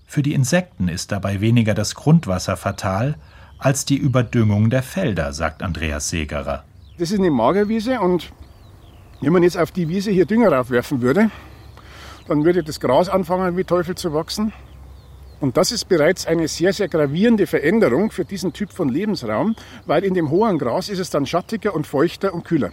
Für 0.07 0.23
die 0.23 0.35
Insekten 0.35 0.89
ist 0.89 1.13
dabei 1.13 1.41
weniger 1.41 1.73
das 1.73 1.95
Grundwasser 1.95 2.57
fatal 2.57 3.17
als 3.59 3.85
die 3.85 3.97
Überdüngung 3.97 4.71
der 4.71 4.83
Felder, 4.83 5.33
sagt 5.33 5.63
Andreas 5.63 6.09
Segerer. 6.09 6.65
Das 6.99 7.11
ist 7.11 7.19
eine 7.19 7.31
Magerwiese 7.31 8.01
und 8.01 8.33
wenn 9.21 9.33
man 9.33 9.43
jetzt 9.43 9.59
auf 9.59 9.71
die 9.71 9.89
Wiese 9.89 10.11
hier 10.11 10.27
Dünger 10.27 10.53
raufwerfen 10.53 11.01
würde, 11.01 11.31
dann 12.31 12.45
würde 12.45 12.63
das 12.63 12.79
Gras 12.79 13.09
anfangen 13.09 13.57
wie 13.57 13.65
Teufel 13.65 13.97
zu 13.97 14.15
wachsen. 14.15 14.53
Und 15.41 15.57
das 15.57 15.73
ist 15.73 15.87
bereits 15.87 16.27
eine 16.27 16.47
sehr, 16.47 16.73
sehr 16.73 16.87
gravierende 16.87 17.49
Veränderung 17.49 18.13
für 18.13 18.25
diesen 18.25 18.53
Typ 18.53 18.73
von 18.73 18.89
Lebensraum, 18.89 19.57
weil 19.85 20.05
in 20.05 20.15
dem 20.15 20.31
hohen 20.31 20.57
Gras 20.57 20.89
ist 20.89 21.01
es 21.01 21.11
dann 21.11 21.27
schattiger 21.27 21.75
und 21.75 21.89
feuchter 21.89 22.33
und 22.33 22.45
kühler. 22.45 22.71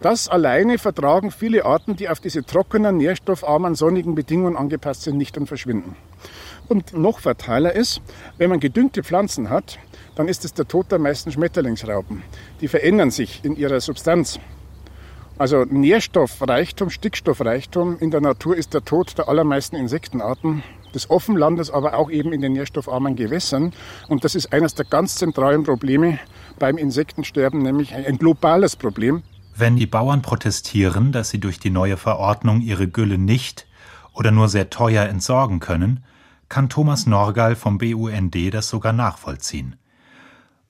Das 0.00 0.28
alleine 0.28 0.78
vertragen 0.78 1.30
viele 1.30 1.64
Arten, 1.64 1.94
die 1.94 2.08
auf 2.08 2.18
diese 2.18 2.42
trockenen, 2.42 2.96
nährstoffarmen, 2.96 3.76
sonnigen 3.76 4.16
Bedingungen 4.16 4.56
angepasst 4.56 5.02
sind, 5.02 5.16
nicht 5.16 5.38
und 5.38 5.46
verschwinden. 5.46 5.94
Und 6.68 6.92
noch 6.92 7.20
fataler 7.20 7.74
ist, 7.74 8.00
wenn 8.36 8.50
man 8.50 8.58
gedüngte 8.58 9.04
Pflanzen 9.04 9.48
hat, 9.48 9.78
dann 10.16 10.26
ist 10.26 10.44
es 10.44 10.54
der 10.54 10.66
Tod 10.66 10.90
der 10.90 10.98
meisten 10.98 11.30
Schmetterlingsraupen. 11.30 12.24
Die 12.60 12.68
verändern 12.68 13.12
sich 13.12 13.44
in 13.44 13.54
ihrer 13.54 13.80
Substanz. 13.80 14.40
Also 15.40 15.64
Nährstoffreichtum, 15.64 16.90
Stickstoffreichtum 16.90 17.98
in 17.98 18.10
der 18.10 18.20
Natur 18.20 18.54
ist 18.54 18.74
der 18.74 18.84
Tod 18.84 19.16
der 19.16 19.26
allermeisten 19.26 19.74
Insektenarten 19.74 20.62
des 20.94 21.08
Offenlandes, 21.08 21.70
aber 21.70 21.94
auch 21.94 22.10
eben 22.10 22.34
in 22.34 22.42
den 22.42 22.52
nährstoffarmen 22.52 23.16
Gewässern. 23.16 23.72
Und 24.08 24.22
das 24.22 24.34
ist 24.34 24.52
eines 24.52 24.74
der 24.74 24.84
ganz 24.84 25.14
zentralen 25.14 25.64
Probleme 25.64 26.18
beim 26.58 26.76
Insektensterben, 26.76 27.62
nämlich 27.62 27.94
ein 27.94 28.18
globales 28.18 28.76
Problem. 28.76 29.22
Wenn 29.56 29.76
die 29.76 29.86
Bauern 29.86 30.20
protestieren, 30.20 31.10
dass 31.10 31.30
sie 31.30 31.40
durch 31.40 31.58
die 31.58 31.70
neue 31.70 31.96
Verordnung 31.96 32.60
ihre 32.60 32.86
Gülle 32.86 33.16
nicht 33.16 33.66
oder 34.12 34.32
nur 34.32 34.50
sehr 34.50 34.68
teuer 34.68 35.06
entsorgen 35.06 35.58
können, 35.58 36.04
kann 36.50 36.68
Thomas 36.68 37.06
Norgal 37.06 37.56
vom 37.56 37.78
BUND 37.78 38.36
das 38.52 38.68
sogar 38.68 38.92
nachvollziehen 38.92 39.76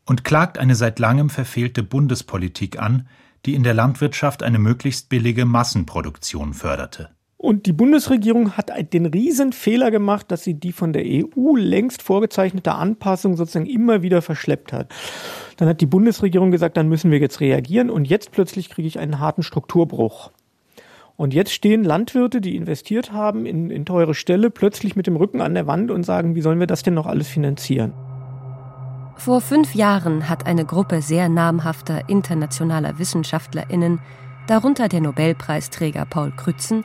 und 0.07 0.23
klagt 0.25 0.59
eine 0.59 0.77
seit 0.77 1.01
langem 1.01 1.29
verfehlte 1.29 1.83
Bundespolitik 1.83 2.81
an, 2.81 3.09
die 3.47 3.55
in 3.55 3.62
der 3.62 3.74
Landwirtschaft 3.74 4.43
eine 4.43 4.59
möglichst 4.59 5.09
billige 5.09 5.45
Massenproduktion 5.45 6.55
förderte. 6.55 7.11
Und 7.43 7.64
die 7.64 7.72
Bundesregierung 7.72 8.59
hat 8.59 8.70
den 8.93 9.07
riesen 9.07 9.55
Fehler 9.55 9.91
gemacht, 9.91 10.30
dass 10.30 10.45
sie 10.45 10.61
die 10.61 10.72
von 10.72 10.93
der 10.93 11.05
EU 11.07 11.57
längst 11.57 12.03
vorgezeichnete 12.03 12.74
Anpassung 12.74 13.34
sozusagen 13.34 13.64
immer 13.64 14.03
wieder 14.03 14.20
verschleppt 14.20 14.74
hat. 14.74 14.93
Dann 15.57 15.66
hat 15.66 15.80
die 15.80 15.86
Bundesregierung 15.86 16.51
gesagt, 16.51 16.76
dann 16.76 16.91
müssen 16.91 17.11
wir 17.11 17.18
jetzt 17.18 17.41
reagieren 17.41 17.88
und 17.88 18.07
jetzt 18.07 18.30
plötzlich 18.30 18.68
kriege 18.68 18.86
ich 18.86 18.99
einen 18.99 19.20
harten 19.20 19.43
Strukturbruch. 19.43 20.32
Und 21.16 21.32
jetzt 21.32 21.55
stehen 21.55 21.82
Landwirte, 21.82 22.43
die 22.43 22.57
investiert 22.57 23.11
haben 23.11 23.47
in, 23.47 23.70
in 23.70 23.86
teure 23.86 24.14
Ställe, 24.14 24.51
plötzlich 24.51 24.95
mit 24.95 25.07
dem 25.07 25.16
Rücken 25.16 25.41
an 25.41 25.55
der 25.55 25.66
Wand 25.66 25.91
und 25.91 26.03
sagen, 26.03 26.34
wie 26.34 26.43
sollen 26.43 26.61
wir 26.61 26.66
das 26.66 26.82
denn 26.82 26.95
noch 26.95 27.07
alles 27.07 27.28
finanzieren? 27.28 27.95
Vor 29.21 29.43
fünf 29.43 29.75
Jahren 29.75 30.31
hat 30.31 30.47
eine 30.47 30.64
Gruppe 30.64 31.03
sehr 31.03 31.29
namhafter 31.29 32.09
internationaler 32.09 32.99
WissenschaftlerInnen, 32.99 33.99
darunter 34.47 34.89
der 34.89 35.03
Nobelpreisträger 35.03 36.07
Paul 36.07 36.33
Krützen, 36.35 36.85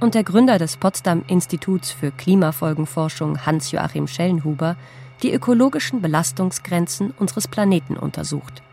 und 0.00 0.16
der 0.16 0.24
Gründer 0.24 0.58
des 0.58 0.78
Potsdam 0.78 1.22
Instituts 1.28 1.92
für 1.92 2.10
Klimafolgenforschung 2.10 3.46
Hans-Joachim 3.46 4.08
Schellenhuber 4.08 4.74
die 5.22 5.32
ökologischen 5.32 6.02
Belastungsgrenzen 6.02 7.14
unseres 7.20 7.46
Planeten 7.46 7.96
untersucht. 7.96 8.64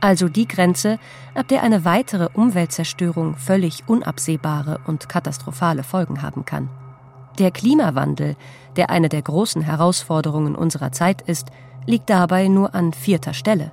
Also 0.00 0.28
die 0.28 0.48
Grenze, 0.48 0.98
ab 1.36 1.46
der 1.46 1.62
eine 1.62 1.84
weitere 1.84 2.30
Umweltzerstörung 2.34 3.36
völlig 3.36 3.84
unabsehbare 3.86 4.80
und 4.88 5.08
katastrophale 5.08 5.84
Folgen 5.84 6.20
haben 6.20 6.44
kann. 6.44 6.68
Der 7.38 7.52
Klimawandel, 7.52 8.34
der 8.74 8.90
eine 8.90 9.08
der 9.08 9.22
großen 9.22 9.62
Herausforderungen 9.62 10.56
unserer 10.56 10.90
Zeit 10.90 11.22
ist, 11.22 11.52
liegt 11.86 12.10
dabei 12.10 12.48
nur 12.48 12.74
an 12.74 12.92
vierter 12.92 13.34
Stelle. 13.34 13.72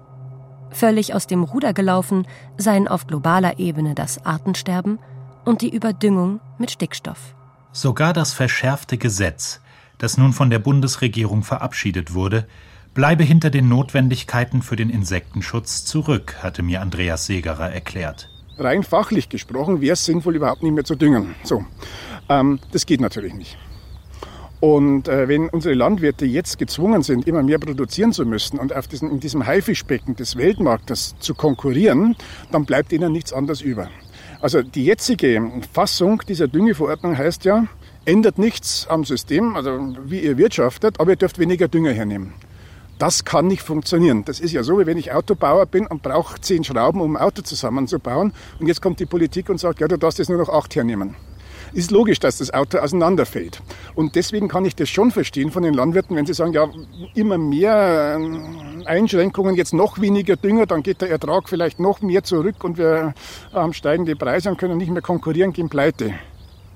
Völlig 0.72 1.14
aus 1.14 1.28
dem 1.28 1.44
Ruder 1.44 1.74
gelaufen 1.74 2.26
seien 2.58 2.88
auf 2.88 3.06
globaler 3.08 3.60
Ebene 3.60 3.94
das 3.96 4.26
Artensterben 4.26 5.00
und 5.46 5.62
die 5.62 5.74
Überdüngung 5.74 6.40
mit 6.58 6.72
Stickstoff. 6.72 7.36
Sogar 7.72 8.14
das 8.14 8.34
verschärfte 8.34 8.98
Gesetz, 8.98 9.60
das 9.98 10.18
nun 10.18 10.34
von 10.34 10.50
der 10.50 10.60
Bundesregierung 10.60 11.44
verabschiedet 11.44 12.14
wurde, 12.14 12.48
Bleibe 12.94 13.24
hinter 13.24 13.50
den 13.50 13.70
Notwendigkeiten 13.70 14.62
für 14.62 14.76
den 14.76 14.92
Insektenschutz 14.92 15.84
zurück, 15.84 16.36
hatte 16.44 16.62
mir 16.62 16.80
Andreas 16.80 17.26
Segerer 17.26 17.72
erklärt. 17.72 18.30
Rein 18.60 18.84
fachlich 18.84 19.30
gesprochen 19.30 19.82
wäre 19.82 19.94
es 19.94 20.06
sinnvoll, 20.06 20.36
überhaupt 20.36 20.62
nicht 20.62 20.74
mehr 20.74 20.84
zu 20.84 20.96
düngen. 20.96 21.34
So, 21.44 21.66
ähm, 22.30 22.60
das 22.72 22.86
geht 22.86 23.02
natürlich 23.02 23.34
nicht. 23.34 23.58
Und 24.64 25.10
äh, 25.10 25.28
wenn 25.28 25.50
unsere 25.50 25.76
Landwirte 25.76 26.26
jetzt 26.26 26.58
gezwungen 26.58 27.04
sind, 27.04 27.28
immer 27.28 27.44
mehr 27.44 27.60
produzieren 27.60 28.14
zu 28.14 28.26
müssen 28.26 28.58
und 28.58 28.74
auf 28.74 28.88
diesen, 28.88 29.12
in 29.12 29.20
diesem 29.20 29.46
Haifischbecken 29.46 30.16
des 30.16 30.38
Weltmarktes 30.38 31.16
zu 31.20 31.36
konkurrieren, 31.36 32.16
dann 32.50 32.64
bleibt 32.64 32.94
ihnen 32.94 33.12
nichts 33.12 33.34
anderes 33.34 33.60
über. 33.60 33.90
Also 34.40 34.62
die 34.62 34.86
jetzige 34.86 35.52
Fassung 35.74 36.22
dieser 36.30 36.48
Düngeverordnung 36.48 37.18
heißt 37.18 37.44
ja, 37.44 37.66
ändert 38.06 38.38
nichts 38.38 38.88
am 38.88 39.04
System, 39.04 39.58
also 39.58 39.98
wie 40.06 40.20
ihr 40.20 40.38
wirtschaftet, 40.38 40.98
aber 40.98 41.10
ihr 41.12 41.18
dürft 41.18 41.40
weniger 41.40 41.68
Dünger 41.68 41.92
hernehmen. 41.92 42.32
Das 43.00 43.26
kann 43.26 43.48
nicht 43.48 43.64
funktionieren. 43.64 44.24
Das 44.24 44.40
ist 44.40 44.54
ja 44.54 44.64
so, 44.64 44.80
wie 44.80 44.86
wenn 44.86 44.98
ich 44.98 45.12
Autobauer 45.12 45.66
bin 45.66 45.88
und 45.88 46.04
brauche 46.04 46.40
zehn 46.40 46.64
Schrauben, 46.64 47.02
um 47.02 47.18
ein 47.18 47.22
Auto 47.22 47.42
zusammenzubauen. 47.42 48.32
Und 48.62 48.68
jetzt 48.68 48.82
kommt 48.82 49.02
die 49.02 49.06
Politik 49.06 49.50
und 49.50 49.60
sagt, 49.60 49.82
ja, 49.82 49.90
du 49.90 49.98
darfst 49.98 50.20
jetzt 50.20 50.30
nur 50.30 50.38
noch 50.38 50.48
acht 50.48 50.74
hernehmen. 50.74 51.18
Ist 51.74 51.90
logisch, 51.90 52.20
dass 52.20 52.38
das 52.38 52.54
Auto 52.54 52.78
auseinanderfällt. 52.78 53.62
Und 53.96 54.16
deswegen 54.16 54.48
kann 54.48 54.64
ich 54.64 54.76
das 54.76 54.90
schon 54.90 55.10
verstehen 55.10 55.50
von 55.50 55.64
den 55.64 55.74
Landwirten, 55.74 56.16
wenn 56.16 56.26
sie 56.26 56.36
sagen, 56.36 56.54
ja, 56.54 56.70
immer 57.16 57.40
mehr 57.40 58.16
ähm, 58.16 58.84
Einschränkungen, 58.86 59.56
jetzt 59.56 59.74
noch 59.74 60.00
weniger 60.00 60.36
Dünger, 60.36 60.68
dann 60.68 60.84
geht 60.84 61.02
der 61.02 61.10
Ertrag 61.10 61.50
vielleicht 61.50 61.80
noch 61.80 62.02
mehr 62.02 62.24
zurück 62.24 62.64
und 62.64 62.78
wir 62.78 63.16
haben 63.52 63.74
steigende 63.74 64.16
Preise 64.16 64.50
und 64.50 64.58
können 64.58 64.78
nicht 64.78 64.92
mehr 64.92 65.02
konkurrieren, 65.02 65.52
gehen 65.52 65.70
pleite. 65.70 66.14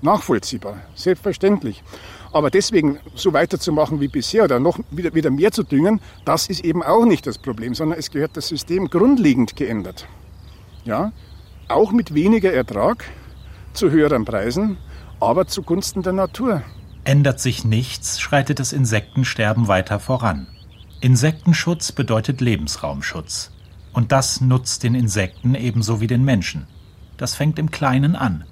Nachvollziehbar, 0.01 0.77
selbstverständlich. 0.95 1.83
Aber 2.31 2.49
deswegen 2.49 2.99
so 3.15 3.33
weiterzumachen 3.33 3.99
wie 3.99 4.07
bisher 4.07 4.43
oder 4.43 4.59
noch 4.59 4.79
wieder, 4.91 5.13
wieder 5.13 5.31
mehr 5.31 5.51
zu 5.51 5.63
düngen, 5.63 6.01
das 6.25 6.47
ist 6.47 6.63
eben 6.63 6.83
auch 6.83 7.05
nicht 7.05 7.25
das 7.25 7.37
Problem, 7.37 7.73
sondern 7.73 7.97
es 7.99 8.11
gehört 8.11 8.35
das 8.35 8.47
System 8.47 8.89
grundlegend 8.89 9.55
geändert. 9.55 10.07
Ja, 10.85 11.11
auch 11.67 11.91
mit 11.91 12.13
weniger 12.13 12.51
Ertrag 12.53 13.05
zu 13.73 13.91
höheren 13.91 14.25
Preisen, 14.25 14.77
aber 15.19 15.47
zugunsten 15.47 16.03
der 16.03 16.13
Natur. 16.13 16.61
Ändert 17.03 17.39
sich 17.39 17.63
nichts, 17.63 18.19
schreitet 18.19 18.59
das 18.59 18.73
Insektensterben 18.73 19.67
weiter 19.67 19.99
voran. 19.99 20.47
Insektenschutz 20.99 21.91
bedeutet 21.91 22.41
Lebensraumschutz. 22.41 23.51
Und 23.93 24.11
das 24.11 24.41
nutzt 24.41 24.83
den 24.83 24.95
Insekten 24.95 25.55
ebenso 25.55 26.01
wie 26.01 26.07
den 26.07 26.23
Menschen. 26.23 26.67
Das 27.17 27.35
fängt 27.35 27.59
im 27.59 27.71
Kleinen 27.71 28.15
an. 28.15 28.43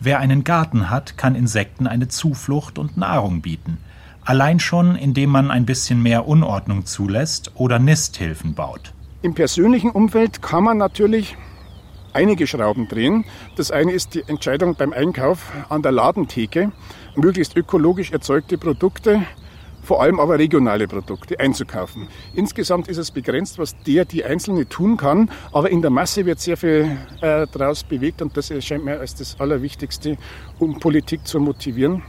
Wer 0.00 0.18
einen 0.18 0.44
Garten 0.44 0.90
hat, 0.90 1.16
kann 1.16 1.34
Insekten 1.34 1.86
eine 1.86 2.08
Zuflucht 2.08 2.78
und 2.78 2.96
Nahrung 2.96 3.40
bieten. 3.40 3.78
Allein 4.24 4.60
schon, 4.60 4.94
indem 4.94 5.30
man 5.30 5.50
ein 5.50 5.66
bisschen 5.66 6.02
mehr 6.02 6.28
Unordnung 6.28 6.86
zulässt 6.86 7.52
oder 7.54 7.78
Nisthilfen 7.78 8.54
baut. 8.54 8.94
Im 9.22 9.34
persönlichen 9.34 9.90
Umfeld 9.90 10.42
kann 10.42 10.64
man 10.64 10.78
natürlich 10.78 11.36
einige 12.12 12.46
Schrauben 12.46 12.88
drehen. 12.88 13.24
Das 13.56 13.70
eine 13.70 13.92
ist 13.92 14.14
die 14.14 14.24
Entscheidung 14.26 14.74
beim 14.74 14.92
Einkauf 14.92 15.52
an 15.68 15.82
der 15.82 15.92
Ladentheke, 15.92 16.72
möglichst 17.16 17.56
ökologisch 17.56 18.12
erzeugte 18.12 18.58
Produkte 18.58 19.22
vor 19.82 20.00
allem 20.00 20.20
aber 20.20 20.38
regionale 20.38 20.86
Produkte 20.86 21.38
einzukaufen. 21.38 22.08
Insgesamt 22.34 22.88
ist 22.88 22.98
es 22.98 23.10
begrenzt, 23.10 23.58
was 23.58 23.76
der, 23.82 24.04
die 24.04 24.24
Einzelne 24.24 24.68
tun 24.68 24.96
kann, 24.96 25.30
aber 25.52 25.70
in 25.70 25.82
der 25.82 25.90
Masse 25.90 26.24
wird 26.24 26.40
sehr 26.40 26.56
viel 26.56 26.96
äh, 27.20 27.46
daraus 27.52 27.82
bewegt 27.84 28.22
und 28.22 28.36
das 28.36 28.50
erscheint 28.50 28.84
mir 28.84 29.00
als 29.00 29.14
das 29.14 29.38
Allerwichtigste, 29.40 30.16
um 30.58 30.78
Politik 30.78 31.26
zu 31.26 31.40
motivieren, 31.40 32.02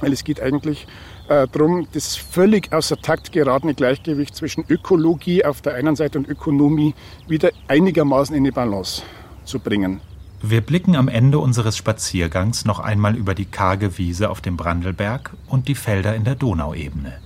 weil 0.00 0.12
es 0.12 0.24
geht 0.24 0.40
eigentlich 0.40 0.86
äh, 1.28 1.48
darum, 1.50 1.88
das 1.92 2.16
völlig 2.16 2.72
außer 2.72 2.98
Takt 2.98 3.32
geratene 3.32 3.74
Gleichgewicht 3.74 4.36
zwischen 4.36 4.64
Ökologie 4.68 5.44
auf 5.44 5.62
der 5.62 5.74
einen 5.74 5.96
Seite 5.96 6.18
und 6.18 6.28
Ökonomie 6.28 6.94
wieder 7.26 7.50
einigermaßen 7.68 8.36
in 8.36 8.44
die 8.44 8.50
Balance 8.50 9.02
zu 9.50 9.58
bringen. 9.60 10.00
Wir 10.42 10.62
blicken 10.62 10.96
am 10.96 11.08
Ende 11.08 11.38
unseres 11.38 11.76
Spaziergangs 11.76 12.64
noch 12.64 12.80
einmal 12.80 13.14
über 13.14 13.34
die 13.34 13.44
karge 13.44 13.98
Wiese 13.98 14.30
auf 14.30 14.40
dem 14.40 14.56
Brandelberg 14.56 15.36
und 15.46 15.68
die 15.68 15.74
Felder 15.74 16.14
in 16.14 16.24
der 16.24 16.34
Donauebene. 16.34 17.18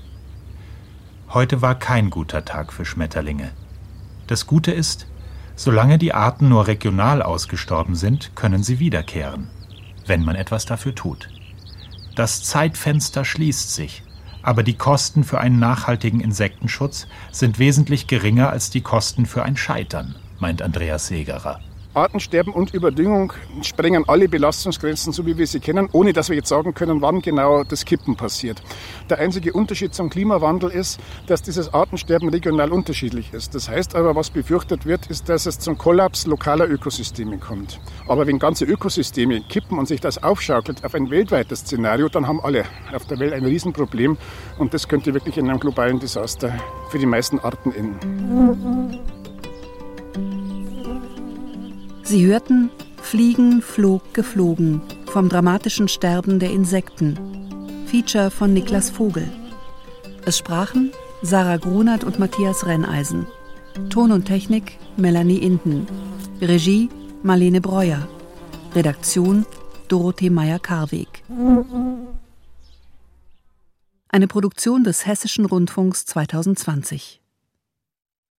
Heute 1.28 1.62
war 1.62 1.76
kein 1.76 2.10
guter 2.10 2.44
Tag 2.44 2.72
für 2.72 2.84
Schmetterlinge. 2.84 3.50
Das 4.26 4.46
Gute 4.46 4.72
ist, 4.72 5.06
solange 5.54 5.98
die 5.98 6.12
Arten 6.12 6.48
nur 6.48 6.66
regional 6.66 7.22
ausgestorben 7.22 7.94
sind, 7.94 8.34
können 8.34 8.64
sie 8.64 8.80
wiederkehren, 8.80 9.48
wenn 10.06 10.24
man 10.24 10.34
etwas 10.34 10.64
dafür 10.64 10.94
tut. 10.96 11.28
Das 12.16 12.42
Zeitfenster 12.42 13.24
schließt 13.24 13.74
sich, 13.74 14.02
aber 14.42 14.64
die 14.64 14.76
Kosten 14.76 15.22
für 15.22 15.40
einen 15.40 15.58
nachhaltigen 15.60 16.20
Insektenschutz 16.20 17.06
sind 17.30 17.60
wesentlich 17.60 18.08
geringer 18.08 18.50
als 18.50 18.70
die 18.70 18.82
Kosten 18.82 19.24
für 19.24 19.44
ein 19.44 19.56
Scheitern, 19.56 20.16
meint 20.40 20.62
Andreas 20.62 21.06
Segerer. 21.06 21.60
Artensterben 21.94 22.52
und 22.52 22.74
Überdüngung 22.74 23.32
sprengen 23.62 24.04
alle 24.08 24.28
Belastungsgrenzen, 24.28 25.12
so 25.12 25.24
wie 25.26 25.38
wir 25.38 25.46
sie 25.46 25.60
kennen, 25.60 25.88
ohne 25.92 26.12
dass 26.12 26.28
wir 26.28 26.36
jetzt 26.36 26.48
sagen 26.48 26.74
können, 26.74 27.00
wann 27.00 27.22
genau 27.22 27.64
das 27.64 27.84
Kippen 27.84 28.16
passiert. 28.16 28.62
Der 29.08 29.18
einzige 29.18 29.52
Unterschied 29.52 29.94
zum 29.94 30.10
Klimawandel 30.10 30.70
ist, 30.70 31.00
dass 31.26 31.42
dieses 31.42 31.72
Artensterben 31.72 32.28
regional 32.28 32.72
unterschiedlich 32.72 33.32
ist. 33.32 33.54
Das 33.54 33.68
heißt 33.68 33.94
aber, 33.94 34.14
was 34.16 34.30
befürchtet 34.30 34.86
wird, 34.86 35.06
ist, 35.06 35.28
dass 35.28 35.46
es 35.46 35.58
zum 35.58 35.78
Kollaps 35.78 36.26
lokaler 36.26 36.68
Ökosysteme 36.68 37.38
kommt. 37.38 37.80
Aber 38.08 38.26
wenn 38.26 38.38
ganze 38.38 38.64
Ökosysteme 38.64 39.42
kippen 39.48 39.78
und 39.78 39.86
sich 39.86 40.00
das 40.00 40.22
aufschaukelt 40.22 40.84
auf 40.84 40.94
ein 40.94 41.10
weltweites 41.10 41.60
Szenario, 41.60 42.08
dann 42.08 42.26
haben 42.26 42.40
alle 42.40 42.64
auf 42.92 43.06
der 43.06 43.18
Welt 43.18 43.32
ein 43.32 43.44
Riesenproblem 43.44 44.18
und 44.58 44.74
das 44.74 44.88
könnte 44.88 45.14
wirklich 45.14 45.38
in 45.38 45.48
einem 45.48 45.60
globalen 45.60 46.00
Desaster 46.00 46.52
für 46.90 46.98
die 46.98 47.06
meisten 47.06 47.38
Arten 47.38 47.72
enden. 47.72 49.00
Sie 52.04 52.26
hörten 52.26 52.70
Fliegen, 53.02 53.62
flog, 53.62 54.12
geflogen 54.12 54.82
vom 55.06 55.30
dramatischen 55.30 55.88
Sterben 55.88 56.38
der 56.38 56.50
Insekten. 56.50 57.18
Feature 57.86 58.30
von 58.30 58.52
Niklas 58.52 58.90
Vogel. 58.90 59.26
Es 60.26 60.36
sprachen 60.36 60.92
Sarah 61.22 61.56
Grunert 61.56 62.04
und 62.04 62.18
Matthias 62.18 62.66
Renneisen. 62.66 63.26
Ton 63.88 64.12
und 64.12 64.26
Technik 64.26 64.78
Melanie 64.98 65.38
Inden. 65.38 65.86
Regie 66.42 66.90
Marlene 67.22 67.62
Breuer. 67.62 68.06
Redaktion 68.74 69.46
Dorothee 69.88 70.30
Meyer-Karweg. 70.30 71.24
Eine 74.08 74.26
Produktion 74.28 74.84
des 74.84 75.06
Hessischen 75.06 75.46
Rundfunks 75.46 76.04
2020. 76.04 77.23